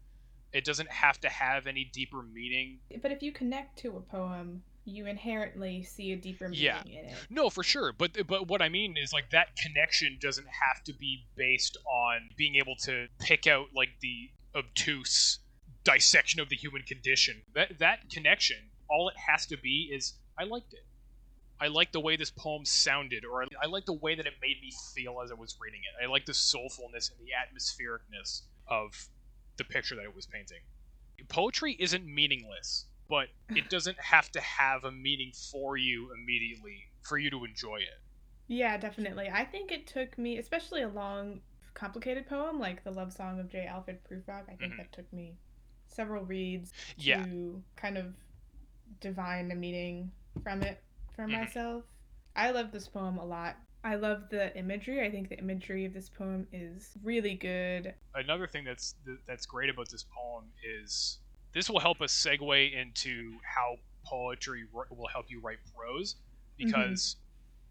It 0.52 0.64
doesn't 0.64 0.90
have 0.90 1.18
to 1.20 1.28
have 1.28 1.66
any 1.66 1.84
deeper 1.84 2.22
meaning. 2.22 2.80
But 3.00 3.10
if 3.12 3.22
you 3.22 3.32
connect 3.32 3.78
to 3.80 3.96
a 3.96 4.00
poem, 4.00 4.62
you 4.84 5.06
inherently 5.06 5.82
see 5.82 6.12
a 6.12 6.16
deeper 6.16 6.48
meaning 6.48 6.64
Yeah. 6.64 6.82
in 6.84 7.06
it. 7.06 7.16
No, 7.30 7.48
for 7.48 7.62
sure. 7.62 7.92
But 7.92 8.26
but 8.26 8.48
what 8.48 8.60
I 8.60 8.68
mean 8.68 8.96
is 8.96 9.12
like 9.12 9.30
that 9.30 9.56
connection 9.56 10.18
doesn't 10.20 10.46
have 10.48 10.84
to 10.84 10.92
be 10.92 11.24
based 11.36 11.76
on 11.86 12.28
being 12.36 12.56
able 12.56 12.76
to 12.82 13.06
pick 13.18 13.46
out 13.46 13.68
like 13.74 13.90
the 14.00 14.30
obtuse 14.54 15.38
dissection 15.84 16.40
of 16.40 16.48
the 16.48 16.56
human 16.56 16.82
condition. 16.82 17.42
That 17.54 17.78
that 17.78 18.10
connection, 18.10 18.58
all 18.90 19.08
it 19.08 19.16
has 19.26 19.46
to 19.46 19.56
be 19.56 19.90
is 19.92 20.14
I 20.38 20.44
liked 20.44 20.74
it. 20.74 20.84
I 21.62 21.68
like 21.68 21.92
the 21.92 22.00
way 22.00 22.16
this 22.16 22.30
poem 22.30 22.64
sounded, 22.64 23.24
or 23.24 23.44
I, 23.44 23.46
I 23.62 23.66
like 23.66 23.86
the 23.86 23.92
way 23.92 24.16
that 24.16 24.26
it 24.26 24.32
made 24.42 24.56
me 24.60 24.72
feel 24.96 25.20
as 25.22 25.30
I 25.30 25.34
was 25.34 25.56
reading 25.60 25.80
it. 25.80 26.04
I 26.04 26.10
like 26.10 26.26
the 26.26 26.32
soulfulness 26.32 27.10
and 27.10 27.20
the 27.20 27.30
atmosphericness 27.38 28.40
of 28.66 28.90
the 29.58 29.64
picture 29.64 29.94
that 29.94 30.02
it 30.02 30.14
was 30.14 30.26
painting. 30.26 30.58
Poetry 31.28 31.76
isn't 31.78 32.04
meaningless, 32.04 32.86
but 33.08 33.28
it 33.54 33.68
doesn't 33.70 34.00
have 34.00 34.28
to 34.32 34.40
have 34.40 34.82
a 34.82 34.90
meaning 34.90 35.30
for 35.52 35.76
you 35.76 36.10
immediately 36.12 36.82
for 37.02 37.16
you 37.16 37.30
to 37.30 37.44
enjoy 37.44 37.76
it. 37.76 38.00
Yeah, 38.48 38.76
definitely. 38.76 39.30
I 39.32 39.44
think 39.44 39.70
it 39.70 39.86
took 39.86 40.18
me, 40.18 40.38
especially 40.38 40.82
a 40.82 40.88
long, 40.88 41.42
complicated 41.74 42.26
poem 42.26 42.58
like 42.58 42.82
the 42.82 42.90
love 42.90 43.12
song 43.12 43.38
of 43.38 43.48
J. 43.48 43.66
Alfred 43.66 44.00
Prufrock. 44.02 44.48
I 44.48 44.56
think 44.56 44.72
Mhm. 44.72 44.76
that 44.78 44.92
took 44.92 45.12
me 45.12 45.36
several 45.86 46.24
reads 46.24 46.72
to 46.98 47.62
kind 47.76 47.96
of 47.98 48.14
divine 49.00 49.50
a 49.52 49.54
meaning 49.54 50.10
from 50.42 50.62
it 50.62 50.82
for 51.14 51.26
Mhm. 51.26 51.32
myself. 51.32 51.84
I 52.34 52.50
love 52.50 52.72
this 52.72 52.88
poem 52.88 53.18
a 53.18 53.24
lot. 53.24 53.56
I 53.84 53.96
love 53.96 54.28
the 54.30 54.56
imagery. 54.56 55.04
I 55.04 55.10
think 55.10 55.28
the 55.28 55.38
imagery 55.38 55.84
of 55.84 55.92
this 55.92 56.08
poem 56.08 56.46
is 56.52 56.96
really 57.02 57.34
good. 57.34 57.94
Another 58.14 58.46
thing 58.46 58.64
that's 58.64 58.94
that's 59.26 59.44
great 59.44 59.68
about 59.70 59.88
this 59.90 60.04
poem 60.04 60.52
is 60.62 61.18
this 61.52 61.68
will 61.68 61.80
help 61.80 62.00
us 62.00 62.12
segue 62.12 62.72
into 62.72 63.38
how 63.44 63.76
poetry 64.04 64.64
will 64.72 65.08
help 65.08 65.30
you 65.30 65.40
write 65.40 65.58
prose 65.74 66.16
because 66.56 67.16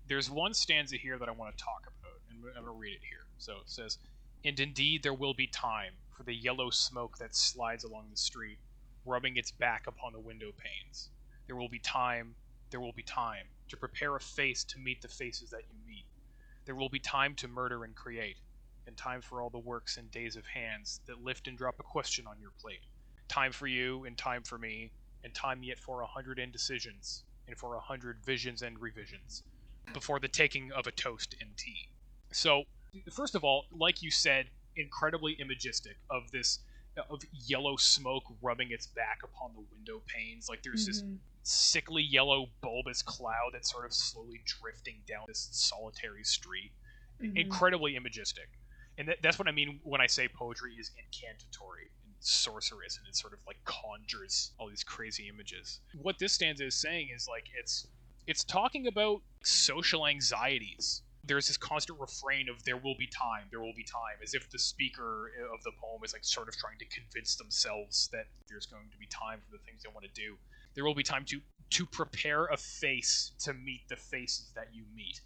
there's 0.07 0.29
one 0.29 0.53
stanza 0.53 0.97
here 0.97 1.17
that 1.17 1.29
I 1.29 1.31
want 1.31 1.57
to 1.57 1.63
talk 1.63 1.87
about 1.87 2.19
and 2.29 2.37
I'm 2.37 2.41
going 2.63 2.65
to 2.65 2.71
read 2.71 2.93
it 2.93 3.03
here. 3.03 3.25
So 3.37 3.57
it 3.61 3.69
says, 3.69 3.97
"And 4.43 4.59
indeed 4.59 5.03
there 5.03 5.13
will 5.13 5.33
be 5.33 5.47
time 5.47 5.93
for 6.15 6.23
the 6.23 6.35
yellow 6.35 6.69
smoke 6.69 7.17
that 7.19 7.35
slides 7.35 7.83
along 7.85 8.09
the 8.11 8.17
street, 8.17 8.59
rubbing 9.05 9.37
its 9.37 9.51
back 9.51 9.87
upon 9.87 10.11
the 10.13 10.19
window 10.19 10.51
panes. 10.51 11.09
There 11.47 11.55
will 11.55 11.69
be 11.69 11.79
time, 11.79 12.35
there 12.71 12.79
will 12.79 12.93
be 12.93 13.03
time 13.03 13.45
to 13.69 13.77
prepare 13.77 14.15
a 14.15 14.19
face 14.19 14.63
to 14.63 14.79
meet 14.79 15.01
the 15.01 15.07
faces 15.07 15.49
that 15.51 15.63
you 15.69 15.75
meet. 15.87 16.05
There 16.65 16.75
will 16.75 16.89
be 16.89 16.99
time 16.99 17.35
to 17.35 17.47
murder 17.47 17.83
and 17.83 17.95
create, 17.95 18.37
and 18.87 18.97
time 18.97 19.21
for 19.21 19.41
all 19.41 19.49
the 19.49 19.59
works 19.59 19.97
and 19.97 20.09
days 20.09 20.35
of 20.35 20.45
hands 20.47 21.01
that 21.05 21.23
lift 21.23 21.47
and 21.47 21.57
drop 21.57 21.75
a 21.79 21.83
question 21.83 22.25
on 22.27 22.39
your 22.39 22.51
plate. 22.59 22.81
Time 23.27 23.51
for 23.51 23.67
you, 23.67 24.05
and 24.05 24.17
time 24.17 24.43
for 24.43 24.57
me, 24.57 24.91
and 25.23 25.33
time 25.33 25.63
yet 25.63 25.79
for 25.79 26.01
a 26.01 26.07
hundred 26.07 26.39
indecisions, 26.39 27.23
and 27.47 27.57
for 27.57 27.75
a 27.75 27.79
hundred 27.79 28.23
visions 28.25 28.61
and 28.61 28.79
revisions, 28.79 29.43
before 29.93 30.19
the 30.19 30.27
taking 30.27 30.71
of 30.71 30.87
a 30.87 30.91
toast 30.91 31.35
and 31.39 31.55
tea. 31.57 31.89
So, 32.31 32.63
first 33.11 33.35
of 33.35 33.43
all, 33.43 33.65
like 33.71 34.01
you 34.01 34.11
said, 34.11 34.47
incredibly 34.75 35.33
imagistic 35.39 35.97
of 36.09 36.31
this 36.31 36.59
of 37.09 37.21
yellow 37.31 37.75
smoke 37.77 38.23
rubbing 38.41 38.71
its 38.71 38.87
back 38.87 39.19
upon 39.23 39.53
the 39.53 39.61
window 39.71 40.01
panes. 40.07 40.49
Like 40.49 40.61
there's 40.63 40.85
this 40.85 41.01
Mhm. 41.03 41.19
sickly 41.43 42.03
yellow 42.03 42.47
bulbous 42.61 43.01
cloud 43.01 43.51
that's 43.53 43.71
sort 43.71 43.85
of 43.85 43.93
slowly 43.93 44.41
drifting 44.45 45.01
down 45.07 45.25
this 45.27 45.49
solitary 45.51 46.23
street. 46.23 46.73
Mhm. 47.21 47.35
Incredibly 47.37 47.95
imagistic. 47.95 48.49
And 48.97 49.07
that, 49.07 49.21
that's 49.21 49.39
what 49.39 49.47
I 49.47 49.51
mean 49.51 49.79
when 49.83 50.01
I 50.01 50.07
say 50.07 50.27
poetry 50.27 50.75
is 50.75 50.91
incantatory 50.97 51.91
and 52.03 52.13
sorcerous 52.19 52.97
and 52.97 53.07
it 53.07 53.15
sort 53.15 53.33
of 53.33 53.39
like 53.47 53.63
conjures 53.63 54.51
all 54.57 54.67
these 54.69 54.83
crazy 54.83 55.29
images. 55.29 55.79
What 55.93 56.19
this 56.19 56.33
stanza 56.33 56.65
is 56.65 56.75
saying 56.75 57.09
is 57.09 57.27
like 57.27 57.49
it's 57.57 57.87
it's 58.27 58.43
talking 58.43 58.85
about 58.85 59.23
social 59.43 60.05
anxieties. 60.07 61.01
There's 61.31 61.47
this 61.47 61.55
constant 61.55 61.97
refrain 61.97 62.49
of 62.49 62.61
there 62.65 62.75
will 62.75 62.95
be 62.99 63.07
time, 63.07 63.47
there 63.51 63.61
will 63.61 63.73
be 63.75 63.85
time, 63.85 64.19
as 64.21 64.33
if 64.33 64.49
the 64.49 64.59
speaker 64.59 65.31
eh, 65.39 65.43
of 65.55 65.63
the 65.63 65.71
poem 65.79 66.01
is 66.03 66.11
like 66.11 66.25
sort 66.25 66.49
of 66.49 66.57
trying 66.57 66.77
to 66.79 66.85
convince 66.85 67.35
themselves 67.35 68.09
that 68.11 68.25
there's 68.49 68.65
going 68.65 68.89
to 68.91 68.97
be 68.97 69.07
time 69.07 69.39
for 69.39 69.51
the 69.55 69.63
things 69.63 69.83
they 69.83 69.89
want 69.93 70.05
to 70.05 70.11
do 70.11 70.35
there 70.73 70.85
will 70.85 70.95
be 70.95 71.03
time 71.03 71.25
to 71.25 71.39
to 71.69 71.85
prepare 71.85 72.47
a 72.47 72.57
face 72.57 73.31
to 73.39 73.53
meet 73.53 73.81
the 73.87 73.95
faces 73.95 74.51
that 74.55 74.67
you 74.73 74.83
meet. 74.93 75.21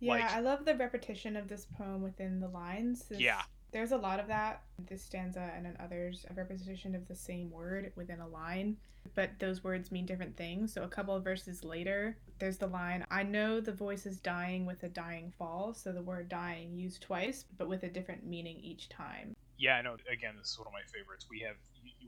Yeah, 0.00 0.14
like- 0.14 0.32
I 0.32 0.40
love 0.40 0.64
the 0.64 0.74
repetition 0.74 1.36
of 1.36 1.46
this 1.48 1.66
poem 1.66 2.02
within 2.02 2.40
the 2.40 2.48
lines. 2.48 3.08
This- 3.08 3.20
Yeah. 3.20 3.42
There's 3.70 3.92
a 3.92 3.96
lot 3.96 4.18
of 4.20 4.26
that. 4.28 4.64
This 4.78 5.04
stanza 5.04 5.52
and 5.54 5.66
in 5.66 5.76
others, 5.78 6.24
a 6.30 6.34
repetition 6.34 6.94
of 6.94 7.06
the 7.06 7.14
same 7.14 7.50
word 7.50 7.92
within 7.96 8.20
a 8.20 8.26
line, 8.26 8.76
but 9.14 9.30
those 9.38 9.62
words 9.62 9.92
mean 9.92 10.06
different 10.06 10.36
things. 10.36 10.72
So 10.72 10.82
a 10.82 10.88
couple 10.88 11.14
of 11.14 11.24
verses 11.24 11.64
later, 11.64 12.16
there's 12.38 12.58
the 12.58 12.66
line, 12.66 13.04
I 13.10 13.22
know 13.22 13.60
the 13.60 13.72
voice 13.72 14.06
is 14.06 14.18
dying 14.18 14.66
with 14.66 14.82
a 14.82 14.88
dying 14.88 15.32
fall. 15.38 15.74
So 15.74 15.92
the 15.92 16.02
word 16.02 16.28
dying 16.28 16.76
used 16.76 17.02
twice, 17.02 17.44
but 17.58 17.68
with 17.68 17.82
a 17.82 17.88
different 17.88 18.26
meaning 18.26 18.58
each 18.60 18.88
time. 18.88 19.34
Yeah, 19.58 19.76
I 19.76 19.82
know. 19.82 19.96
Again, 20.10 20.34
this 20.38 20.50
is 20.50 20.58
one 20.58 20.66
of 20.66 20.72
my 20.72 20.82
favorites. 20.92 21.26
We 21.30 21.40
have 21.40 21.56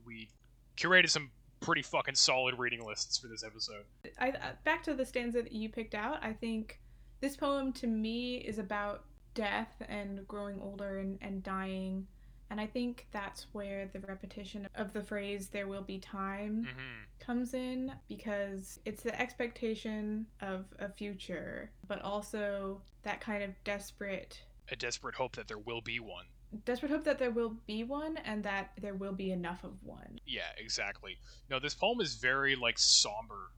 we 0.04 0.28
curated 0.76 1.10
some 1.10 1.30
pretty 1.60 1.82
fucking 1.82 2.14
solid 2.14 2.58
reading 2.58 2.84
lists 2.84 3.18
for 3.18 3.28
this 3.28 3.44
episode. 3.44 3.84
I 4.18 4.30
uh, 4.30 4.52
back 4.64 4.82
to 4.84 4.94
the 4.94 5.04
stanza 5.04 5.42
that 5.42 5.52
you 5.52 5.68
picked 5.68 5.94
out. 5.94 6.18
I 6.22 6.32
think 6.32 6.80
this 7.20 7.36
poem 7.36 7.72
to 7.74 7.86
me 7.86 8.36
is 8.36 8.58
about 8.58 9.04
death 9.34 9.70
and 9.88 10.26
growing 10.26 10.60
older 10.60 10.98
and, 10.98 11.18
and 11.20 11.42
dying. 11.42 12.06
And 12.50 12.60
I 12.60 12.66
think 12.66 13.06
that's 13.10 13.46
where 13.52 13.88
the 13.92 13.98
repetition 14.00 14.68
of 14.76 14.92
the 14.92 15.02
phrase 15.02 15.48
there 15.48 15.66
will 15.66 15.82
be 15.82 15.98
time 15.98 16.66
Mm-hmm. 16.68 17.02
comes 17.18 17.54
in 17.54 17.92
because 18.08 18.78
it's 18.84 19.02
the 19.02 19.18
expectation 19.20 20.26
of 20.40 20.64
a 20.78 20.88
future, 20.88 21.70
but 21.88 22.00
also 22.02 22.80
that 23.02 23.20
kind 23.20 23.42
of 23.42 23.50
desperate 23.64 24.40
A 24.70 24.76
desperate 24.76 25.14
hope 25.16 25.34
that 25.36 25.48
there 25.48 25.58
will 25.58 25.80
be 25.80 25.98
one. 26.00 26.26
desperate 26.64 26.90
hope 26.92 27.04
that 27.04 27.18
there 27.18 27.30
will 27.32 27.56
be 27.66 27.82
one 27.84 28.16
and 28.18 28.42
that 28.44 28.70
there 28.80 28.94
will 28.94 29.12
be 29.12 29.32
enough 29.32 29.64
of 29.64 29.72
one. 29.82 30.18
Yeah, 30.26 30.42
exactly. 30.58 31.18
No, 31.50 31.58
this 31.58 31.74
poem 31.74 32.00
is 32.00 32.14
very 32.14 32.54
like 32.56 32.78
somber, 32.78 33.50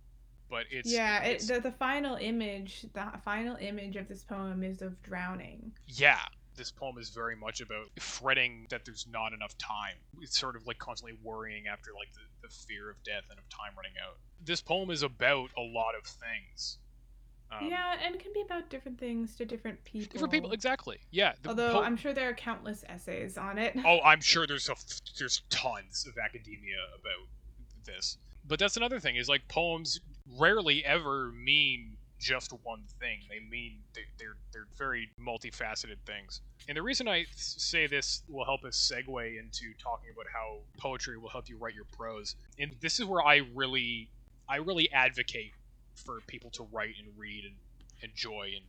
but 0.50 0.64
it's 0.70 0.90
yeah, 0.90 1.22
it, 1.24 1.40
the, 1.46 1.60
the 1.60 1.72
final 1.72 2.16
image, 2.16 2.86
the 2.94 3.04
final 3.24 3.56
image 3.56 3.96
of 3.96 4.08
this 4.08 4.22
poem 4.24 4.62
is 4.62 4.80
of 4.82 5.00
drowning. 5.02 5.72
yeah. 5.86 6.20
This 6.58 6.72
poem 6.72 6.98
is 6.98 7.10
very 7.10 7.36
much 7.36 7.60
about 7.60 7.86
fretting 8.00 8.66
that 8.70 8.84
there's 8.84 9.06
not 9.08 9.32
enough 9.32 9.56
time. 9.58 9.94
It's 10.20 10.36
sort 10.36 10.56
of 10.56 10.66
like 10.66 10.78
constantly 10.78 11.16
worrying 11.22 11.68
after 11.68 11.92
like 11.96 12.12
the, 12.12 12.48
the 12.48 12.52
fear 12.52 12.90
of 12.90 12.96
death 13.04 13.22
and 13.30 13.38
of 13.38 13.48
time 13.48 13.76
running 13.76 13.92
out. 14.04 14.16
This 14.44 14.60
poem 14.60 14.90
is 14.90 15.04
about 15.04 15.50
a 15.56 15.60
lot 15.60 15.94
of 15.96 16.04
things. 16.04 16.78
Um, 17.52 17.68
yeah, 17.70 17.94
and 18.04 18.12
it 18.14 18.20
can 18.20 18.32
be 18.34 18.42
about 18.42 18.68
different 18.70 18.98
things 18.98 19.36
to 19.36 19.44
different 19.44 19.82
people. 19.84 20.12
different 20.12 20.32
people 20.32 20.50
exactly. 20.50 20.98
Yeah. 21.12 21.34
the 21.42 21.50
Although 21.50 21.74
po- 21.74 21.82
I'm 21.82 21.96
sure 21.96 22.12
there 22.12 22.28
are 22.28 22.34
countless 22.34 22.84
essays 22.88 23.38
on 23.38 23.56
it. 23.58 23.76
oh, 23.86 24.00
I'm 24.04 24.20
sure 24.20 24.44
there's 24.46 24.68
a 24.68 24.74
there's 25.18 25.42
tons 25.50 26.06
of 26.08 26.18
academia 26.18 26.78
about 26.98 27.28
this. 27.86 28.18
But 28.44 28.58
that's 28.58 28.76
another 28.76 28.98
thing 28.98 29.14
is 29.14 29.28
like 29.28 29.46
poems 29.46 30.00
rarely 30.36 30.84
ever 30.84 31.30
mean 31.30 31.97
just 32.18 32.52
one 32.64 32.82
thing. 33.00 33.20
They 33.28 33.40
mean 33.40 33.78
they, 33.94 34.02
they're 34.18 34.36
they're 34.52 34.66
very 34.76 35.08
multifaceted 35.20 35.96
things. 36.06 36.40
And 36.68 36.76
the 36.76 36.82
reason 36.82 37.08
I 37.08 37.24
say 37.34 37.86
this 37.86 38.22
will 38.28 38.44
help 38.44 38.64
us 38.64 38.76
segue 38.92 39.38
into 39.38 39.72
talking 39.82 40.10
about 40.12 40.26
how 40.32 40.58
poetry 40.78 41.16
will 41.18 41.30
help 41.30 41.48
you 41.48 41.56
write 41.56 41.74
your 41.74 41.86
prose. 41.96 42.36
And 42.58 42.72
this 42.80 43.00
is 43.00 43.06
where 43.06 43.24
I 43.24 43.42
really 43.54 44.10
I 44.48 44.56
really 44.56 44.90
advocate 44.92 45.52
for 45.94 46.20
people 46.26 46.50
to 46.50 46.66
write 46.72 46.94
and 46.98 47.08
read 47.16 47.44
and 47.44 47.54
enjoy 48.02 48.52
and 48.56 48.64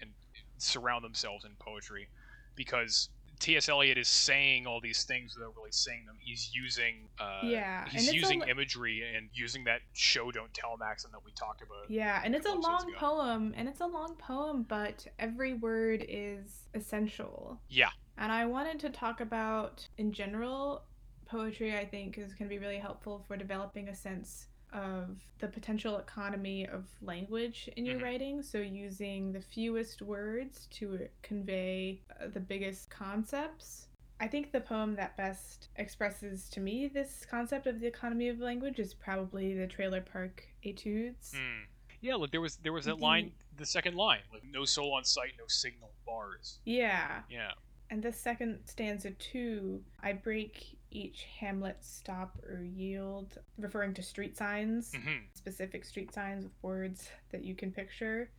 and 0.00 0.10
surround 0.58 1.04
themselves 1.04 1.44
in 1.44 1.52
poetry 1.58 2.08
because 2.54 3.08
T.S. 3.38 3.68
Eliot 3.68 3.98
is 3.98 4.08
saying 4.08 4.66
all 4.66 4.80
these 4.80 5.04
things 5.04 5.36
without 5.36 5.54
really 5.56 5.70
saying 5.70 6.04
them. 6.06 6.16
He's 6.18 6.50
using 6.52 7.08
uh, 7.20 7.40
Yeah, 7.42 7.88
he's 7.88 8.08
a 8.08 8.14
using 8.14 8.42
imagery 8.42 9.02
and 9.16 9.28
using 9.32 9.64
that 9.64 9.80
show 9.92 10.30
don't 10.30 10.52
tell 10.52 10.76
maxim 10.76 11.10
that 11.12 11.24
we 11.24 11.32
talked 11.32 11.62
about. 11.62 11.88
Yeah, 11.88 12.20
and 12.24 12.34
it's 12.34 12.46
a 12.46 12.54
long 12.54 12.88
ago. 12.88 12.98
poem, 12.98 13.54
and 13.56 13.68
it's 13.68 13.80
a 13.80 13.86
long 13.86 14.16
poem, 14.16 14.64
but 14.68 15.06
every 15.18 15.54
word 15.54 16.04
is 16.08 16.64
essential. 16.74 17.60
Yeah. 17.68 17.90
And 18.16 18.32
I 18.32 18.46
wanted 18.46 18.80
to 18.80 18.90
talk 18.90 19.20
about, 19.20 19.86
in 19.96 20.12
general, 20.12 20.82
poetry, 21.26 21.76
I 21.76 21.84
think, 21.84 22.18
is 22.18 22.34
going 22.34 22.48
to 22.48 22.54
be 22.54 22.58
really 22.58 22.78
helpful 22.78 23.24
for 23.28 23.36
developing 23.36 23.88
a 23.88 23.94
sense 23.94 24.47
of 24.72 25.18
the 25.38 25.48
potential 25.48 25.98
economy 25.98 26.66
of 26.66 26.84
language 27.02 27.68
in 27.76 27.84
your 27.86 27.98
Mhm. 27.98 28.02
writing. 28.02 28.42
So, 28.42 28.58
using 28.58 29.32
the 29.32 29.40
fewest 29.40 30.02
words 30.02 30.66
to 30.72 31.08
convey 31.22 32.02
uh, 32.20 32.28
the 32.28 32.40
biggest 32.40 32.90
concepts. 32.90 33.86
I 34.20 34.26
think 34.26 34.50
the 34.50 34.60
poem 34.60 34.96
that 34.96 35.16
best 35.16 35.68
expresses 35.76 36.48
to 36.50 36.60
me 36.60 36.88
this 36.88 37.24
concept 37.24 37.66
of 37.68 37.78
the 37.80 37.86
economy 37.86 38.28
of 38.28 38.40
language 38.40 38.80
is 38.80 38.92
probably 38.94 39.54
the 39.54 39.66
Trailer 39.68 40.00
Park 40.00 40.44
Etudes. 40.64 41.34
Hmm. 41.36 41.64
Yeah, 42.00 42.14
like 42.16 42.30
there 42.30 42.40
was 42.40 42.56
there 42.58 42.72
was 42.72 42.84
that 42.86 42.98
The- 42.98 43.02
line, 43.04 43.32
the 43.56 43.66
second 43.66 43.94
line, 43.96 44.22
like 44.32 44.44
no 44.44 44.64
soul 44.64 44.92
on 44.94 45.04
sight, 45.04 45.34
no 45.38 45.46
signal, 45.48 45.92
bars. 46.06 46.60
Yeah. 46.64 47.22
Yeah. 47.30 47.52
And 47.90 48.02
the 48.02 48.12
second 48.12 48.66
stanza 48.66 49.12
too, 49.12 49.82
I 50.00 50.12
break 50.12 50.77
each 50.90 51.26
hamlet 51.40 51.76
stop 51.80 52.38
or 52.48 52.62
yield, 52.62 53.38
referring 53.58 53.94
to 53.94 54.02
street 54.02 54.36
signs, 54.36 54.92
hmm 54.94 55.18
specific 55.34 55.84
street 55.84 56.12
signs 56.12 56.44
with 56.44 56.52
words 56.62 57.08
that 57.30 57.44
you 57.44 57.54
can 57.54 57.70
picture. 57.72 58.30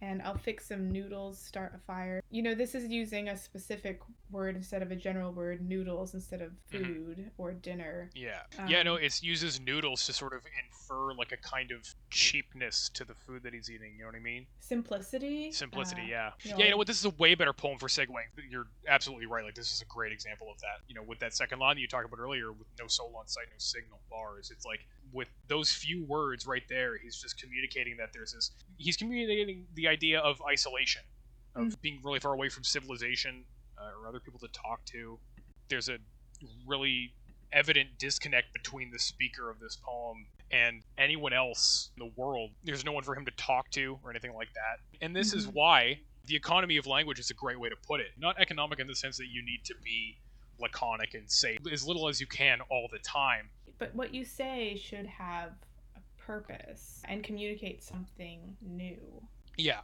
And 0.00 0.22
I'll 0.22 0.38
fix 0.38 0.66
some 0.68 0.90
noodles, 0.92 1.40
start 1.40 1.72
a 1.74 1.78
fire. 1.78 2.22
You 2.30 2.42
know, 2.42 2.54
this 2.54 2.74
is 2.76 2.84
using 2.88 3.28
a 3.30 3.36
specific 3.36 4.00
word 4.30 4.54
instead 4.54 4.80
of 4.80 4.92
a 4.92 4.96
general 4.96 5.32
word, 5.32 5.66
noodles 5.68 6.14
instead 6.14 6.40
of 6.40 6.52
Mhm. 6.70 6.84
food 6.84 7.30
or 7.36 7.52
dinner. 7.52 8.08
Yeah. 8.14 8.42
yeah, 8.68 8.82
no, 8.84 8.94
Um, 8.96 9.02
it 9.02 9.20
uses 9.22 9.58
noodles 9.58 10.06
to 10.06 10.12
sort 10.12 10.34
of 10.34 10.42
infer 10.64 11.12
like 11.14 11.32
a 11.32 11.36
kind 11.38 11.72
of 11.72 11.84
cheapness 12.10 12.88
to 12.90 13.04
the 13.04 13.14
food 13.14 13.42
that 13.42 13.52
he's 13.52 13.70
eating. 13.70 13.94
You 13.94 14.00
know 14.02 14.06
what 14.06 14.14
I 14.14 14.20
mean? 14.20 14.46
Simplicity. 14.60 15.50
Simplicity. 15.50 16.02
uh, 16.02 16.06
yeah. 16.06 16.32
you 16.44 16.50
Yeah. 16.50 16.56
know, 16.58 16.64
You 16.64 16.70
know 16.72 16.76
what? 16.76 16.86
This 16.86 16.98
is 16.98 17.04
a 17.04 17.10
way 17.10 17.34
better 17.34 17.52
poem 17.52 17.78
for 17.78 17.88
segueing. 17.88 18.26
You're 18.48 18.68
absolutely 18.86 19.26
right. 19.26 19.44
Like 19.44 19.54
this 19.56 19.72
is 19.72 19.80
a 19.82 19.86
great 19.86 20.12
example 20.12 20.50
of 20.50 20.60
that. 20.60 20.82
You 20.86 20.94
know, 20.94 21.02
with 21.02 21.18
that 21.20 21.34
second 21.34 21.58
line 21.58 21.74
that 21.76 21.80
you 21.80 21.88
talked 21.88 22.04
about 22.06 22.20
earlier, 22.20 22.52
with 22.52 22.68
no 22.78 22.86
soul 22.86 23.16
on 23.16 23.26
sight, 23.26 23.46
no 23.50 23.58
signal, 23.58 24.00
bars. 24.10 24.50
It's 24.52 24.64
like 24.64 24.86
with 25.12 25.28
those 25.48 25.70
few 25.72 26.04
words 26.04 26.46
right 26.46 26.62
there, 26.68 26.96
he's 26.98 27.20
just 27.20 27.38
communicating 27.40 27.96
that 27.98 28.10
there's 28.12 28.32
this. 28.32 28.50
He's 28.76 28.96
communicating 28.96 29.66
the 29.74 29.88
idea 29.88 30.20
of 30.20 30.40
isolation, 30.48 31.02
of 31.54 31.80
being 31.82 32.00
really 32.02 32.20
far 32.20 32.32
away 32.32 32.48
from 32.48 32.64
civilization 32.64 33.44
uh, 33.78 33.90
or 34.00 34.08
other 34.08 34.20
people 34.20 34.38
to 34.40 34.48
talk 34.48 34.84
to. 34.86 35.18
There's 35.68 35.88
a 35.88 35.98
really 36.66 37.14
evident 37.52 37.90
disconnect 37.98 38.52
between 38.52 38.90
the 38.90 38.98
speaker 38.98 39.50
of 39.50 39.58
this 39.60 39.76
poem 39.76 40.26
and 40.50 40.82
anyone 40.98 41.32
else 41.32 41.90
in 41.96 42.06
the 42.06 42.12
world. 42.16 42.50
There's 42.64 42.84
no 42.84 42.92
one 42.92 43.04
for 43.04 43.14
him 43.16 43.24
to 43.24 43.30
talk 43.32 43.70
to 43.72 43.98
or 44.04 44.10
anything 44.10 44.34
like 44.34 44.48
that. 44.54 45.04
And 45.04 45.14
this 45.14 45.32
is 45.32 45.46
Mhm. 45.46 45.52
why 45.54 46.00
the 46.24 46.36
economy 46.36 46.76
of 46.76 46.86
language 46.86 47.18
is 47.18 47.30
a 47.30 47.34
great 47.34 47.58
way 47.58 47.68
to 47.68 47.76
put 47.76 48.00
it. 48.00 48.16
Not 48.18 48.38
economic 48.38 48.78
in 48.78 48.86
the 48.86 48.94
sense 48.94 49.16
that 49.16 49.28
you 49.28 49.42
need 49.42 49.64
to 49.64 49.74
be 49.82 50.18
laconic 50.58 51.14
and 51.14 51.30
say 51.30 51.56
as 51.70 51.86
little 51.86 52.08
as 52.08 52.20
you 52.20 52.26
can 52.26 52.60
all 52.62 52.88
the 52.90 52.98
time. 52.98 53.50
But 53.78 53.94
what 53.94 54.12
you 54.14 54.24
say 54.24 54.76
should 54.76 55.06
have 55.06 55.52
a 55.96 56.00
purpose 56.20 57.02
and 57.06 57.22
communicate 57.22 57.82
something 57.82 58.56
new 58.60 59.22
Yeah, 59.56 59.80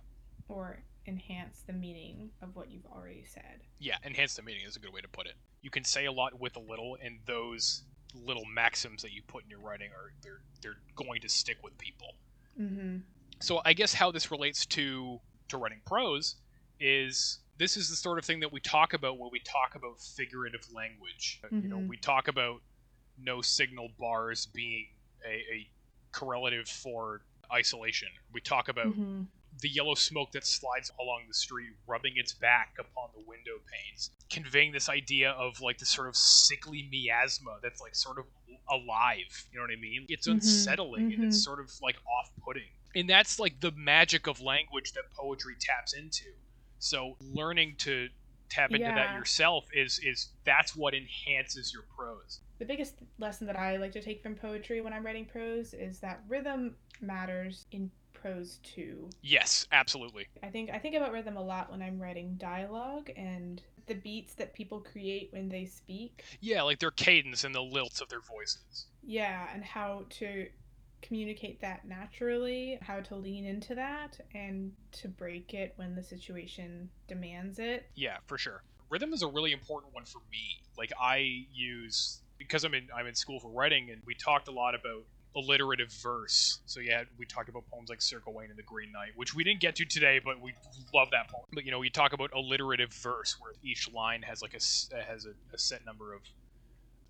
or 0.49 0.83
enhance 1.07 1.63
the 1.67 1.73
meaning 1.73 2.31
of 2.43 2.57
what 2.57 2.71
you've 2.71 2.87
already 2.87 3.25
said. 3.25 3.61
yeah, 3.79 3.97
enhance 4.05 4.37
the 4.37 4.43
meaning 4.43 4.65
is 4.67 4.77
a 4.77 4.81
good 4.81 4.93
way 4.93 5.01
to 5.01 5.09
put 5.09 5.27
it. 5.27 5.35
You 5.63 5.71
can 5.71 5.85
say 5.85 6.07
a 6.07 6.13
lot 6.13 6.39
with 6.41 6.57
a 6.57 6.61
little, 6.61 6.97
and 7.03 7.19
those 7.27 7.85
little 8.15 8.45
maxims 8.47 9.03
that 9.03 9.13
you 9.13 9.23
put 9.27 9.43
in 9.45 9.51
your 9.51 9.59
writing 9.61 9.91
are 9.91 10.13
they're 10.23 10.41
they're 10.63 10.77
going 10.95 11.21
to 11.21 11.29
stick 11.29 11.59
with 11.63 11.77
people. 11.79 12.15
Mm-hmm. 12.61 12.99
so 13.41 13.61
I 13.65 13.73
guess 13.73 13.93
how 13.93 14.11
this 14.13 14.31
relates 14.31 14.65
to 14.67 15.21
to 15.49 15.57
writing 15.57 15.81
prose 15.85 16.37
is 16.81 17.41
this 17.59 17.77
is 17.77 17.89
the 17.91 17.97
sort 17.97 18.19
of 18.19 18.25
thing 18.25 18.41
that 18.41 18.53
we 18.53 18.61
talk 18.61 18.93
about 18.95 19.19
when 19.19 19.31
we 19.33 19.41
talk 19.41 19.75
about 19.75 20.01
figurative 20.01 20.65
language. 20.73 21.41
You 21.51 21.69
know, 21.69 21.79
Mhm. 21.79 21.89
we 21.89 21.97
talk 21.97 22.29
about 22.29 22.63
no 23.19 23.41
signal 23.41 23.89
bars 23.99 24.47
being 24.47 24.87
a, 25.27 25.35
a 25.35 25.69
correlative 26.13 26.69
for 26.69 27.23
isolation. 27.53 28.09
We 28.33 28.41
talk 28.41 28.69
about 28.69 28.87
Mm-hmm. 28.87 29.23
the 29.63 29.69
yellow 29.69 29.95
smoke 29.95 30.33
that 30.33 30.45
slides 30.47 30.91
along 31.01 31.25
the 31.29 31.35
street, 31.35 31.71
rubbing 31.87 32.15
its 32.17 32.33
back 32.35 32.75
upon 32.79 33.11
the 33.15 33.21
window 33.27 33.59
panes, 33.71 34.11
conveying 34.31 34.73
this 34.73 34.89
idea 34.89 35.31
of 35.31 35.61
like 35.61 35.79
this 35.79 35.91
sort 35.91 36.09
of 36.09 36.17
sickly 36.17 36.89
miasma 36.91 37.59
that's 37.63 37.81
like 37.81 37.95
sort 37.95 38.19
of 38.19 38.25
alive. 38.71 39.47
You 39.53 39.59
know 39.59 39.65
what 39.65 39.71
I 39.77 39.81
mean? 39.81 40.07
It's 40.09 40.27
Mhm, 40.27 40.33
unsettling 40.33 41.13
and 41.13 41.23
it's 41.25 41.39
mhm. 41.39 41.45
sort 41.45 41.61
of 41.61 41.71
like 41.83 41.97
off 41.97 42.31
putting. 42.45 42.69
And 42.97 43.09
that's 43.09 43.39
like 43.39 43.61
the 43.61 43.73
magic 43.73 44.27
of 44.27 44.41
language 44.41 44.93
that 44.93 45.05
poetry 45.17 45.55
taps 45.61 45.95
into. 45.95 46.31
So 46.79 47.17
learning 47.21 47.77
to 47.79 48.09
tap 48.49 48.71
into 48.71 48.85
that 48.85 49.15
yourself 49.15 49.67
is 49.73 49.99
is 50.05 50.29
that's 50.45 50.77
what 50.77 50.95
enhances 50.95 51.73
your 51.73 51.85
prose. 51.97 52.41
The 52.59 52.65
biggest 52.65 52.95
lesson 53.19 53.47
that 53.47 53.59
I 53.59 53.77
like 53.77 53.93
to 53.93 54.03
take 54.03 54.23
from 54.23 54.35
poetry 54.35 54.81
when 54.81 54.93
I'm 54.93 55.05
writing 55.05 55.27
prose 55.27 55.75
is 55.75 55.99
that 56.01 56.23
rhythm 56.29 56.77
matters 57.01 57.67
in 57.73 57.91
prose 58.13 58.59
too. 58.63 59.11
Yes, 59.23 59.67
absolutely. 59.73 60.29
I 60.43 60.49
think 60.49 60.71
I 60.71 60.79
think 60.79 60.95
about 60.95 61.13
rhythm 61.13 61.37
a 61.37 61.43
lot 61.43 61.71
when 61.71 61.83
I'm 61.83 62.01
writing 62.01 62.35
dialogue 62.39 63.11
and 63.17 63.61
the 63.87 63.95
beats 63.95 64.35
that 64.35 64.55
people 64.55 64.81
create 64.81 65.29
when 65.33 65.49
they 65.49 65.67
speak. 65.67 66.25
Yeah, 66.41 66.63
like 66.63 66.79
their 66.79 66.91
cadence 66.91 67.45
and 67.45 67.55
the 67.55 67.63
lilts 67.63 68.01
of 68.01 68.09
their 68.09 68.21
voices. 68.21 68.87
Yeah, 69.03 69.47
and 69.53 69.63
how 69.63 70.07
to 70.11 70.47
communicate 71.05 71.61
that 71.61 71.87
naturally, 71.87 72.79
how 72.81 73.01
to 73.01 73.15
lean 73.15 73.45
into 73.45 73.75
that 73.75 74.19
and 74.35 74.73
to 74.93 75.09
break 75.09 75.55
it 75.55 75.75
when 75.77 75.95
the 75.95 76.03
situation 76.03 76.89
demands 77.07 77.59
it. 77.59 77.87
Yeah, 77.95 78.17
for 78.27 78.39
sure. 78.39 78.63
Rhythm 78.91 79.13
is 79.13 79.23
a 79.23 79.29
really 79.29 79.53
important 79.53 79.95
one 79.95 80.05
for 80.05 80.21
me. 80.31 80.63
Like 80.79 80.93
I 81.01 81.47
use 81.53 82.23
because 82.39 82.65
I'm 82.65 82.75
in 82.75 82.89
I'm 82.95 83.07
in 83.07 83.15
school 83.15 83.41
for 83.41 83.51
writing, 83.51 83.91
and 83.91 84.03
we 84.07 84.15
talked 84.15 84.49
a 84.49 84.53
lot 84.53 84.75
about 84.75 85.05
alliterative 85.37 85.93
verse. 86.03 86.61
So 86.67 86.81
yeah, 86.81 87.03
we 87.19 87.27
talked 87.27 87.49
about 87.49 87.65
poems 87.71 87.91
like 87.91 88.01
Sir 88.01 88.21
Gawain 88.25 88.51
and 88.51 88.59
the 88.59 88.63
Green 88.63 88.93
Knight, 88.93 89.11
which 89.17 89.35
we 89.35 89.43
didn't 89.43 89.61
get 89.61 89.77
to 89.77 89.85
today, 89.85 90.21
but 90.25 90.41
we 90.41 90.55
love 90.95 91.09
that 91.11 91.29
poem. 91.29 91.45
But 91.53 91.65
you 91.65 91.71
know, 91.71 91.79
we 91.79 91.91
talk 91.91 92.13
about 92.13 92.31
alliterative 92.35 92.93
verse, 92.93 93.37
where 93.41 93.53
each 93.63 93.93
line 93.93 94.23
has 94.23 94.43
like 94.43 94.55
a 94.55 94.63
has 95.05 95.27
a, 95.27 95.55
a 95.55 95.59
set 95.59 95.85
number 95.85 96.15
of 96.15 96.23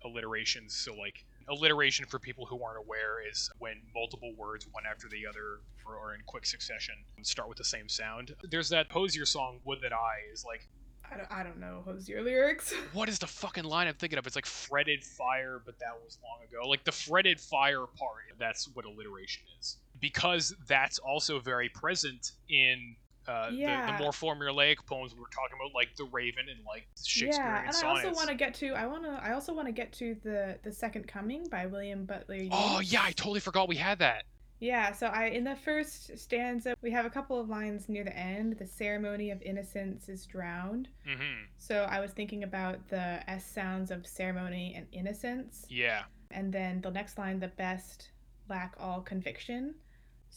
alliterations. 0.03 0.75
So 0.75 0.95
like 0.95 1.25
alliteration 1.49 2.05
for 2.05 2.19
people 2.19 2.45
who 2.45 2.63
aren't 2.63 2.79
aware 2.79 3.17
is 3.27 3.49
when 3.59 3.81
multiple 3.93 4.33
words, 4.37 4.67
one 4.71 4.83
after 4.89 5.07
the 5.07 5.25
other, 5.27 5.59
or, 5.85 5.95
or 5.95 6.15
in 6.15 6.21
quick 6.25 6.45
succession, 6.45 6.95
start 7.21 7.49
with 7.49 7.57
the 7.57 7.63
same 7.63 7.89
sound. 7.89 8.35
There's 8.43 8.69
that 8.69 8.91
Hozier 8.91 9.25
song, 9.25 9.59
"Would 9.65 9.81
That 9.81 9.93
I" 9.93 10.31
is 10.31 10.43
like 10.45 10.67
I 11.11 11.17
don't, 11.17 11.31
I 11.31 11.43
don't 11.43 11.59
know 11.59 11.83
Hozier 11.85 12.21
lyrics. 12.21 12.73
what 12.93 13.09
is 13.09 13.19
the 13.19 13.27
fucking 13.27 13.63
line 13.63 13.87
I'm 13.87 13.95
thinking 13.95 14.17
of? 14.17 14.25
It's 14.25 14.35
like 14.35 14.45
fretted 14.45 15.03
fire, 15.03 15.61
but 15.65 15.77
that 15.79 15.93
was 16.03 16.17
long 16.23 16.39
ago. 16.47 16.67
Like 16.67 16.83
the 16.83 16.91
fretted 16.91 17.39
fire 17.39 17.85
part, 17.85 18.23
that's 18.39 18.69
what 18.73 18.85
alliteration 18.85 19.43
is. 19.59 19.77
Because 19.99 20.53
that's 20.67 20.99
also 20.99 21.39
very 21.39 21.69
present 21.69 22.31
in 22.49 22.95
uh, 23.27 23.49
the, 23.49 23.55
Yeah. 23.57 23.97
the 23.97 24.03
more 24.03 24.11
formulaic 24.11 24.77
poems 24.85 25.13
we 25.13 25.19
were 25.21 25.27
talking 25.27 25.57
about, 25.59 25.73
like 25.73 25.95
The 25.95 26.05
Raven 26.05 26.45
and 26.49 26.59
like 26.65 26.87
Shakespearean 27.03 27.33
yeah, 27.41 27.67
and 27.67 27.75
I 27.75 27.87
also 27.87 28.13
want 28.13 28.29
to 28.29 28.35
get 28.35 28.53
to 28.55 28.73
I 28.73 28.85
want 28.85 29.03
to 29.03 29.19
I 29.23 29.33
also 29.33 29.53
want 29.53 29.67
to 29.67 29.71
get 29.71 29.91
to 29.93 30.15
the 30.23 30.57
the 30.63 30.71
Second 30.71 31.07
Coming 31.07 31.47
by 31.49 31.65
William 31.65 32.05
Butler 32.05 32.35
Yeats. 32.35 32.55
Oh 32.57 32.79
yeah, 32.79 33.03
I 33.03 33.11
totally 33.11 33.39
forgot 33.39 33.67
we 33.67 33.75
had 33.75 33.99
that. 33.99 34.23
Yeah, 34.61 34.93
so 34.93 35.07
I 35.07 35.25
in 35.25 35.43
the 35.43 35.55
first 35.55 36.17
stanza 36.17 36.75
we 36.81 36.89
have 36.91 37.05
a 37.05 37.09
couple 37.09 37.39
of 37.39 37.49
lines 37.49 37.89
near 37.89 38.03
the 38.05 38.17
end. 38.17 38.57
The 38.57 38.65
ceremony 38.65 39.31
of 39.31 39.41
innocence 39.41 40.07
is 40.07 40.25
drowned. 40.25 40.87
Mm-hmm. 41.07 41.45
So 41.57 41.83
I 41.89 41.99
was 41.99 42.11
thinking 42.11 42.43
about 42.43 42.87
the 42.89 43.29
S 43.29 43.45
sounds 43.45 43.91
of 43.91 44.07
ceremony 44.07 44.73
and 44.77 44.87
innocence, 44.93 45.65
Yeah. 45.69 46.03
and 46.31 46.53
then 46.53 46.81
the 46.81 46.91
next 46.91 47.17
line, 47.17 47.39
the 47.39 47.49
best 47.49 48.11
lack 48.47 48.75
all 48.79 49.01
conviction. 49.01 49.75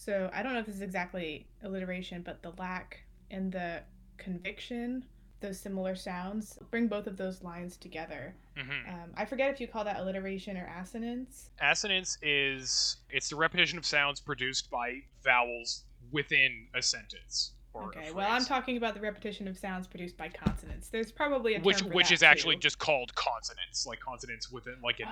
So 0.01 0.31
I 0.33 0.45
don't 0.45 0.55
know 0.55 0.61
if 0.61 0.67
this 0.67 0.77
is 0.77 0.81
exactly 0.83 1.49
alliteration, 1.65 2.23
but 2.23 2.41
the 2.41 2.53
lack 2.57 3.01
and 3.33 3.51
the 3.51 3.81
conviction, 4.17 5.05
those 5.41 5.59
similar 5.59 5.97
sounds, 5.97 6.57
bring 6.71 6.87
both 6.87 7.09
of 7.09 7.17
those 7.17 7.43
lines 7.43 7.77
together. 7.77 8.33
Mm-hmm. 8.57 8.95
Um, 8.95 9.11
I 9.17 9.25
forget 9.25 9.51
if 9.51 9.61
you 9.61 9.67
call 9.67 9.83
that 9.85 9.99
alliteration 9.99 10.57
or 10.57 10.73
assonance. 10.81 11.51
Assonance 11.61 12.17
is 12.23 12.99
it's 13.11 13.29
the 13.29 13.35
repetition 13.35 13.77
of 13.77 13.85
sounds 13.85 14.21
produced 14.21 14.71
by 14.71 15.01
vowels 15.25 15.83
within 16.13 16.69
a 16.77 16.81
sentence. 16.81 17.55
A 17.75 17.79
Okay, 17.79 18.13
well, 18.13 18.31
I'm 18.31 18.45
talking 18.45 18.77
about 18.77 18.95
the 18.95 19.01
repetition 19.01 19.49
of 19.49 19.59
sounds 19.59 19.89
produced 19.89 20.17
by 20.17 20.29
consonants. 20.29 20.89
There's 20.89 21.11
probably 21.13 21.57
a 21.57 21.61
which 21.61 21.83
which 21.83 22.13
is 22.13 22.23
actually 22.23 22.55
too. 22.55 22.61
just 22.63 22.79
called 22.79 23.13
consonance, 23.17 23.85
like 23.85 23.99
consonance 23.99 24.51
within 24.51 24.77
like 24.83 25.01
an 25.01 25.09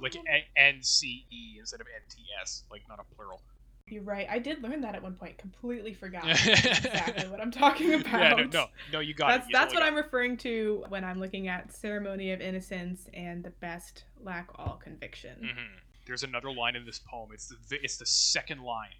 like 0.00 0.14
Oh. 0.16 0.22
a- 0.30 0.46
N 0.60 0.82
C 0.82 1.26
E 1.30 1.56
instead 1.58 1.80
of 1.80 1.86
N 1.94 2.02
T 2.08 2.22
S, 2.42 2.64
like 2.70 2.82
not 2.88 3.00
a 3.00 3.14
plural. 3.14 3.40
You're 3.88 4.02
right. 4.02 4.26
I 4.28 4.40
did 4.40 4.62
learn 4.64 4.80
that 4.80 4.96
at 4.96 5.02
one 5.02 5.14
point. 5.14 5.38
Completely 5.38 5.94
forgot 5.94 6.28
exactly 6.28 7.28
what 7.28 7.40
I'm 7.40 7.52
talking 7.52 7.94
about. 7.94 8.06
Yeah, 8.16 8.30
no, 8.30 8.44
no, 8.44 8.66
no, 8.94 8.98
you 9.00 9.14
got 9.14 9.28
that's 9.28 9.46
it. 9.46 9.50
You 9.50 9.58
that's 9.58 9.74
what 9.74 9.82
I'm 9.84 9.94
got 9.94 10.04
referring 10.04 10.36
to 10.38 10.84
when 10.88 11.04
I'm 11.04 11.20
looking 11.20 11.46
at 11.48 11.72
ceremony 11.72 12.32
of 12.32 12.40
innocence 12.40 13.08
and 13.14 13.44
the 13.44 13.50
best 13.50 14.04
lack 14.20 14.48
all 14.58 14.80
conviction. 14.82 15.36
it. 15.40 15.56
Mhm. 15.56 15.66
There's 16.06 16.24
another 16.24 16.50
line 16.52 16.74
in 16.74 16.84
this 16.84 16.98
poem. 16.98 17.30
It's 17.32 17.46
the 17.68 17.76
it's 17.84 17.96
the 17.96 18.06
second 18.06 18.62
line 18.62 18.90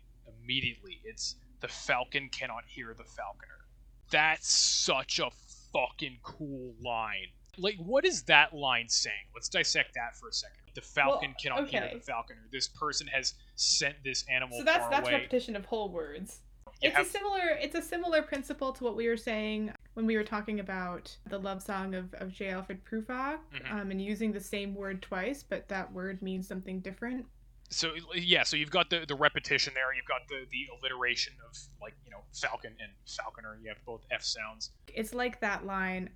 immediately. 0.43 1.01
It's 1.05 1.37
the 1.61 1.69
falcon 1.69 2.29
cannot 2.29 2.65
hear 2.67 2.95
the 2.97 3.05
falconer. 3.05 3.65
That's 4.11 4.49
such 4.49 5.19
a 5.19 5.31
fucking 5.73 6.19
cool 6.23 6.75
line. 6.81 7.29
Like, 7.59 7.77
what 7.79 8.05
is 8.05 8.23
that 8.25 8.53
line 8.55 8.89
saying? 8.89 9.15
Let's 9.35 9.49
dissect 9.49 9.95
that 9.95 10.17
for 10.17 10.29
a 10.29 10.33
second. 10.33 10.57
The 10.75 10.83
falcon 10.83 11.31
Well, 11.31 11.37
cannot 11.41 11.69
hear 11.69 11.83
okay. 11.85 11.95
the 11.95 12.01
falconer. 12.01 12.47
This 12.53 12.69
person 12.69 13.07
has 13.09 13.35
sent 13.55 13.97
this 14.05 14.25
animal 14.31 14.59
So 14.59 14.65
that's 14.65 14.87
that's 14.89 15.09
away. 15.09 15.15
repetition 15.21 15.57
of 15.57 15.65
whole 15.65 15.89
words. 15.91 16.41
You 16.83 16.89
it's 16.89 16.97
have- 16.97 17.07
a 17.07 17.09
similar 17.09 17.49
it's 17.61 17.75
a 17.75 17.81
similar 17.83 18.21
principle 18.23 18.73
to 18.75 18.85
what 18.85 18.97
we 18.97 19.09
were 19.09 19.17
saying 19.17 19.73
when 19.95 20.05
we 20.05 20.17
were 20.17 20.25
talking 20.25 20.61
about 20.61 21.17
the 21.31 21.39
love 21.39 21.63
song 21.63 21.95
of, 21.95 22.13
of 22.15 22.31
J. 22.31 22.51
Alfred 22.51 22.85
Prufrock, 22.85 23.39
Mhm. 23.55 23.73
um, 23.73 23.91
and 23.91 24.03
using 24.03 24.33
the 24.33 24.41
same 24.41 24.75
word 24.75 25.01
twice, 25.01 25.43
but 25.43 25.67
that 25.69 25.91
word 25.93 26.21
means 26.21 26.47
something 26.47 26.81
different. 26.81 27.25
so 27.71 27.95
yeah, 28.15 28.43
so 28.45 28.57
you've 28.59 28.71
got 28.71 28.91
the 28.91 29.07
the 29.09 29.15
repetition 29.15 29.73
there. 29.75 29.95
You've 29.95 30.05
got 30.05 30.29
the 30.29 30.45
the 30.51 30.69
alliteration 30.79 31.33
of 31.49 31.57
like 31.81 31.95
you 32.05 32.11
know 32.11 32.23
falcon 32.35 32.77
and 32.79 32.93
falconer. 33.07 33.57
You 33.63 33.69
have 33.71 33.83
both 33.87 34.05
f 34.11 34.23
sounds. 34.23 34.73
It's 34.95 35.15
like 35.15 35.41
that 35.41 35.65
line. 35.65 36.11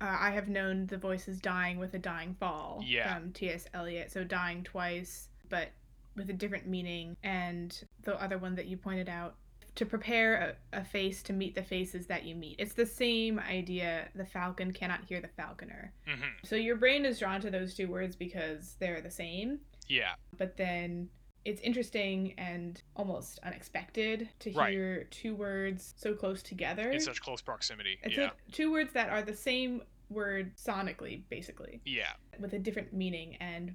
Uh, 0.00 0.16
I 0.18 0.30
have 0.30 0.48
known 0.48 0.86
the 0.86 0.96
voices 0.98 1.40
dying 1.40 1.78
with 1.78 1.94
a 1.94 1.98
dying 1.98 2.34
fall 2.40 2.82
Yeah. 2.86 3.14
from 3.14 3.32
T.S. 3.32 3.66
Eliot. 3.74 4.10
So 4.10 4.24
dying 4.24 4.62
twice, 4.64 5.28
but 5.48 5.68
with 6.16 6.30
a 6.30 6.32
different 6.34 6.66
meaning. 6.66 7.16
And 7.22 7.78
the 8.02 8.20
other 8.22 8.38
one 8.38 8.54
that 8.56 8.66
you 8.66 8.76
pointed 8.76 9.08
out, 9.08 9.34
to 9.76 9.86
prepare 9.86 10.56
a, 10.72 10.80
a 10.80 10.84
face 10.84 11.22
to 11.22 11.32
meet 11.32 11.54
the 11.54 11.62
faces 11.62 12.06
that 12.08 12.24
you 12.24 12.34
meet. 12.34 12.56
It's 12.58 12.74
the 12.74 12.84
same 12.84 13.38
idea. 13.38 14.08
The 14.16 14.24
falcon 14.26 14.72
cannot 14.72 15.04
hear 15.04 15.20
the 15.20 15.28
falconer. 15.28 15.92
hmm 16.06 16.20
So 16.44 16.56
your 16.56 16.76
brain 16.76 17.04
is 17.04 17.18
drawn 17.20 17.40
to 17.42 17.50
those 17.50 17.74
two 17.74 17.86
words 17.88 18.16
because 18.16 18.74
they're 18.80 19.00
the 19.00 19.10
same, 19.12 19.60
Yeah, 19.88 20.14
but 20.38 20.56
then 20.56 21.08
it's 21.44 21.60
interesting 21.62 22.34
and 22.38 22.82
almost 22.96 23.38
unexpected 23.42 24.28
to 24.40 24.52
Right. 24.52 24.72
hear 24.72 25.04
two 25.10 25.34
words 25.34 25.94
so 25.96 26.14
close 26.14 26.42
together. 26.42 26.90
in 26.90 27.00
such 27.00 27.20
close 27.22 27.40
proximity. 27.40 27.98
It's 28.02 28.16
yeah, 28.16 28.24
like 28.24 28.32
two 28.52 28.70
words 28.70 28.92
that 28.92 29.08
are 29.10 29.22
the 29.22 29.34
same 29.36 29.82
word 30.10 30.54
sonically, 30.56 31.22
basically, 31.30 31.80
yeah, 31.84 32.12
with 32.38 32.52
a 32.52 32.58
different 32.58 32.92
meaning. 32.92 33.36
And 33.36 33.74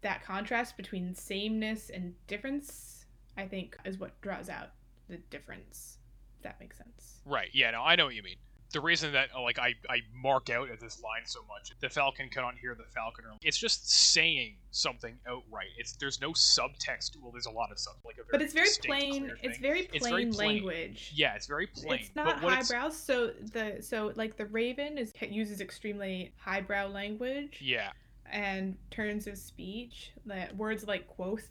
that 0.00 0.24
contrast 0.24 0.76
between 0.76 1.14
sameness 1.14 1.90
and 1.90 2.14
difference, 2.26 3.06
I 3.36 3.46
think, 3.46 3.76
is 3.84 3.98
what 3.98 4.18
draws 4.20 4.48
out 4.48 4.70
the 5.08 5.18
difference. 5.18 5.98
If 6.38 6.42
that 6.44 6.58
makes 6.60 6.78
sense. 6.78 7.20
right. 7.24 7.50
Yeah, 7.52 7.70
no, 7.72 7.82
I 7.82 7.94
know 7.96 8.06
what 8.06 8.14
you 8.14 8.22
mean. 8.22 8.36
The 8.72 8.80
reason 8.80 9.12
that 9.12 9.28
uh, 9.36 9.42
like 9.42 9.58
I, 9.58 9.74
I 9.90 9.98
mark 10.14 10.48
out 10.50 10.70
at 10.70 10.80
this 10.80 11.02
line 11.02 11.22
so 11.26 11.40
much, 11.48 11.72
the 11.80 11.88
falcon 11.90 12.28
cannot 12.30 12.54
hear 12.58 12.74
the 12.74 12.84
falconer. 12.94 13.28
It's 13.42 13.58
just 13.58 13.90
saying 14.12 14.56
something 14.70 15.18
outright. 15.28 15.68
It's 15.76 15.92
there's 15.96 16.20
no 16.20 16.30
subtext. 16.32 17.16
Well, 17.20 17.32
there's 17.32 17.46
a 17.46 17.50
lot 17.50 17.70
of 17.70 17.78
sub, 17.78 17.94
like 18.04 18.14
a 18.16 18.24
very 18.24 18.28
But 18.30 18.42
it's 18.42 18.54
very 18.54 18.68
plain. 18.84 19.32
It's 19.42 19.58
very 19.58 19.88
It's 19.92 19.98
plain 19.98 20.12
very 20.12 20.26
plain. 20.32 20.48
language. 20.64 21.12
Yeah, 21.14 21.34
it's 21.34 21.46
very 21.46 21.66
plain. 21.66 22.00
It's 22.00 22.16
not 22.16 22.36
but 22.36 22.42
what 22.42 22.52
it's- 22.54 22.70
highbrow. 22.70 22.88
So 22.90 23.32
the 23.52 23.76
so 23.80 24.12
like 24.16 24.36
the 24.36 24.46
Raven 24.46 24.96
is 24.98 25.12
uses 25.20 25.60
extremely 25.60 26.32
highbrow 26.38 26.88
language 26.88 27.60
Yeah, 27.62 27.90
and 28.30 28.76
turns 28.90 29.26
of 29.26 29.36
speech. 29.36 30.12
Like 30.24 30.52
words 30.54 30.86
like 30.86 31.06
quoth, 31.08 31.48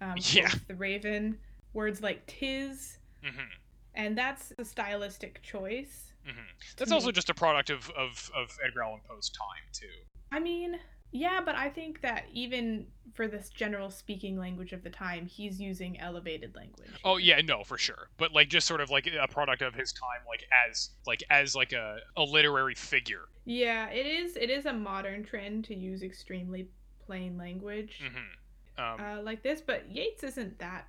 um, 0.00 0.14
Yeah. 0.32 0.48
quoth 0.48 0.66
the 0.66 0.74
Raven. 0.74 1.38
Words 1.72 2.02
like 2.02 2.26
tis, 2.26 2.98
hmm 3.24 3.42
and 3.94 4.16
that's 4.18 4.52
a 4.58 4.64
stylistic 4.64 5.40
choice. 5.42 6.11
Hmm 6.24 6.40
That's 6.76 6.90
me. 6.90 6.94
also 6.94 7.10
just 7.12 7.30
a 7.30 7.34
product 7.34 7.70
of, 7.70 7.90
of, 7.90 8.30
of 8.34 8.56
Edgar 8.64 8.82
Allan 8.82 9.00
Poe's 9.08 9.30
time 9.30 9.64
too. 9.72 9.86
I 10.30 10.38
mean, 10.40 10.78
yeah, 11.12 11.40
but 11.44 11.54
I 11.54 11.68
think 11.68 12.00
that 12.00 12.24
even 12.32 12.86
for 13.12 13.28
this 13.28 13.50
general 13.50 13.90
speaking 13.90 14.38
language 14.38 14.72
of 14.72 14.82
the 14.82 14.88
time, 14.90 15.26
he's 15.26 15.60
using 15.60 16.00
elevated 16.00 16.56
language. 16.56 16.88
Oh 17.04 17.18
yeah, 17.18 17.40
no, 17.42 17.62
for 17.64 17.76
sure. 17.76 18.08
But 18.16 18.32
like 18.32 18.48
just 18.48 18.66
sort 18.66 18.80
of 18.80 18.88
like 18.90 19.06
a 19.06 19.28
product 19.28 19.60
of 19.60 19.74
his 19.74 19.92
time, 19.92 20.20
like 20.26 20.44
as 20.68 20.90
like 21.06 21.22
as 21.28 21.54
like 21.54 21.72
a, 21.72 21.98
a 22.16 22.22
literary 22.22 22.74
figure. 22.74 23.24
Yeah, 23.44 23.88
it 23.90 24.06
is. 24.06 24.36
It 24.36 24.48
is 24.48 24.64
a 24.64 24.72
modern 24.72 25.22
trend 25.22 25.64
to 25.66 25.74
use 25.74 26.02
extremely 26.02 26.68
plain 27.04 27.36
language. 27.36 28.00
hmm 28.00 28.82
Um, 28.82 29.00
uh, 29.00 29.22
like 29.22 29.42
this, 29.42 29.60
but 29.60 29.90
Yeats 29.90 30.22
isn't 30.22 30.58
that 30.60 30.88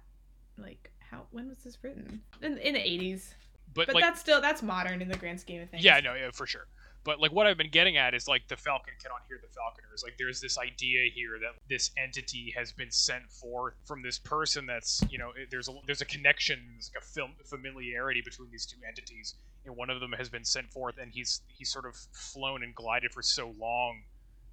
like 0.58 0.90
how 1.00 1.24
when 1.32 1.50
was 1.50 1.58
this 1.60 1.78
written 1.84 2.22
in, 2.42 2.58
in 2.60 2.76
the 2.76 2.80
80s 2.80 3.34
but, 3.74 3.88
but 3.88 3.96
like 3.96 4.04
that's 4.04 4.20
still 4.20 4.42
that's 4.42 4.62
modern 4.62 5.02
in 5.02 5.08
the 5.08 5.18
grand 5.18 5.40
scheme 5.40 5.62
of 5.62 5.70
things 5.70 5.84
yeah, 5.84 6.00
no, 6.00 6.14
yeah, 6.14 6.30
for 6.32 6.46
sure. 6.46 6.68
But 7.04 7.20
like 7.20 7.34
what 7.34 7.48
I've 7.48 7.58
been 7.58 7.70
getting 7.72 7.98
at 7.98 8.14
is 8.14 8.28
like 8.28 8.48
the 8.48 8.56
Falcon 8.56 8.94
cannot 9.02 9.24
hear 9.28 9.38
the 9.42 9.50
Falconers. 9.50 10.04
Like 10.04 10.18
there's 10.18 10.40
this 10.40 10.58
idea 10.58 11.10
here 11.14 11.38
that 11.42 11.60
this 11.70 11.92
entity 11.98 12.54
has 12.56 12.72
been 12.72 12.92
sent 12.92 13.30
forth 13.30 13.74
from 13.86 14.02
this 14.02 14.20
person 14.20 14.66
that's 14.66 15.04
you 15.10 15.18
know 15.18 15.32
there's 15.52 15.68
a 15.68 15.74
there's 15.86 16.02
a 16.02 16.06
connection, 16.06 16.60
there's 16.74 16.92
like 16.94 17.04
a 17.04 17.06
film 17.06 17.32
familiarity 17.46 18.22
between 18.24 18.50
these 18.52 18.66
two 18.66 18.78
entities, 18.88 19.36
and 19.66 19.76
one 19.76 19.90
of 19.90 20.00
them 20.00 20.14
has 20.14 20.30
been 20.30 20.46
sent 20.46 20.72
forth, 20.72 20.96
and 20.98 21.12
he's 21.12 21.42
he's 21.48 21.72
sort 21.72 21.86
of 21.86 21.96
flown 22.14 22.64
and 22.64 22.74
glided 22.74 23.12
for 23.12 23.22
so 23.22 23.54
long 23.60 24.04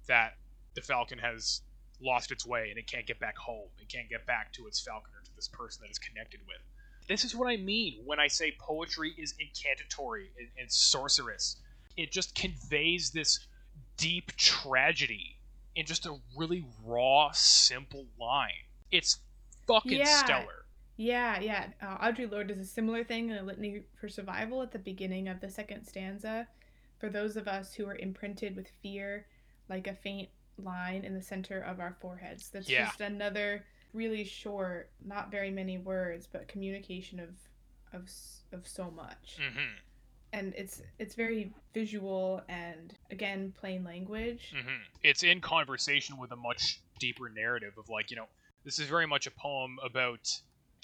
that 0.07 0.33
the 0.75 0.81
Falcon 0.81 1.19
has 1.19 1.61
lost 2.01 2.31
its 2.31 2.45
way 2.45 2.69
and 2.69 2.79
it 2.79 2.87
can't 2.87 3.05
get 3.05 3.19
back 3.19 3.37
home. 3.37 3.69
It 3.79 3.87
can't 3.87 4.09
get 4.09 4.25
back 4.25 4.51
to 4.53 4.67
its 4.67 4.79
falconer, 4.81 5.21
to 5.23 5.35
this 5.35 5.47
person 5.47 5.81
that 5.83 5.89
it's 5.89 5.99
connected 5.99 6.39
with. 6.47 6.57
This 7.11 7.25
is 7.25 7.35
what 7.35 7.49
I 7.49 7.57
mean 7.57 7.99
when 8.05 8.21
I 8.21 8.27
say 8.27 8.55
poetry 8.57 9.13
is 9.17 9.33
incantatory 9.37 10.31
and, 10.39 10.47
and 10.57 10.71
sorcerous. 10.71 11.57
It 11.97 12.09
just 12.09 12.33
conveys 12.35 13.11
this 13.11 13.47
deep 13.97 14.31
tragedy 14.37 15.35
in 15.75 15.85
just 15.85 16.05
a 16.05 16.15
really 16.37 16.65
raw, 16.85 17.31
simple 17.33 18.05
line. 18.17 18.63
It's 18.91 19.19
fucking 19.67 19.91
Yeah. 19.99 20.23
stellar. 20.23 20.65
yeah 20.95 21.39
yeah 21.41 21.67
uh, 21.81 21.97
audre 21.97 22.31
lorde 22.31 22.47
does 22.47 22.59
a 22.59 22.65
similar 22.65 23.03
thing 23.03 23.29
in 23.29 23.37
a 23.37 23.43
litany 23.43 23.81
for 23.99 24.07
survival 24.07 24.61
at 24.61 24.71
the 24.71 24.79
beginning 24.79 25.27
of 25.27 25.39
the 25.41 25.49
second 25.49 25.85
stanza 25.85 26.47
for 26.99 27.09
those 27.09 27.35
of 27.37 27.47
us 27.47 27.73
who 27.73 27.85
are 27.87 27.95
imprinted 27.95 28.55
with 28.55 28.69
fear 28.81 29.25
like 29.69 29.87
a 29.87 29.93
faint 29.95 30.29
line 30.57 31.03
in 31.03 31.13
the 31.13 31.21
center 31.21 31.59
of 31.61 31.79
our 31.79 31.95
foreheads 32.01 32.49
that's 32.49 32.69
Yeah. 32.69 32.85
just 32.85 33.01
another 33.01 33.65
really 33.93 34.23
short 34.23 34.89
not 35.03 35.31
very 35.31 35.51
many 35.51 35.77
words 35.77 36.27
but 36.31 36.47
communication 36.47 37.19
of 37.19 37.29
of 37.93 38.09
of 38.51 38.67
so 38.67 38.91
much. 38.91 39.37
Hmm 39.39 39.75
and 40.33 40.53
it's 40.55 40.81
it's 40.97 41.15
very 41.15 41.53
visual 41.73 42.41
and 42.47 42.93
again 43.09 43.53
plain 43.59 43.83
language. 43.83 44.53
Hmm 44.55 44.83
It's 45.03 45.23
in 45.23 45.41
conversation 45.41 46.17
with 46.17 46.31
a 46.31 46.35
much 46.35 46.81
deeper 46.99 47.29
narrative 47.29 47.73
of 47.77 47.89
like 47.89 48.11
you 48.11 48.17
know 48.17 48.27
this 48.63 48.79
is 48.79 48.87
very 48.87 49.07
much 49.07 49.27
a 49.27 49.31
poem 49.31 49.77
about 49.83 50.29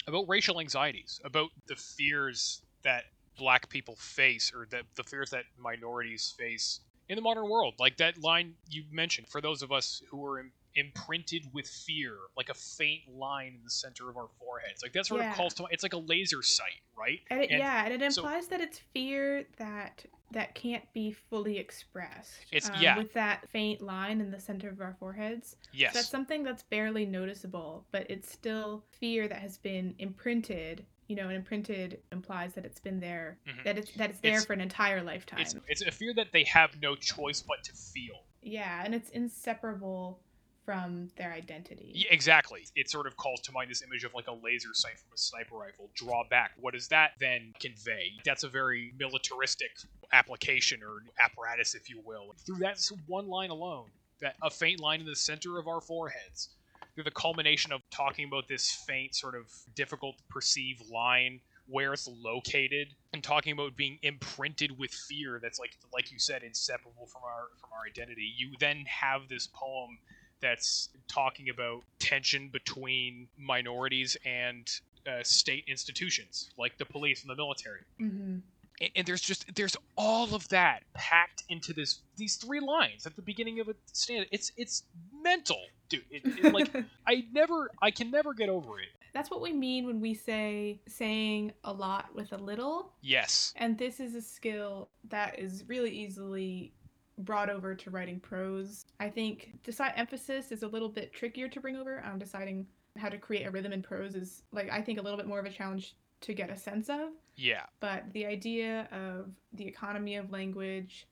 about 0.06 0.24
racial 0.28 0.60
anxieties, 0.60 1.20
about 1.24 1.50
the 1.66 1.76
fears 1.76 2.62
that 2.82 3.04
black 3.38 3.68
people 3.68 3.94
face 3.96 4.52
or 4.54 4.66
that 4.70 4.82
the 4.96 5.04
fears 5.04 5.30
that 5.30 5.44
minorities 5.58 6.34
face 6.36 6.80
in 7.08 7.16
the 7.16 7.22
modern 7.22 7.48
world. 7.48 7.74
Like 7.78 7.96
that 7.98 8.20
line 8.22 8.54
you 8.68 8.84
mentioned, 8.90 9.28
for 9.28 9.40
those 9.40 9.62
of 9.62 9.70
us 9.70 10.02
who 10.10 10.24
are 10.24 10.40
imprinted 10.74 11.42
with 11.52 11.68
fear, 11.68 12.16
like 12.36 12.48
a 12.48 12.54
faint 12.54 13.02
line 13.08 13.54
in 13.54 13.64
the 13.64 13.70
center 13.70 14.08
of 14.08 14.16
our 14.16 14.28
foreheads. 14.38 14.82
Like 14.82 14.92
that 14.92 15.06
sort 15.06 15.20
Yeah. 15.22 15.30
of 15.30 15.36
calls 15.36 15.54
to 15.54 15.62
mind. 15.62 15.74
It's 15.74 15.82
like 15.82 15.92
a 15.94 15.98
laser 15.98 16.42
sight, 16.42 16.80
right? 16.96 17.20
and 17.30 17.40
it, 17.42 17.50
And 17.50 17.58
yeah 17.60 17.84
and 17.86 18.02
it 18.02 18.12
so- 18.12 18.22
implies 18.22 18.48
that 18.48 18.60
it's 18.60 18.78
fear 18.78 19.46
that 19.56 20.04
that 20.30 20.54
can't 20.54 20.84
be 20.92 21.10
fully 21.10 21.56
expressed 21.56 22.44
It's- 22.52 22.68
um, 22.70 22.82
yeah. 22.82 22.98
with 22.98 23.14
that 23.14 23.48
faint 23.48 23.80
line 23.80 24.20
in 24.20 24.30
the 24.30 24.38
center 24.38 24.68
of 24.68 24.78
our 24.80 24.94
foreheads 25.00 25.56
Yes. 25.72 25.94
that's 25.94 26.08
something 26.10 26.42
that's 26.42 26.62
barely 26.64 27.06
noticeable 27.06 27.86
but 27.92 28.10
it's 28.10 28.30
still 28.30 28.84
fear 28.90 29.26
that 29.26 29.38
has 29.40 29.56
been 29.56 29.94
imprinted 29.98 30.84
you 31.06 31.16
know 31.16 31.28
and 31.28 31.36
imprinted 31.36 32.02
implies 32.12 32.52
that 32.54 32.66
it's 32.66 32.78
been 32.80 33.00
there 33.00 33.38
Mhm. 33.46 33.64
that 33.64 33.78
it's 33.78 33.90
that 33.92 34.10
it's 34.10 34.20
there 34.20 34.32
It's- 34.32 34.44
for 34.44 34.52
an 34.52 34.60
entire 34.60 35.02
lifetime 35.02 35.40
it's, 35.40 35.56
it's 35.66 35.80
a 35.80 35.90
fear 35.90 36.12
that 36.14 36.30
they 36.32 36.44
have 36.44 36.78
no 36.82 36.94
choice 36.94 37.40
but 37.40 37.64
to 37.64 37.72
feel. 37.72 38.22
yeah 38.42 38.82
and 38.84 38.94
it's 38.94 39.08
inseparable 39.08 40.20
from 40.68 41.08
their 41.16 41.32
identity 41.32 41.92
Yeah, 41.94 42.08
exactly. 42.10 42.66
It 42.76 42.90
sort 42.90 43.06
of 43.06 43.16
calls 43.16 43.40
to 43.44 43.52
mind 43.52 43.70
this 43.70 43.80
image 43.80 44.04
of 44.04 44.12
like 44.12 44.26
a 44.26 44.34
laser 44.34 44.74
sight 44.74 44.98
from 44.98 45.14
a 45.14 45.16
sniper 45.16 45.56
rifle. 45.56 45.88
Draw 45.94 46.24
back. 46.28 46.50
What 46.60 46.74
does 46.74 46.88
that 46.88 47.12
then 47.18 47.54
convey? 47.58 48.12
That's 48.22 48.44
a 48.44 48.50
very 48.50 48.92
militaristic 48.98 49.70
application 50.12 50.80
or 50.82 51.00
apparatus, 51.24 51.74
if 51.74 51.88
you 51.88 52.02
will. 52.04 52.34
Through 52.44 52.58
that 52.58 52.78
one 53.06 53.28
line 53.28 53.48
alone, 53.48 53.86
that 54.20 54.36
a 54.42 54.50
faint 54.50 54.78
line 54.78 55.00
in 55.00 55.06
the 55.06 55.16
center 55.16 55.58
of 55.58 55.68
our 55.68 55.80
foreheads, 55.80 56.50
through 56.94 57.04
the 57.04 57.12
culmination 57.12 57.72
of 57.72 57.80
talking 57.90 58.26
about 58.26 58.46
this 58.46 58.70
faint, 58.86 59.14
sort 59.14 59.36
of 59.36 59.50
difficult 59.74 60.18
to 60.18 60.24
perceive 60.28 60.82
line 60.92 61.40
where 61.66 61.94
it's 61.94 62.08
located 62.22 62.88
and 63.14 63.22
talking 63.22 63.54
about 63.54 63.74
being 63.74 63.98
imprinted 64.02 64.78
with 64.78 64.90
fear 64.90 65.38
that's 65.42 65.58
like 65.58 65.76
like 65.92 66.10
you 66.10 66.18
said 66.18 66.42
inseparable 66.42 67.06
from 67.12 67.20
our 67.22 67.48
from 67.60 67.68
our 67.74 67.86
identity 67.86 68.32
you 68.38 68.54
then 68.58 68.84
have 68.86 69.28
this 69.28 69.48
poem 69.48 69.98
that's 70.40 70.88
talking 71.08 71.48
about 71.48 71.82
tension 71.98 72.48
between 72.48 73.28
minorities 73.36 74.16
and 74.24 74.70
uh, 75.06 75.22
state 75.22 75.64
institutions 75.66 76.50
like 76.58 76.76
the 76.78 76.84
police 76.84 77.22
and 77.22 77.30
the 77.30 77.36
military. 77.36 77.80
Hmm 77.98 78.38
and, 78.80 78.90
and 78.96 79.06
there's 79.06 79.20
just 79.20 79.54
there's 79.54 79.76
all 79.96 80.34
of 80.34 80.48
that 80.48 80.82
packed 80.94 81.44
into 81.48 81.72
this 81.72 82.00
these 82.16 82.36
three 82.36 82.60
lines 82.60 83.06
at 83.06 83.16
the 83.16 83.22
beginning 83.22 83.60
of 83.60 83.68
a 83.68 83.74
stand. 83.92 84.26
It's 84.30 84.52
it's 84.56 84.84
mental 85.22 85.60
dude. 85.88 86.02
It, 86.10 86.22
it, 86.24 86.52
like 86.52 86.74
i 87.06 87.24
never 87.32 87.70
i 87.80 87.90
can 87.90 88.10
never 88.10 88.34
get 88.34 88.48
over 88.48 88.80
it. 88.80 88.88
That's 89.14 89.30
what 89.30 89.40
we 89.40 89.52
mean 89.52 89.86
when 89.86 90.00
we 90.00 90.14
say 90.14 90.80
saying 90.86 91.52
a 91.64 91.72
lot 91.72 92.14
with 92.14 92.32
a 92.32 92.36
little. 92.36 92.92
Yes. 93.00 93.54
And 93.56 93.76
this 93.78 94.00
is 94.00 94.14
a 94.14 94.22
skill 94.22 94.90
that 95.08 95.38
is 95.38 95.64
really 95.66 95.90
easily 95.90 96.72
brought 97.18 97.50
over 97.50 97.74
to 97.74 97.90
writing 97.90 98.20
prose. 98.20 98.86
I 99.00 99.08
think 99.08 99.54
decide 99.64 99.92
emphasis 99.96 100.52
is 100.52 100.62
a 100.62 100.68
little 100.68 100.88
bit 100.88 101.12
trickier 101.12 101.48
to 101.48 101.60
bring 101.60 101.76
over. 101.76 102.02
Um, 102.04 102.18
deciding 102.18 102.66
how 102.96 103.08
to 103.08 103.18
create 103.18 103.46
a 103.46 103.50
rhythm 103.50 103.72
in 103.72 103.82
prose 103.82 104.14
is 104.14 104.42
like 104.52 104.70
I 104.70 104.80
think 104.80 104.98
a 104.98 105.02
little 105.02 105.18
bit 105.18 105.26
more 105.26 105.38
of 105.38 105.46
a 105.46 105.50
challenge 105.50 105.96
to 106.22 106.34
get 106.34 106.50
a 106.50 106.56
sense 106.56 106.88
of. 106.88 107.10
Yeah. 107.36 107.64
But 107.80 108.12
the 108.12 108.26
idea 108.26 108.88
of 108.92 109.30
the 109.52 109.66
economy 109.66 110.16
of 110.16 110.30
language 110.30 111.06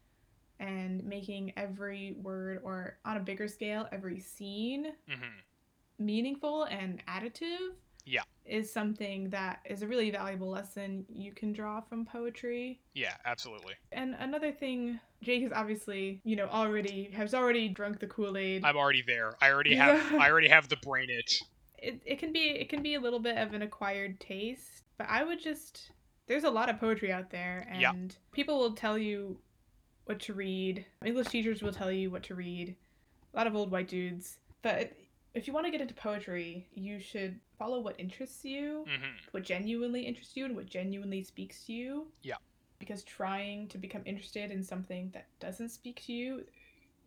and 0.58 1.04
making 1.04 1.52
every 1.56 2.16
word 2.22 2.60
or 2.64 2.98
on 3.04 3.16
a 3.18 3.20
bigger 3.20 3.46
scale 3.46 3.88
every 3.92 4.18
scene 4.20 4.92
hmm 5.08 5.26
meaningful 5.98 6.64
and 6.64 7.02
additive 7.06 7.72
Yeah. 8.06 8.22
is 8.44 8.72
something 8.72 9.30
that 9.30 9.58
is 9.68 9.82
a 9.82 9.86
really 9.88 10.10
valuable 10.12 10.48
lesson 10.48 11.04
you 11.08 11.32
can 11.32 11.52
draw 11.52 11.80
from 11.80 12.04
poetry 12.06 12.80
Yeah, 12.94 13.14
absolutely. 13.24 13.74
and 13.92 14.14
another 14.20 14.52
thing 14.52 15.00
jake 15.22 15.42
is 15.42 15.52
obviously 15.52 16.20
you 16.24 16.36
know 16.36 16.46
already 16.46 17.10
has 17.12 17.34
already 17.34 17.68
drunk 17.68 17.98
the 18.00 18.06
kool-aid 18.06 18.64
I'm 18.64 18.76
already 18.76 19.02
there. 19.06 19.34
I 19.42 19.50
already 19.50 19.74
have 19.74 20.12
Yeah. 20.12 20.18
I 20.22 20.30
already 20.30 20.48
have 20.48 20.68
the 20.68 20.76
brain 20.76 21.10
itch. 21.10 21.42
it, 21.78 22.00
it 22.06 22.18
can 22.18 22.32
be 22.32 22.50
it 22.50 22.68
can 22.68 22.82
be 22.82 22.94
a 22.94 23.00
little 23.00 23.18
bit 23.20 23.36
of 23.38 23.52
an 23.54 23.62
acquired 23.62 24.20
taste 24.20 24.82
but 24.98 25.06
i 25.10 25.24
would 25.24 25.40
just 25.42 25.90
there's 26.28 26.44
a 26.44 26.50
lot 26.50 26.68
of 26.68 26.78
poetry 26.80 27.10
out 27.12 27.30
there 27.30 27.66
and 27.70 27.80
Yeah. 27.80 27.92
people 28.32 28.58
will 28.58 28.72
tell 28.72 28.96
you 28.98 29.38
what 30.04 30.20
to 30.20 30.32
read 30.34 30.84
english 31.04 31.26
teachers 31.28 31.62
will 31.62 31.72
tell 31.72 31.90
you 31.90 32.10
what 32.10 32.22
to 32.24 32.34
read 32.36 32.76
a 33.34 33.36
lot 33.36 33.46
of 33.48 33.56
old 33.56 33.70
white 33.72 33.88
dudes 33.88 34.38
but 34.62 34.92
if 35.36 35.46
you 35.46 35.52
want 35.52 35.66
to 35.66 35.70
get 35.70 35.80
into 35.80 35.94
poetry 35.94 36.66
you 36.72 36.98
should 36.98 37.38
follow 37.58 37.80
what 37.80 37.98
interests 38.00 38.44
you 38.44 38.84
hmm 38.86 39.16
what 39.32 39.42
genuinely 39.42 40.02
interests 40.02 40.36
you 40.36 40.44
and 40.44 40.56
what 40.56 40.66
genuinely 40.66 41.22
speaks 41.22 41.64
to 41.64 41.72
you 41.72 42.06
Yeah. 42.22 42.36
because 42.78 43.02
trying 43.04 43.68
to 43.68 43.78
become 43.78 44.02
interested 44.06 44.50
in 44.50 44.62
something 44.62 45.10
that 45.12 45.28
doesn't 45.40 45.68
speak 45.70 46.02
to 46.06 46.12
you 46.12 46.44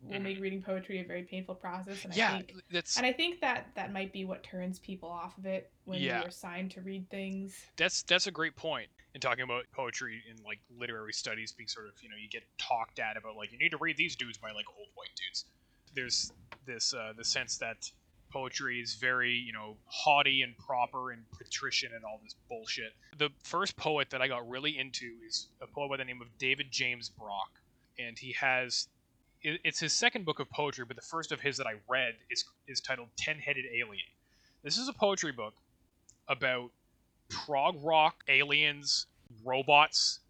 will 0.02 0.18
Mhm. 0.18 0.22
make 0.22 0.40
reading 0.40 0.62
poetry 0.62 1.00
a 1.00 1.04
very 1.04 1.24
painful 1.24 1.54
process 1.54 2.04
and 2.04 2.12
i 2.12 2.16
Yeah, 2.16 2.36
think 2.36 2.54
that's 2.70 2.96
and 2.96 3.04
I 3.06 3.12
think 3.12 3.40
that 3.40 3.74
that 3.74 3.92
might 3.92 4.12
be 4.12 4.24
what 4.24 4.42
turns 4.42 4.78
people 4.78 5.08
off 5.10 5.36
of 5.38 5.46
it 5.46 5.72
when 5.84 6.00
Yeah. 6.00 6.20
you're 6.20 6.28
assigned 6.28 6.70
to 6.72 6.80
read 6.82 7.08
things. 7.10 7.66
that's 7.76 8.02
that's 8.04 8.26
a 8.26 8.30
great 8.30 8.56
point 8.56 8.90
in 9.14 9.20
talking 9.20 9.42
about 9.42 9.64
poetry 9.72 10.22
in 10.28 10.36
like 10.44 10.60
literary 10.70 11.12
studies 11.12 11.52
being 11.52 11.68
sort 11.68 11.86
of 11.86 11.92
you 12.02 12.08
know 12.08 12.16
you 12.16 12.28
get 12.28 12.44
talked 12.58 12.98
at 12.98 13.16
about 13.16 13.36
like 13.36 13.50
you 13.52 13.58
need 13.58 13.70
to 13.70 13.78
read 13.78 13.96
these 13.96 14.16
dudes 14.16 14.38
by 14.38 14.50
like 14.52 14.66
old 14.78 14.88
white 14.94 15.14
dudes 15.16 15.44
there's 15.94 16.32
this 16.66 16.92
uh 16.94 17.12
the 17.16 17.24
sense 17.24 17.56
that 17.58 17.90
poetry 18.32 18.80
is 18.80 18.94
very 18.94 19.32
you 19.32 19.52
know 19.52 19.76
haughty 19.86 20.42
and 20.42 20.56
proper 20.58 21.10
and 21.10 21.22
patrician 21.36 21.90
and 21.94 22.04
all 22.04 22.20
this 22.22 22.34
bullshit. 22.48 22.92
The 23.18 23.30
first 23.42 23.76
poet 23.76 24.10
that 24.10 24.22
i 24.22 24.28
got 24.28 24.48
really 24.48 24.78
into 24.78 25.06
is 25.26 25.48
a 25.60 25.66
poet 25.66 25.90
by 25.90 25.96
the 25.96 26.04
name 26.04 26.20
of 26.20 26.28
david 26.38 26.66
james 26.70 27.08
brock 27.08 27.50
and 27.98 28.18
he 28.18 28.32
has 28.32 28.88
it's 29.42 29.80
his 29.80 29.92
second 29.92 30.24
book 30.24 30.38
of 30.38 30.50
poetry 30.50 30.84
but 30.86 30.96
the 30.96 31.02
first 31.02 31.32
of 31.32 31.40
his 31.40 31.56
that 31.56 31.66
i 31.66 31.74
read 31.88 32.14
is 32.30 32.44
is 32.68 32.80
titled 32.80 33.08
ten-headed 33.16 33.64
alien. 33.74 34.04
This 34.62 34.76
is 34.76 34.88
a 34.88 34.92
poetry 34.92 35.32
book 35.32 35.54
about 36.28 36.70
prog 37.28 37.76
rock 37.82 38.22
aliens 38.28 39.06
robots 39.44 40.20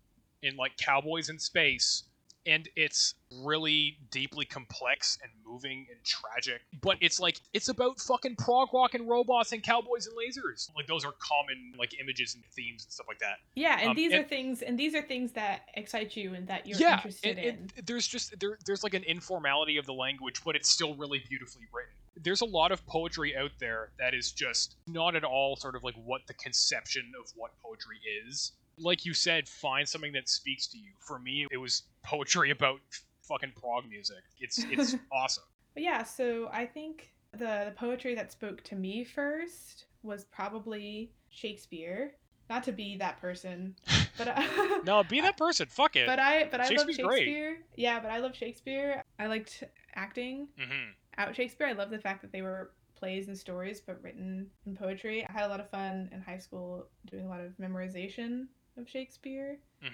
and 0.42 0.56
like 0.56 0.76
cowboys 0.76 1.28
in 1.28 1.38
space 1.38 2.04
and 2.46 2.68
it's 2.76 3.14
really 3.44 3.98
deeply 4.10 4.44
complex 4.44 5.18
and 5.22 5.30
moving 5.46 5.86
and 5.90 5.98
tragic. 6.04 6.60
But 6.80 6.96
it's 7.00 7.20
like 7.20 7.40
it's 7.52 7.68
about 7.68 8.00
fucking 8.00 8.36
prog 8.36 8.68
rock 8.74 8.94
and 8.94 9.08
robots 9.08 9.52
and 9.52 9.62
cowboys 9.62 10.06
and 10.06 10.16
lasers. 10.16 10.68
Like 10.74 10.86
those 10.86 11.04
are 11.04 11.12
common 11.18 11.74
like 11.78 11.98
images 12.00 12.34
and 12.34 12.44
themes 12.56 12.84
and 12.84 12.92
stuff 12.92 13.06
like 13.08 13.18
that. 13.20 13.36
Yeah, 13.54 13.78
and 13.80 13.90
Um, 13.90 13.96
these 13.96 14.12
and- 14.12 14.24
are 14.24 14.28
things 14.28 14.62
and 14.62 14.78
these 14.78 14.94
are 14.94 15.02
things 15.02 15.32
that 15.32 15.62
excite 15.74 16.16
you 16.16 16.34
and 16.34 16.46
that 16.48 16.66
you're 16.66 16.78
yeah 16.78 16.96
interested 16.96 17.38
and- 17.38 17.46
in. 17.46 17.70
and 17.76 17.86
there's 17.86 18.06
just 18.06 18.38
there, 18.40 18.58
there's 18.66 18.82
like 18.82 18.94
an 18.94 19.04
informality 19.04 19.76
of 19.76 19.86
the 19.86 19.94
language 19.94 20.42
but 20.44 20.56
it's 20.56 20.68
still 20.68 20.94
really 20.94 21.22
beautifully 21.28 21.64
written. 21.72 21.92
There's 22.16 22.40
a 22.40 22.46
lot 22.46 22.72
of 22.72 22.84
poetry 22.86 23.36
out 23.36 23.52
there 23.60 23.92
that 23.98 24.14
is 24.14 24.32
just 24.32 24.76
not 24.86 25.14
at 25.14 25.24
all 25.24 25.56
sort 25.56 25.76
of 25.76 25.84
like 25.84 25.94
what 25.94 26.26
the 26.26 26.34
conception 26.34 27.12
of 27.18 27.30
what 27.36 27.52
poetry 27.62 27.98
is 28.26 28.52
like 28.80 29.04
you 29.04 29.14
said 29.14 29.48
find 29.48 29.88
something 29.88 30.12
that 30.12 30.28
speaks 30.28 30.66
to 30.66 30.78
you 30.78 30.90
for 30.98 31.18
me 31.18 31.46
it 31.50 31.56
was 31.56 31.82
poetry 32.02 32.50
about 32.58 32.80
fucking 33.22 33.52
prog 33.60 33.88
music 33.88 34.22
it's 34.40 34.64
it's 34.70 34.96
awesome 35.12 35.44
But 35.74 35.82
yeah, 35.84 36.02
so 36.02 36.48
I 36.52 36.66
think 36.66 37.12
the, 37.32 37.62
the 37.66 37.74
poetry 37.76 38.14
that 38.16 38.32
spoke 38.32 38.62
to 38.64 38.74
me 38.74 39.04
first 39.04 39.86
was 40.02 40.24
probably 40.24 41.12
Shakespeare. 41.30 42.12
Not 42.48 42.64
to 42.64 42.72
be 42.72 42.96
that 42.96 43.20
person, 43.20 43.76
but 44.18 44.26
I, 44.36 44.80
no 44.84 45.04
be 45.04 45.20
that 45.20 45.36
person 45.36 45.68
fuck 45.70 45.94
it 45.94 46.06
but 46.06 46.18
I 46.18 46.48
but 46.50 46.60
I 46.60 46.64
love 46.64 46.70
Shakespeare's 46.86 47.06
great. 47.06 47.18
Shakespeare. 47.18 47.58
Yeah, 47.76 48.00
but 48.00 48.10
I 48.10 48.18
love 48.18 48.34
Shakespeare. 48.34 49.04
I 49.20 49.26
liked 49.28 49.62
acting. 49.94 50.48
hmm 50.58 50.90
out 51.18 51.36
Shakespeare. 51.36 51.68
I 51.68 51.72
love 51.72 51.90
the 51.90 51.98
fact 51.98 52.22
that 52.22 52.32
they 52.32 52.42
were 52.42 52.72
plays 52.96 53.28
and 53.28 53.38
stories 53.38 53.80
but 53.80 54.02
written 54.02 54.48
in 54.66 54.76
poetry. 54.76 55.24
I 55.28 55.32
had 55.32 55.44
a 55.44 55.48
lot 55.48 55.60
of 55.60 55.70
fun 55.70 56.08
in 56.12 56.20
high 56.20 56.38
school 56.38 56.86
doing 57.10 57.26
a 57.26 57.28
lot 57.28 57.40
of 57.40 57.52
memorization 57.58 58.46
of 58.76 58.88
Shakespeare. 58.88 59.58
hmm 59.82 59.88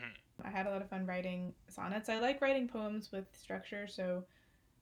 I 0.44 0.50
had 0.50 0.66
a 0.66 0.70
lot 0.70 0.82
of 0.82 0.90
fun 0.90 1.06
writing 1.06 1.54
sonnets. 1.68 2.08
I 2.10 2.18
like 2.20 2.42
writing 2.42 2.68
poems 2.68 3.10
with 3.10 3.24
structure, 3.32 3.86
so 3.86 4.24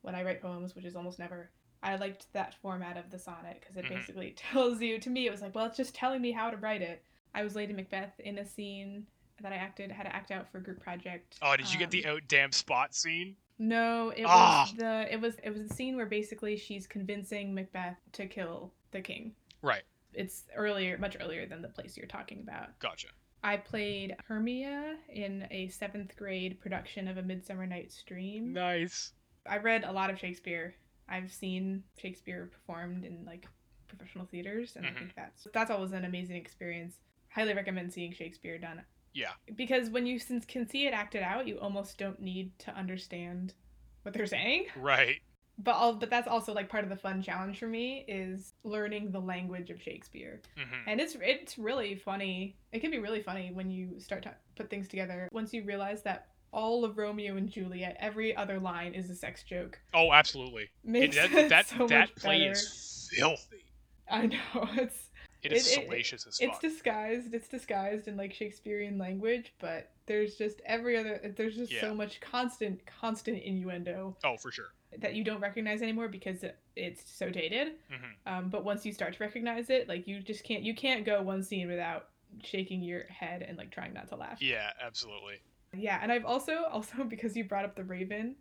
when 0.03 0.15
I 0.15 0.23
write 0.25 0.43
poems, 0.43 0.75
which 0.75 0.85
is 0.85 0.97
almost 0.97 1.19
never, 1.21 1.49
I 1.83 1.95
liked 1.97 2.27
that 2.33 2.55
format 2.61 2.97
of 2.97 3.11
the 3.11 3.19
sonnet 3.19 3.59
because 3.61 3.77
it 3.77 3.85
Mhm. 3.85 3.89
basically 3.91 4.31
tells 4.37 4.81
you, 4.81 4.99
to 4.99 5.11
me, 5.11 5.27
it 5.27 5.31
was 5.31 5.43
like, 5.43 5.55
well, 5.55 5.67
it's 5.67 5.77
just 5.77 5.95
telling 5.95 6.21
me 6.21 6.33
how 6.33 6.51
to 6.51 6.57
write 6.57 6.83
it. 6.83 7.05
I 7.35 7.45
was 7.45 7.55
Lady 7.55 7.73
Macbeth 7.73 8.19
in 8.21 8.39
a 8.39 8.45
scene 8.45 9.07
that 9.41 9.53
I 9.53 9.57
acted, 9.57 9.91
had 9.93 10.05
to 10.05 10.15
act 10.15 10.31
out 10.31 10.51
for 10.51 10.59
a 10.59 10.63
group 10.63 10.81
project. 10.81 11.39
oh 11.43 11.57
did 11.57 11.73
you 11.73 11.79
get 11.79 11.91
the 11.91 12.05
Um, 12.07 12.17
out 12.17 12.23
damn 12.29 12.53
spot 12.53 12.95
scene 12.95 13.37
no, 13.59 14.11
it 14.11 14.25
Ah. 14.27 14.65
was 14.67 14.77
the 14.77 15.13
it 15.13 15.21
was 15.21 15.37
it 15.45 15.51
was 15.51 15.69
the 15.69 15.75
scene 15.75 15.95
where 15.97 16.07
basically 16.07 16.57
she's 16.57 16.89
convincing 16.89 17.55
Macbeth 17.55 17.99
to 18.13 18.27
kill 18.27 18.73
the 18.91 19.01
king. 19.01 19.35
right 19.63 19.85
It's 20.13 20.45
earlier, 20.57 20.99
much 20.99 21.17
earlier 21.21 21.47
than 21.47 21.63
the 21.63 21.69
place 21.69 21.97
you're 21.97 22.07
talking 22.09 22.41
about. 22.41 22.77
gotcha 22.81 23.09
I 23.45 23.59
played 23.59 24.17
Hermia 24.27 24.97
in 25.11 25.47
a 25.51 25.69
seventh 25.69 26.17
grade 26.17 26.59
production 26.61 27.07
of 27.07 27.19
A 27.19 27.23
Midsummer 27.23 27.67
Night's 27.67 28.03
Dream. 28.03 28.53
nice 28.55 29.13
I 29.47 29.59
read 29.59 29.85
a 29.85 29.93
lot 29.93 30.09
of 30.11 30.19
Shakespeare. 30.19 30.75
I've 31.09 31.31
seen 31.31 31.85
Shakespeare 31.99 32.47
performed 32.51 33.05
in 33.05 33.25
like 33.27 33.47
professional 33.87 34.25
theaters, 34.25 34.75
and 34.77 34.87
Mhm. 34.87 34.91
I 34.91 34.99
think 34.99 35.15
that's 35.15 35.47
that's 35.53 35.71
always 35.71 35.93
an 35.93 36.07
amazing 36.07 36.37
experience. 36.37 36.99
Highly 37.29 37.53
recommend 37.55 37.93
seeing 37.93 38.13
Shakespeare 38.13 38.59
done 38.59 38.83
yeah 39.13 39.33
because 39.55 39.91
when 39.91 40.07
you 40.07 40.19
since 40.19 40.45
can 40.45 40.67
see 40.67 40.87
it 40.89 40.93
acted 40.95 41.23
out, 41.23 41.47
you 41.47 41.61
almost 41.61 41.99
don't 41.99 42.19
need 42.21 42.59
to 42.59 42.75
understand 42.75 43.55
what 44.03 44.13
they're 44.15 44.27
saying. 44.27 44.67
right 44.77 45.21
But 45.59 45.77
all, 45.77 45.95
but 45.95 46.11
that's 46.11 46.27
also 46.27 46.53
like 46.53 46.69
part 46.69 46.83
of 46.85 46.91
the 46.91 46.97
fun 46.97 47.23
challenge 47.23 47.59
for 47.61 47.69
me 47.69 48.05
is 48.09 48.55
learning 48.65 49.13
the 49.13 49.21
language 49.21 49.71
of 49.71 49.81
Shakespeare. 49.81 50.41
hmm 50.57 50.89
And 50.89 51.01
it's 51.01 51.17
it's 51.21 51.57
really 51.59 51.95
funny. 51.95 52.57
It 52.73 52.81
can 52.81 52.91
be 52.91 52.99
really 52.99 53.23
funny 53.23 53.51
when 53.53 53.71
you 53.71 53.99
start 54.01 54.23
to 54.25 54.35
put 54.57 54.69
things 54.69 54.89
together. 54.89 55.29
Once 55.33 55.53
you 55.53 55.63
realize 55.65 56.03
that 56.03 56.27
all 56.53 56.85
of 56.85 56.99
Romeo 56.99 57.37
and 57.37 57.49
Juliet, 57.49 57.97
every 58.01 58.35
other 58.37 58.59
line 58.61 58.95
is 58.95 59.11
a 59.11 59.15
sex 59.15 59.43
joke. 59.45 59.79
oh 59.93 60.13
absolutely 60.13 60.65
It- 60.65 60.71
Makes 60.85 61.17
that 61.17 61.33
it 61.33 61.49
that, 61.51 61.67
so 61.69 61.87
that 61.89 62.15
play 62.17 62.41
better. 62.41 62.53
is 62.53 63.09
filthy 63.13 63.65
I 64.11 64.27
know 64.27 64.39
it's 64.77 65.11
It 65.43 65.53
is 65.53 65.67
It- 65.67 65.79
it- 65.79 65.85
salacious 65.87 66.27
as 66.27 66.39
it's 66.41 66.59
disguised. 66.59 67.33
It's 67.35 67.49
disguised 67.49 68.09
in 68.09 68.17
like 68.17 68.33
Shakespearean 68.33 68.99
language, 68.99 69.53
but 69.61 69.91
there's 70.07 70.35
just 70.37 70.61
every 70.67 70.97
other. 70.97 71.33
There's 71.37 71.57
just 71.57 71.73
Yeah. 71.73 71.81
so 71.83 71.95
much 71.95 72.21
constant, 72.21 72.81
constant 72.87 73.43
innuendo 73.43 74.17
oh, 74.25 74.37
for 74.37 74.51
sure. 74.53 74.73
That 75.01 75.15
you 75.15 75.25
don't 75.25 75.41
recognize 75.41 75.83
anymore 75.83 76.09
because 76.09 76.45
it's 76.77 77.03
so 77.11 77.31
dated. 77.31 77.75
hmm 77.91 78.05
Um, 78.27 78.49
but 78.51 78.65
once 78.65 78.85
you 78.87 78.93
start 78.93 79.15
to 79.15 79.23
recognize 79.23 79.71
it, 79.71 79.89
like 79.89 80.07
you 80.07 80.21
just 80.21 80.45
can't. 80.45 80.63
You 80.63 80.75
can't 80.75 81.05
go 81.05 81.23
one 81.23 81.43
scene 81.43 81.69
without 81.69 82.09
shaking 82.43 82.83
your 82.83 83.05
head 83.05 83.43
and 83.43 83.57
like 83.57 83.71
trying 83.71 83.93
not 83.95 84.09
to 84.09 84.17
laugh. 84.17 84.41
Yeah, 84.43 84.71
absolutely. 84.85 85.37
Yeah, 85.77 85.99
and 86.03 86.11
I've 86.13 86.25
also 86.25 86.65
also 86.71 87.05
because 87.05 87.37
you 87.37 87.45
brought 87.45 87.65
up 87.65 87.75
the 87.77 87.85
Raven, 87.85 88.37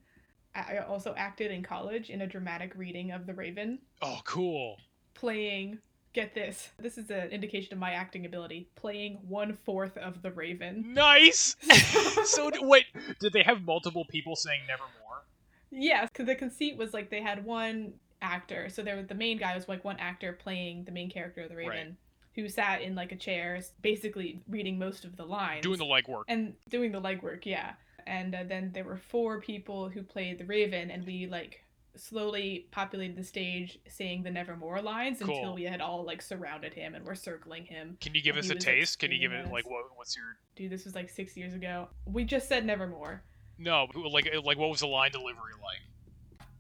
I 0.56 0.78
I 0.78 0.78
also 0.86 1.14
acted 1.18 1.52
in 1.52 1.64
college 1.64 2.10
in 2.10 2.22
a 2.22 2.28
dramatic 2.28 2.74
reading 2.76 3.12
of 3.12 3.26
the 3.26 3.34
Raven, 3.34 3.80
Oh, 4.02 4.22
cool. 4.26 4.78
playing. 5.14 5.80
Get 6.14 6.36
this. 6.36 6.70
This 6.78 7.00
is 7.00 7.10
an 7.10 7.30
indication 7.30 7.74
of 7.74 7.80
my 7.80 7.94
acting 7.94 8.28
ability. 8.28 8.70
Playing 8.76 9.18
one 9.28 9.58
fourth 9.66 9.98
of 9.98 10.22
the 10.22 10.30
Raven. 10.32 10.94
Nice. 10.94 11.56
so 12.26 12.52
wait, 12.62 12.86
did 13.20 13.34
they 13.34 13.42
have 13.42 13.64
multiple 13.64 14.06
people 14.08 14.36
saying 14.36 14.62
nevermore? 14.68 15.03
Yes, 15.76 16.10
because 16.12 16.28
the 16.28 16.36
conceit 16.36 16.78
was 16.78 16.94
like 16.94 17.10
they 17.10 17.22
had 17.22 17.44
one 17.46 17.94
actor. 18.22 18.70
So 18.70 18.82
there 18.84 18.96
was 18.96 19.08
the 19.08 19.16
main 19.16 19.38
guy 19.38 19.56
was 19.56 19.68
like 19.68 19.84
one 19.84 19.98
actor 19.98 20.34
playing 20.34 20.86
the 20.86 20.92
main 20.92 21.10
character 21.10 21.42
of 21.42 21.50
the 21.50 21.56
Raven, 21.56 21.72
Right. 21.88 21.96
who 22.36 22.48
sat 22.48 22.82
in 22.82 22.96
like 22.96 23.12
a 23.12 23.16
chair, 23.18 23.60
basically 23.82 24.42
reading 24.48 24.78
most 24.80 25.04
of 25.04 25.16
the 25.18 25.26
lines. 25.26 25.64
Doing 25.64 25.80
the 25.80 25.86
legwork. 25.86 26.24
and 26.28 26.54
doing 26.70 26.92
the 26.92 27.02
legwork, 27.02 27.46
yeah. 27.46 27.74
And 28.06 28.36
uh, 28.36 28.44
then 28.48 28.72
there 28.74 28.84
were 28.84 28.98
four 28.98 29.40
people 29.42 29.90
who 29.90 30.04
played 30.04 30.38
the 30.38 30.46
Raven, 30.46 30.92
and 30.92 31.06
we 31.06 31.26
like 31.28 31.64
slowly 31.96 32.68
populated 32.72 33.16
the 33.16 33.24
stage 33.24 33.78
saying 33.88 34.24
the 34.24 34.32
Nevermore 34.32 34.82
lines 34.82 35.20
Cool. 35.22 35.36
until 35.36 35.54
we 35.54 35.64
had 35.64 35.80
all 35.80 36.04
like 36.04 36.22
surrounded 36.22 36.74
him 36.74 36.96
and 36.96 37.06
were 37.06 37.16
circling 37.16 37.66
him. 37.66 37.98
Can 38.02 38.16
you 38.16 38.22
give 38.22 38.36
us 38.36 38.50
a 38.50 38.56
taste? 38.56 39.00
Can 39.00 39.12
you 39.12 39.20
give 39.20 39.30
screaming 39.32 39.48
it 39.52 39.54
like 39.54 39.70
what? 39.70 39.86
What's 39.96 40.16
your? 40.16 40.38
Dude, 40.56 40.72
this 40.72 40.86
was 40.86 40.96
like 40.96 41.10
six 41.10 41.38
years 41.38 41.54
ago. 41.54 41.88
We 42.06 42.24
just 42.24 42.48
said 42.50 42.66
Nevermore. 42.66 43.24
No, 43.58 43.88
like 44.12 44.30
like 44.44 44.58
what 44.58 44.70
was 44.70 44.80
the 44.80 44.88
line 44.88 45.12
delivery 45.12 45.54
like? 45.62 45.82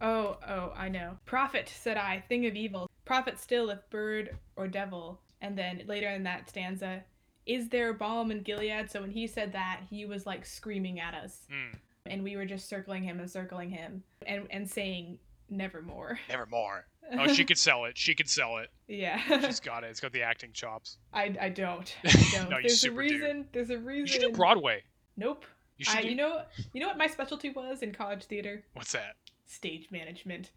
Oh, 0.01 0.37
oh, 0.47 0.73
I 0.75 0.89
know. 0.89 1.17
Prophet, 1.25 1.71
said 1.73 1.95
I, 1.97 2.23
thing 2.27 2.45
of 2.45 2.55
evil. 2.55 2.89
Prophet 3.05 3.39
still 3.39 3.69
if 3.69 3.89
bird 3.89 4.37
or 4.57 4.67
devil. 4.67 5.21
And 5.41 5.57
then 5.57 5.83
later 5.87 6.09
in 6.09 6.23
that 6.23 6.49
stanza, 6.49 7.03
is 7.45 7.69
there 7.69 7.93
balm 7.93 8.31
in 8.31 8.41
Gilead? 8.41 8.91
So 8.91 9.01
when 9.01 9.11
he 9.11 9.27
said 9.27 9.53
that, 9.53 9.81
he 9.89 10.05
was 10.05 10.25
like 10.25 10.45
screaming 10.45 10.99
at 10.99 11.13
us. 11.13 11.47
Hmm. 11.49 11.77
And 12.05 12.23
we 12.23 12.35
were 12.35 12.45
just 12.45 12.67
circling 12.67 13.03
him 13.03 13.19
and 13.19 13.31
circling 13.31 13.69
him 13.69 14.03
and, 14.25 14.45
and 14.49 14.69
saying 14.69 15.19
nevermore. 15.49 16.19
Nevermore. 16.29 16.85
Oh, 17.17 17.27
she 17.27 17.43
could 17.45 17.57
sell 17.57 17.85
it. 17.85 17.97
She 17.97 18.15
could 18.15 18.29
sell 18.29 18.57
it. 18.57 18.69
yeah. 18.87 19.17
She's 19.41 19.59
got 19.59 19.83
it. 19.83 19.87
It's 19.87 19.99
got 19.99 20.11
the 20.13 20.21
acting 20.21 20.51
chops. 20.53 20.97
I, 21.13 21.35
I 21.39 21.49
don't. 21.49 21.93
I 22.05 22.29
don't. 22.31 22.49
No, 22.49 22.57
you 22.57 22.63
there's 22.63 22.73
a 22.73 22.77
super 22.77 23.03
do. 23.07 23.13
reason. 23.13 23.47
There's 23.51 23.69
a 23.69 23.77
reason. 23.77 23.99
You 23.99 24.07
should 24.07 24.21
do 24.21 24.31
Broadway. 24.31 24.83
Nope. 25.17 25.45
You 25.77 25.85
I, 25.89 26.01
do... 26.01 26.09
you 26.09 26.15
know 26.15 26.41
you 26.73 26.81
know 26.81 26.87
what 26.87 26.97
my 26.97 27.07
specialty 27.07 27.49
was 27.49 27.81
in 27.81 27.91
college 27.93 28.25
theater? 28.25 28.63
What's 28.73 28.91
that? 28.91 29.15
Stage 29.45 29.89
management. 29.91 30.51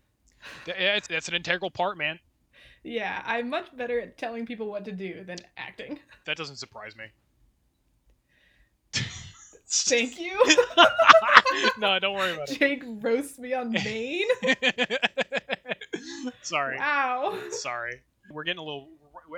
Yeah, 0.67 0.75
it's- 0.97 1.09
that's 1.09 1.29
an 1.29 1.35
integral 1.35 1.71
part, 1.71 1.99
man. 1.99 2.19
Yeah, 2.83 3.23
I'm 3.27 3.51
much 3.51 3.77
better 3.77 3.99
at 4.01 4.17
telling 4.17 4.47
people 4.47 4.69
what 4.69 4.85
to 4.85 4.93
do 4.93 5.25
than 5.25 5.39
acting. 5.57 5.99
That 6.25 6.37
doesn't 6.37 6.57
surprise 6.57 6.95
me. 6.97 7.07
Thank 9.69 10.21
you. 10.21 10.41
no, 11.79 11.99
don't 11.99 12.14
worry 12.14 12.33
about 12.35 12.49
it. 12.51 12.59
Jake 12.59 12.85
roasts 12.87 13.39
me 13.39 13.53
on 13.53 13.73
Maine. 13.73 14.27
Sorry. 16.43 16.79
Wow. 16.79 17.37
Sorry. 17.51 18.01
We're 18.31 18.45
getting 18.45 18.61
a 18.61 18.64
little. 18.64 18.89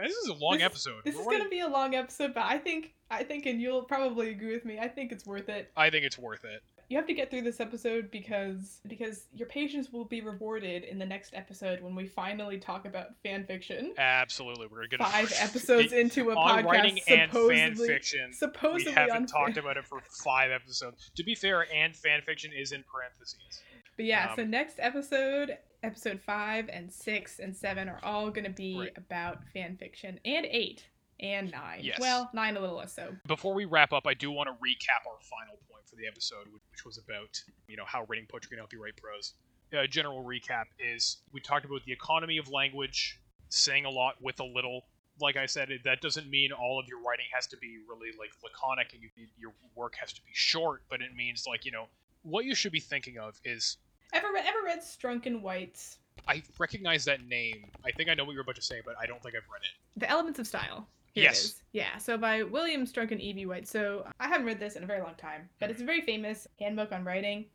This 0.03 0.13
is 0.17 0.29
a 0.29 0.35
long 0.35 0.55
This- 0.55 0.63
episode. 0.65 1.05
This 1.05 1.15
We're 1.17 1.33
is 1.33 1.39
gonna 1.39 1.49
be 1.51 1.61
a 1.61 1.69
long 1.69 1.95
episode, 1.95 2.35
but 2.35 2.45
I 2.45 2.59
think 2.59 2.95
I 3.11 3.25
think 3.25 3.47
and 3.47 3.61
you'll 3.61 3.83
probably 3.85 4.31
agree 4.31 4.53
with 4.53 4.65
me. 4.65 4.79
I 4.79 4.89
think 4.89 5.13
it's 5.13 5.25
worth 5.27 5.49
it. 5.49 5.71
I 5.77 5.89
think 5.91 6.05
it's 6.05 6.19
worth 6.19 6.45
it. 6.45 6.63
You 6.91 6.97
have 6.97 7.07
to 7.07 7.13
get 7.15 7.31
through 7.31 7.43
this 7.43 7.61
episode 7.61 8.11
because 8.11 8.81
because 8.87 9.27
your 9.35 9.47
patience 9.49 9.93
will 9.93 10.07
be 10.07 10.21
rewarded 10.23 10.85
in 10.85 10.99
the 10.99 11.05
next 11.05 11.35
episode 11.35 11.83
when 11.83 11.95
we 11.95 12.07
finally 12.07 12.59
talk 12.59 12.87
about 12.87 13.09
fan 13.23 13.45
fiction. 13.45 13.93
Absolutely, 13.99 14.67
we're 14.69 14.87
gonna 14.87 15.05
Five 15.05 15.33
episodes 15.39 15.93
into 15.93 16.31
a 16.31 16.35
on 16.37 16.65
podcast, 16.65 16.71
writing 16.71 17.01
and 17.09 17.31
supposedly 17.31 17.57
fan 17.57 17.77
fiction. 17.77 18.33
supposedly 18.33 18.93
We 18.93 18.95
haven't 18.95 19.27
talked 19.27 19.55
fan- 19.55 19.65
about 19.65 19.77
it 19.77 19.85
for 19.87 20.01
five 20.25 20.51
episodes. 20.51 21.11
To 21.17 21.25
be 21.25 21.35
fair, 21.35 21.67
and 21.75 21.95
fan 21.97 22.23
fiction 22.23 22.53
is 22.57 22.73
in 22.73 22.85
parentheses. 22.91 23.63
But 23.97 24.05
yeah, 24.07 24.29
Um, 24.31 24.37
so 24.37 24.45
next 24.45 24.77
episode, 24.79 25.59
episode 25.83 26.21
five 26.25 26.69
and 26.69 26.93
six 26.93 27.39
and 27.39 27.55
seven 27.57 27.89
are 27.89 28.01
all 28.03 28.31
gonna 28.31 28.51
be 28.51 28.79
Right. 28.79 28.93
about 28.97 29.43
fan 29.53 29.77
fiction, 29.77 30.19
and 30.25 30.47
eight 30.47 30.85
and 31.21 31.51
nine. 31.51 31.81
Yes. 31.83 31.99
Well, 32.01 32.31
nine 32.33 32.57
a 32.57 32.61
little 32.61 32.77
less 32.77 32.93
so. 32.95 33.17
Before 33.27 33.55
we 33.55 33.65
wrap 33.65 33.93
up, 33.93 34.07
I 34.07 34.15
do 34.15 34.31
want 34.31 34.49
to 34.49 34.55
recap 34.55 35.07
our 35.11 35.19
final 35.21 35.57
point 35.71 35.89
for 35.89 35.97
the 35.97 36.07
episode, 36.07 36.47
which- 36.53 36.63
which 36.71 36.85
was 36.85 36.99
about 36.99 37.43
you 37.67 37.77
know 37.77 37.85
how 37.85 38.05
writing 38.05 38.27
poetry 38.27 38.51
can 38.51 38.59
help 38.59 38.73
you 38.73 38.83
write 38.83 38.97
prose. 38.97 39.35
A 39.73 39.87
general 39.89 40.25
recap 40.25 40.67
is 40.79 41.23
we 41.33 41.41
talked 41.41 41.65
about 41.65 41.85
the 41.85 41.93
economy 41.93 42.39
of 42.39 42.49
language, 42.49 43.19
saying 43.49 43.85
a 43.85 43.91
lot 43.91 44.21
with 44.23 44.41
a 44.41 44.45
little. 44.45 44.89
Like 45.21 45.37
I 45.37 45.47
said, 45.47 45.81
that 45.83 46.01
doesn't 46.01 46.31
mean 46.31 46.53
all 46.53 46.79
of 46.79 46.87
your 46.87 47.01
writing 47.01 47.27
has 47.35 47.49
to 47.49 47.57
be 47.57 47.79
really 47.89 48.13
like 48.13 48.31
laconic 48.43 48.93
and 48.95 49.03
you, 49.03 49.11
your 49.37 49.53
work 49.75 49.97
has 49.97 50.13
to 50.13 50.23
be 50.23 50.31
short, 50.33 50.85
but 50.89 51.03
it 51.03 51.13
means 51.15 51.45
like 51.47 51.65
you 51.65 51.73
know 51.73 51.89
what 52.23 52.45
you 52.45 52.55
should 52.55 52.71
be 52.73 52.81
thinking 52.81 53.19
of 53.19 53.41
is 53.45 53.79
Ever 54.13 54.29
ever 54.37 54.59
read 54.65 54.81
Strunk 54.81 55.27
and 55.27 55.43
White's? 55.43 55.99
I 56.27 56.43
recognize 56.59 57.05
that 57.07 57.27
name. 57.27 57.71
I 57.85 57.91
think 57.93 58.11
I 58.11 58.15
know 58.15 58.25
what 58.25 58.33
you're 58.33 58.43
about 58.43 58.57
to 58.57 58.63
say, 58.63 58.81
but 58.85 58.95
I 59.01 59.07
don't 59.07 59.23
think 59.23 59.35
I've 59.35 59.49
read 59.51 59.63
it. 59.63 60.01
The 60.01 60.09
Elements 60.09 60.39
of 60.39 60.47
Style. 60.47 60.87
Here 61.13 61.25
Yes. 61.25 61.39
It 61.39 61.45
is. 61.45 61.63
Yeah. 61.73 61.99
So 61.99 62.19
by 62.19 62.43
William 62.43 62.87
Strunk 62.87 63.13
and 63.13 63.21
E.B. 63.21 63.47
White. 63.47 63.67
So 63.67 64.07
I 64.21 64.29
haven't 64.29 64.47
read 64.47 64.61
this 64.61 64.77
in 64.77 64.83
a 64.83 64.87
very 64.87 65.01
long 65.01 65.15
time, 65.17 65.49
but 65.59 65.71
it's 65.71 65.81
a 65.81 65.85
very 65.85 66.03
famous 66.03 66.47
handbook 66.59 66.93
on 66.93 67.05
writing. 67.05 67.47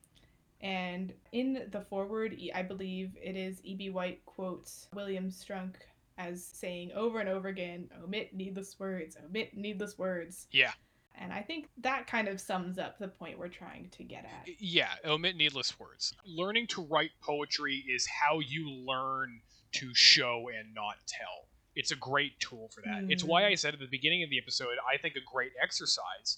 And 0.62 1.14
in 1.34 1.68
the 1.72 1.82
foreword, 1.82 2.38
I 2.56 2.62
believe 2.62 3.12
it 3.22 3.36
is 3.36 3.60
E.B. 3.64 3.90
White 3.90 4.26
quotes 4.26 4.88
William 4.94 5.30
Strunk 5.30 5.76
as 6.18 6.44
saying 6.44 6.92
over 6.94 7.20
and 7.20 7.30
over 7.30 7.48
again, 7.50 7.90
omit 8.04 8.34
needless 8.34 8.80
words, 8.80 9.18
omit 9.26 9.56
needless 9.56 9.98
words. 9.98 10.48
Yeah. 10.52 10.72
And 11.20 11.32
I 11.32 11.42
think 11.42 11.70
that 11.82 12.08
kind 12.08 12.28
of 12.28 12.42
sums 12.42 12.80
up 12.80 12.98
the 12.98 13.08
point 13.08 13.38
we're 13.38 13.48
trying 13.48 13.90
to 13.98 14.04
get 14.04 14.26
at. 14.26 14.50
Yeah, 14.60 14.90
omit 15.06 15.36
needless 15.36 15.80
words. 15.80 16.14
Learning 16.26 16.68
to 16.68 16.82
write 16.82 17.12
poetry 17.22 17.84
is 17.88 18.08
how 18.08 18.40
you 18.40 18.70
learn 18.70 19.42
to 19.74 19.94
show 19.94 20.50
and 20.58 20.74
not 20.74 20.96
tell. 21.08 21.48
It's 21.76 21.92
a 21.92 21.96
great 21.96 22.40
tool 22.40 22.70
for 22.74 22.82
that. 22.82 23.06
It's 23.10 23.24
why 23.24 23.46
I 23.48 23.54
mm. 23.54 23.60
said 23.60 23.74
at 23.74 23.80
the 23.80 23.88
beginning 23.88 24.24
of 24.24 24.30
the 24.30 24.38
episode, 24.38 24.76
I 24.92 24.98
think 24.98 25.16
a 25.16 25.32
great 25.32 25.52
exercise 25.62 26.38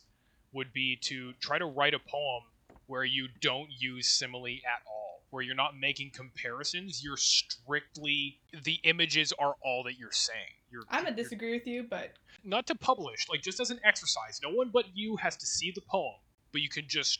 would 0.54 0.72
be 0.72 0.98
to 1.04 1.34
try 1.42 1.60
to 1.60 1.66
write 1.66 1.94
a 1.94 2.00
poem 2.00 2.44
where 2.88 3.04
you 3.04 3.28
don't 3.42 3.70
use 3.78 4.08
simile 4.08 4.46
at 4.46 4.82
all, 4.88 5.24
where 5.30 5.44
you're 5.44 5.56
not 5.56 5.78
making 5.78 6.12
comparisons. 6.12 7.04
You're 7.04 7.18
strictly 7.18 8.40
the 8.64 8.80
images 8.84 9.34
are 9.38 9.56
all 9.62 9.84
that 9.84 9.98
you're 9.98 10.12
saying. 10.12 10.56
You're, 10.76 10.84
I'm 10.90 11.04
gonna 11.06 11.16
disagree 11.16 11.54
with 11.54 11.66
you, 11.66 11.84
but 11.90 12.12
not 12.44 12.68
to 12.68 12.76
publish, 12.76 13.28
like 13.30 13.42
just 13.42 13.60
as 13.62 13.72
an 13.72 13.80
exercise. 13.86 14.40
No 14.44 14.50
one 14.50 14.70
but 14.74 14.86
you 14.94 15.16
has 15.18 15.38
to 15.38 15.46
see 15.46 15.72
the 15.72 15.82
poem, 15.82 16.16
but 16.52 16.62
you 16.62 16.68
can 16.70 16.84
just 16.88 17.20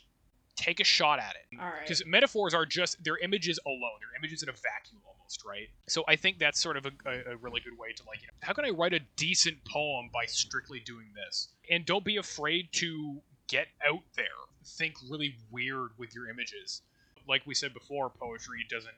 take 0.56 0.78
a 0.80 0.84
shot 0.84 1.18
at 1.18 1.34
it. 1.36 1.58
all 1.60 1.66
right. 1.68 1.80
Because 1.80 2.04
metaphors 2.06 2.52
are 2.54 2.66
just 2.66 3.02
they're 3.02 3.18
images 3.18 3.58
alone. 3.66 3.98
They're 4.00 4.18
images 4.18 4.42
in 4.42 4.48
a 4.50 4.52
vacuum 4.52 5.00
almost, 5.06 5.42
right? 5.46 5.68
So 5.86 6.04
I 6.06 6.16
think 6.16 6.38
that's 6.38 6.60
sort 6.60 6.76
of 6.76 6.86
a, 6.86 6.92
a, 7.06 7.32
a 7.32 7.36
really 7.36 7.60
good 7.60 7.78
way 7.78 7.92
to 7.94 8.02
like, 8.06 8.20
you 8.20 8.26
know, 8.28 8.32
how 8.40 8.52
can 8.52 8.64
I 8.66 8.70
write 8.70 8.92
a 8.94 9.00
decent 9.16 9.64
poem 9.64 10.10
by 10.12 10.26
strictly 10.26 10.80
doing 10.80 11.06
this? 11.14 11.48
And 11.70 11.84
don't 11.86 12.04
be 12.04 12.16
afraid 12.18 12.68
to 12.72 13.20
get 13.48 13.68
out 13.86 14.02
there. 14.16 14.24
Think 14.64 14.94
really 15.08 15.34
weird 15.50 15.90
with 15.98 16.14
your 16.14 16.28
images. 16.28 16.82
Like 17.28 17.42
we 17.46 17.54
said 17.54 17.72
before, 17.74 18.10
poetry 18.10 18.64
doesn't 18.70 18.94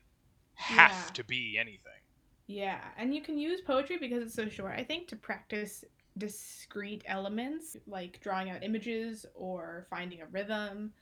have 0.54 0.90
Yeah. 0.90 1.12
to 1.14 1.24
be 1.24 1.56
anything. 1.58 1.92
Yeah, 2.48 2.80
and 2.96 3.14
you 3.14 3.20
can 3.22 3.38
use 3.38 3.60
poetry 3.60 3.98
because 3.98 4.22
it's 4.22 4.34
so 4.34 4.48
short. 4.48 4.72
I 4.76 4.82
think 4.82 5.06
to 5.08 5.16
practice 5.16 5.84
discrete 6.16 7.04
elements 7.06 7.76
like 7.86 8.18
drawing 8.20 8.50
out 8.50 8.64
images 8.64 9.26
or 9.34 9.86
finding 9.90 10.22
a 10.22 10.26
rhythm 10.26 10.92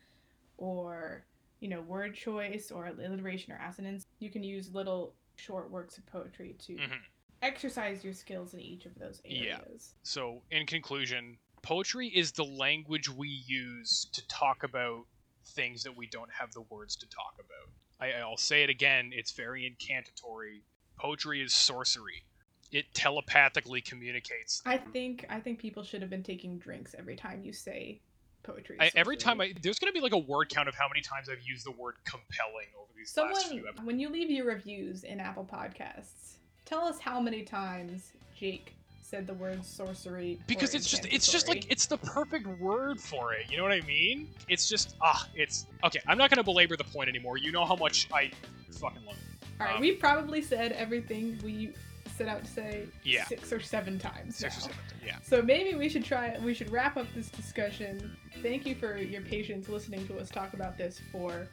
or, 0.59 1.25
you 1.61 1.69
know, 1.69 1.81
word 1.83 2.15
choice 2.17 2.71
or 2.73 2.87
alliteration 2.87 3.53
or 3.53 3.61
assonance, 3.65 4.05
you 4.19 4.29
can 4.31 4.43
use 4.43 4.75
little 4.75 5.15
short 5.37 5.71
works 5.71 5.99
of 5.99 6.07
poetry 6.07 6.55
to 6.59 6.75
Mhm. 6.77 7.01
exercise 7.43 8.03
your 8.03 8.13
skills 8.13 8.53
in 8.53 8.61
each 8.61 8.85
of 8.85 8.95
those 8.97 9.21
areas. 9.25 9.95
Yeah. 9.95 10.01
So, 10.03 10.43
in 10.51 10.67
conclusion, 10.67 11.39
poetry 11.63 12.09
is 12.09 12.33
the 12.33 12.45
language 12.45 13.09
we 13.09 13.29
use 13.29 14.07
to 14.13 14.27
talk 14.27 14.65
about 14.65 15.07
things 15.45 15.85
that 15.85 15.95
we 15.95 16.09
don't 16.09 16.33
have 16.33 16.53
the 16.53 16.63
words 16.63 16.97
to 16.97 17.07
talk 17.07 17.39
about. 17.39 17.73
I, 18.01 18.15
I'll 18.15 18.37
say 18.37 18.65
it 18.65 18.71
again, 18.71 19.13
it's 19.15 19.31
very 19.33 19.65
incantatory. 19.65 20.65
Poetry 20.99 21.43
is 21.43 21.55
sorcery. 21.55 22.25
It 22.73 22.87
telepathically 22.95 23.81
communicates. 23.81 24.63
I 24.67 24.79
think 24.79 25.25
I 25.29 25.41
think 25.41 25.59
people 25.59 25.83
should 25.83 26.01
have 26.01 26.11
been 26.11 26.23
taking 26.23 26.59
drinks 26.59 26.95
every 26.99 27.17
time 27.17 27.43
you 27.45 27.53
say 27.53 28.01
poetry. 28.43 28.77
I, 28.81 28.91
every 28.95 29.17
time 29.17 29.41
I 29.41 29.55
there's 29.63 29.79
going 29.79 29.93
to 29.93 29.95
be 29.95 30.03
like 30.03 30.13
a 30.13 30.19
word 30.19 30.49
count 30.49 30.69
of 30.69 30.75
how 30.75 30.89
many 30.89 31.01
times 31.01 31.29
I've 31.29 31.43
used 31.43 31.67
the 31.67 31.71
word 31.73 31.95
compelling 32.05 32.67
over 32.79 32.89
these 32.97 33.17
last 33.17 33.29
few 33.29 33.49
Someone, 33.49 33.69
episodes. 33.69 33.87
when 33.87 34.01
you 34.01 34.09
leave 34.09 34.31
your 34.31 34.47
reviews 34.47 35.05
in 35.05 35.21
Apple 35.21 35.49
Podcasts, 35.51 36.37
tell 36.65 36.81
us 36.81 36.99
how 36.99 37.21
many 37.21 37.43
times 37.43 38.13
Jake 38.37 38.77
said 39.07 39.27
the 39.27 39.35
word 39.35 39.65
sorcery. 39.65 40.39
because 40.49 40.75
it's 40.75 40.91
just 40.91 41.07
it's 41.07 41.31
just 41.31 41.47
like 41.49 41.71
it's 41.71 41.87
the 41.87 41.97
perfect 41.99 42.45
word 42.59 43.01
for 43.01 43.33
it 43.35 43.49
you 43.49 43.57
know 43.57 43.63
what 43.63 43.71
i 43.71 43.81
mean 43.83 44.29
it's 44.49 44.69
just 44.69 44.97
ah 45.01 45.29
it's 45.37 45.67
okay 45.85 46.01
i'm 46.09 46.19
not 46.19 46.29
gonna 46.29 46.43
belabor 46.43 46.77
the 46.77 46.83
point 46.83 47.09
anymore 47.09 47.37
you 47.37 47.53
know 47.53 47.65
how 47.65 47.77
much 47.77 48.09
i 48.13 48.29
fucking 48.73 49.05
love 49.07 49.15
it 49.15 49.36
All 49.61 49.67
right, 49.67 49.77
um, 49.77 49.81
we've 49.81 49.99
probably 49.99 50.43
said 50.43 50.73
everything 50.73 51.39
we 51.45 51.73
set 52.17 52.29
out 52.29 52.45
to 52.45 52.51
say 52.51 52.87
Yeah. 53.05 53.25
six 53.27 53.53
or 53.53 53.61
seven 53.61 53.99
times. 53.99 54.37
six 54.37 54.59
or 54.59 54.61
seven 54.63 54.77
yeah 55.05 55.19
So 55.23 55.41
maybe 55.43 55.77
we 55.77 55.89
should 55.89 56.05
try. 56.05 56.37
We 56.39 56.55
should 56.55 56.71
wrap 56.71 56.97
up 56.97 57.07
this 57.15 57.29
discussion. 57.31 58.17
Thank 58.43 58.67
you 58.67 58.75
for 58.75 58.97
your 58.97 59.23
patience 59.23 59.69
listening 59.69 60.07
to 60.09 60.19
us 60.19 60.29
talk 60.31 60.53
about 60.55 60.77
this 60.79 61.01
for 61.13 61.47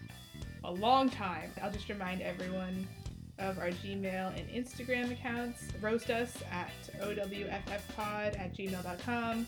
a 0.63 0.71
long 0.71 1.09
time. 1.09 1.51
I'll 1.61 1.71
just 1.71 1.89
remind 1.89 2.21
everyone 2.21 2.87
of 3.39 3.57
our 3.57 3.69
Gmail 3.69 4.37
and 4.39 4.47
Instagram 4.49 5.11
accounts. 5.11 5.63
Roast 5.81 6.09
us 6.09 6.37
at 6.51 6.71
owffpod 7.01 8.39
at 8.39 8.53
gmail.com 8.55 9.47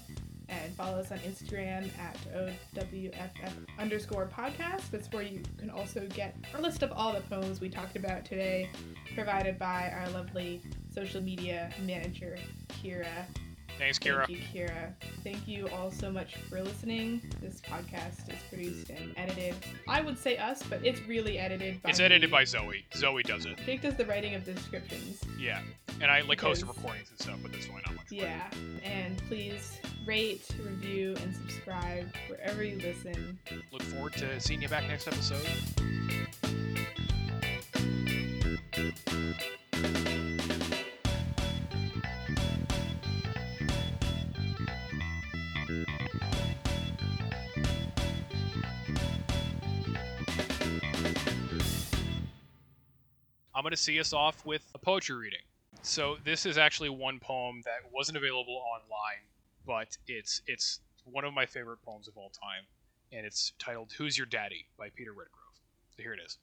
and 0.50 0.74
follow 0.76 1.00
us 1.00 1.12
on 1.12 1.20
Instagram 1.20 1.90
at 2.00 2.18
owff 2.36 3.52
underscore 3.80 4.28
podcast. 4.28 4.90
That's 4.92 5.12
where 5.12 5.24
you 5.24 5.42
can 5.58 5.70
also 5.70 6.08
get 6.08 6.36
a 6.54 6.62
list 6.62 6.84
of 6.84 6.92
all 6.92 7.14
the 7.14 7.22
poems 7.22 7.62
we 7.62 7.70
talked 7.70 7.96
about 7.96 8.26
today, 8.26 8.70
provided 9.14 9.58
by 9.58 9.92
our 9.92 10.10
lovely 10.12 10.62
social 10.94 11.22
media 11.22 11.72
manager, 11.84 12.38
Kira. 12.82 13.26
Thanks 13.78 14.00
kira 14.00 14.26
Thank 14.26 14.30
you, 14.30 14.38
Kira. 14.54 14.94
Thank 15.24 15.48
you 15.48 15.68
all 15.70 15.92
so 15.92 16.12
much 16.12 16.36
for 16.50 16.62
listening. 16.62 17.22
This 17.42 17.62
podcast 17.62 18.30
is 18.32 18.40
produced 18.50 18.90
and 18.90 19.14
edited. 19.18 19.56
I 19.88 20.02
would 20.02 20.18
say 20.18 20.38
us, 20.38 20.64
but 20.64 20.84
it's 20.86 21.02
really 21.08 21.38
edited 21.38 21.82
by 21.82 21.90
it's 21.90 22.00
edited 22.00 22.30
me. 22.30 22.38
by 22.38 22.44
zoe 22.44 22.86
zoe 22.96 23.24
does 23.24 23.46
it 23.46 23.58
Jake 23.66 23.82
does 23.82 23.96
the 23.96 24.06
writing 24.06 24.36
of 24.36 24.46
the 24.46 24.54
descriptions. 24.54 25.22
yeah 25.40 25.62
And 26.02 26.10
I 26.12 26.22
like 26.22 26.42
host 26.42 26.62
the 26.62 26.68
recordings 26.68 27.10
and 27.10 27.20
stuff, 27.20 27.38
but 27.42 27.52
that's 27.52 27.68
why 27.70 27.82
not 27.86 27.96
much. 27.96 28.06
Yeah, 28.12 28.44
and 28.84 29.18
please 29.30 29.80
rate, 30.06 30.48
review, 30.64 31.16
and 31.22 31.36
subscribe 31.36 32.08
wherever 32.28 32.64
you 32.64 32.78
listen. 32.80 33.40
Look 33.72 33.82
forward 33.84 34.14
to 34.14 34.40
seeing 34.40 34.62
you 34.62 34.68
back 34.70 34.88
next 34.88 35.08
episode. 35.08 35.46
I'm 53.56 53.64
going 53.64 53.72
to 53.72 53.78
see 53.78 54.02
us 54.02 54.12
off 54.12 54.46
with 54.46 54.70
a 54.76 54.78
poetry 54.78 55.16
reading. 55.16 55.40
So 55.82 56.18
this 56.26 56.46
is 56.46 56.58
actually 56.58 56.90
one 56.90 57.20
poem 57.20 57.62
that 57.64 57.90
wasn't 57.90 58.18
available 58.18 58.62
online, 58.76 59.24
but 59.66 59.98
it's 60.08 60.42
it's 60.46 60.82
one 61.06 61.24
of 61.24 61.34
my 61.34 61.46
favorite 61.46 61.82
poems 61.86 62.10
of 62.10 62.18
all 62.18 62.30
time, 62.32 62.66
and 63.14 63.26
it's 63.26 63.54
titled 63.58 63.94
"Who's 63.98 64.18
Your 64.18 64.28
Daddy" 64.28 64.68
by 64.78 64.90
Peter 64.90 65.12
Redgrove. 65.12 65.56
So 65.96 66.04
here 66.04 66.14
it 66.14 66.20
is. 66.26 66.38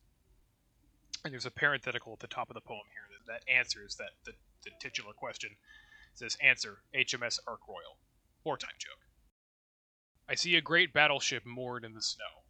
And 1.25 1.33
there's 1.33 1.47
a 1.47 1.51
parenthetical 1.51 2.15
at 2.15 2.21
the 2.21 2.29
top 2.29 2.49
of 2.49 2.55
the 2.55 2.61
poem 2.63 2.87
here 2.93 3.05
that, 3.11 3.33
that 3.45 3.53
answers 3.53 3.97
that 3.97 4.11
the, 4.25 4.33
the 4.65 4.71
titular 4.81 5.13
question. 5.13 5.51
It 5.51 6.19
says 6.19 6.37
answer 6.43 6.79
HMS 6.95 7.39
Ark 7.47 7.61
Royal. 7.69 7.99
Wartime 8.45 8.71
joke. 8.79 9.07
I 10.29 10.35
see 10.35 10.57
a 10.57 10.63
great 10.63 10.93
battleship 10.93 11.45
moored 11.45 11.85
in 11.85 11.95
the 11.95 12.03
snow. 12.03 12.43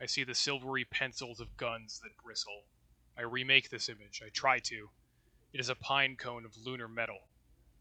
I 0.00 0.06
see 0.06 0.24
the 0.24 0.34
silvery 0.34 0.84
pencils 0.84 1.40
of 1.40 1.56
guns 1.56 2.00
that 2.02 2.16
bristle. 2.22 2.64
I 3.16 3.22
remake 3.22 3.70
this 3.70 3.88
image. 3.88 4.22
I 4.24 4.30
try 4.30 4.58
to. 4.60 4.90
It 5.52 5.60
is 5.60 5.68
a 5.68 5.74
pine 5.74 6.16
cone 6.16 6.44
of 6.44 6.56
lunar 6.56 6.88
metal. 6.88 7.28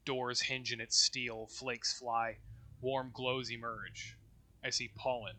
Doors 0.03 0.41
hinge 0.41 0.73
in 0.73 0.81
its 0.81 0.97
steel, 0.97 1.47
flakes 1.47 1.97
fly, 1.97 2.39
warm 2.81 3.11
glows 3.13 3.51
emerge. 3.51 4.17
I 4.63 4.69
see 4.69 4.89
pollen. 4.95 5.35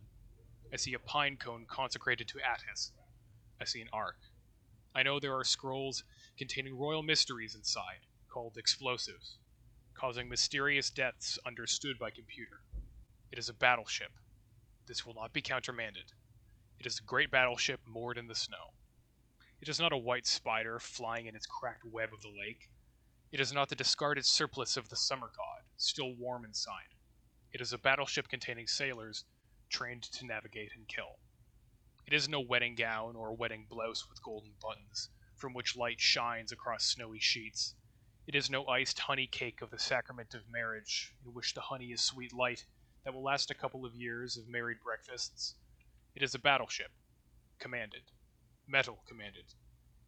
I 0.73 0.77
see 0.77 0.95
a 0.95 0.99
pine 0.99 1.37
cone 1.37 1.67
consecrated 1.69 2.29
to 2.29 2.39
Attis. 2.41 2.93
I 3.61 3.65
see 3.65 3.83
an 3.83 3.89
ark. 3.93 4.17
I 4.95 5.03
know 5.03 5.21
there 5.21 5.37
are 5.37 5.45
scrolls 5.45 6.05
containing 6.39 6.79
royal 6.79 7.03
mysteries 7.03 7.55
inside, 7.55 8.07
called 8.29 8.57
explosives, 8.57 9.39
causing 9.95 10.29
mysterious 10.29 10.91
deaths 10.91 11.39
understood 11.47 11.99
by 11.99 12.11
computer. 12.11 12.63
It 13.31 13.39
is 13.39 13.49
a 13.49 13.55
battleship. 13.55 14.13
This 14.87 15.05
will 15.05 15.15
not 15.15 15.33
be 15.33 15.43
countermanded. 15.43 16.13
It 16.79 16.87
is 16.87 16.99
a 16.99 17.03
great 17.03 17.31
battleship 17.31 17.81
moored 17.87 18.19
in 18.19 18.27
the 18.27 18.35
snow. 18.35 18.73
It 19.63 19.69
is 19.69 19.79
not 19.79 19.93
a 19.93 19.97
white 19.97 20.27
spider 20.27 20.81
flying 20.81 21.27
in 21.27 21.37
its 21.37 21.47
cracked 21.47 21.85
web 21.85 22.13
of 22.13 22.21
the 22.21 22.29
lake. 22.37 22.69
It 23.31 23.39
is 23.39 23.53
not 23.53 23.69
the 23.69 23.77
discarded 23.77 24.27
surplus 24.27 24.77
of 24.77 24.89
the 24.89 24.97
summer 24.97 25.31
god, 25.37 25.63
still 25.77 26.17
warm 26.17 26.45
inside. 26.45 26.97
It 27.53 27.61
is 27.61 27.73
a 27.73 27.79
battleship 27.79 28.27
containing 28.27 28.67
sailors 28.67 29.25
trained 29.69 30.03
to 30.03 30.27
navigate 30.27 30.73
and 30.75 30.89
kill. 30.89 31.21
It 32.05 32.13
is 32.13 32.29
no 32.29 32.41
wedding 32.41 32.75
gown 32.75 33.15
or 33.15 33.37
wedding 33.37 33.69
blouse 33.71 34.09
with 34.09 34.21
golden 34.25 34.55
buttons, 34.61 35.11
from 35.37 35.55
which 35.55 35.77
light 35.77 36.01
shines 36.01 36.51
across 36.51 36.85
snowy 36.85 37.21
sheets. 37.21 37.77
It 38.27 38.35
is 38.35 38.51
no 38.51 38.67
iced 38.67 38.99
honey 38.99 39.29
cake 39.29 39.63
of 39.63 39.71
the 39.71 39.79
sacrament 39.79 40.35
of 40.35 40.51
marriage, 40.51 41.15
in 41.25 41.35
which 41.35 41.55
the 41.55 41.61
honey 41.61 41.93
is 41.93 42.03
sweet 42.03 42.33
light 42.33 42.67
that 43.05 43.15
will 43.15 43.23
last 43.23 43.49
a 43.49 43.55
couple 43.55 43.85
of 43.85 43.95
years 43.95 44.37
of 44.37 44.49
married 44.49 44.79
breakfasts. 44.83 45.55
It 46.17 46.25
is 46.25 46.35
a 46.35 46.41
battleship, 46.41 46.91
commanded, 47.61 48.11
metal 48.73 49.03
commanded, 49.07 49.45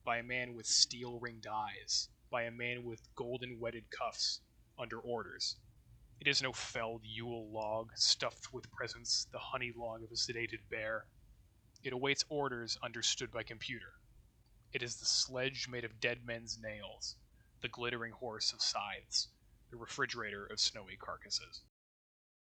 by 0.06 0.16
a 0.16 0.22
man 0.22 0.54
with 0.54 0.64
steel 0.64 1.20
ringed 1.20 1.46
eyes, 1.46 2.08
by 2.30 2.44
a 2.44 2.50
man 2.50 2.82
with 2.82 3.14
golden 3.14 3.60
wedded 3.60 3.84
cuffs, 3.90 4.40
under 4.78 4.98
orders. 4.98 5.56
It 6.18 6.26
is 6.26 6.40
no 6.40 6.50
felled 6.50 7.02
Yule 7.04 7.52
log 7.52 7.90
stuffed 7.94 8.54
with 8.54 8.72
presents, 8.72 9.26
the 9.30 9.38
honey 9.38 9.70
log 9.76 10.02
of 10.02 10.10
a 10.10 10.14
sedated 10.14 10.60
bear. 10.70 11.04
It 11.82 11.92
awaits 11.92 12.24
orders 12.30 12.78
understood 12.82 13.30
by 13.30 13.42
computer. 13.42 13.92
It 14.72 14.82
is 14.82 14.96
the 14.96 15.04
sledge 15.04 15.68
made 15.68 15.84
of 15.84 16.00
dead 16.00 16.24
men's 16.24 16.58
nails, 16.58 17.16
the 17.60 17.68
glittering 17.68 18.12
horse 18.12 18.54
of 18.54 18.62
scythes, 18.62 19.28
the 19.70 19.76
refrigerator 19.76 20.46
of 20.46 20.58
snowy 20.58 20.96
carcasses. 20.96 21.60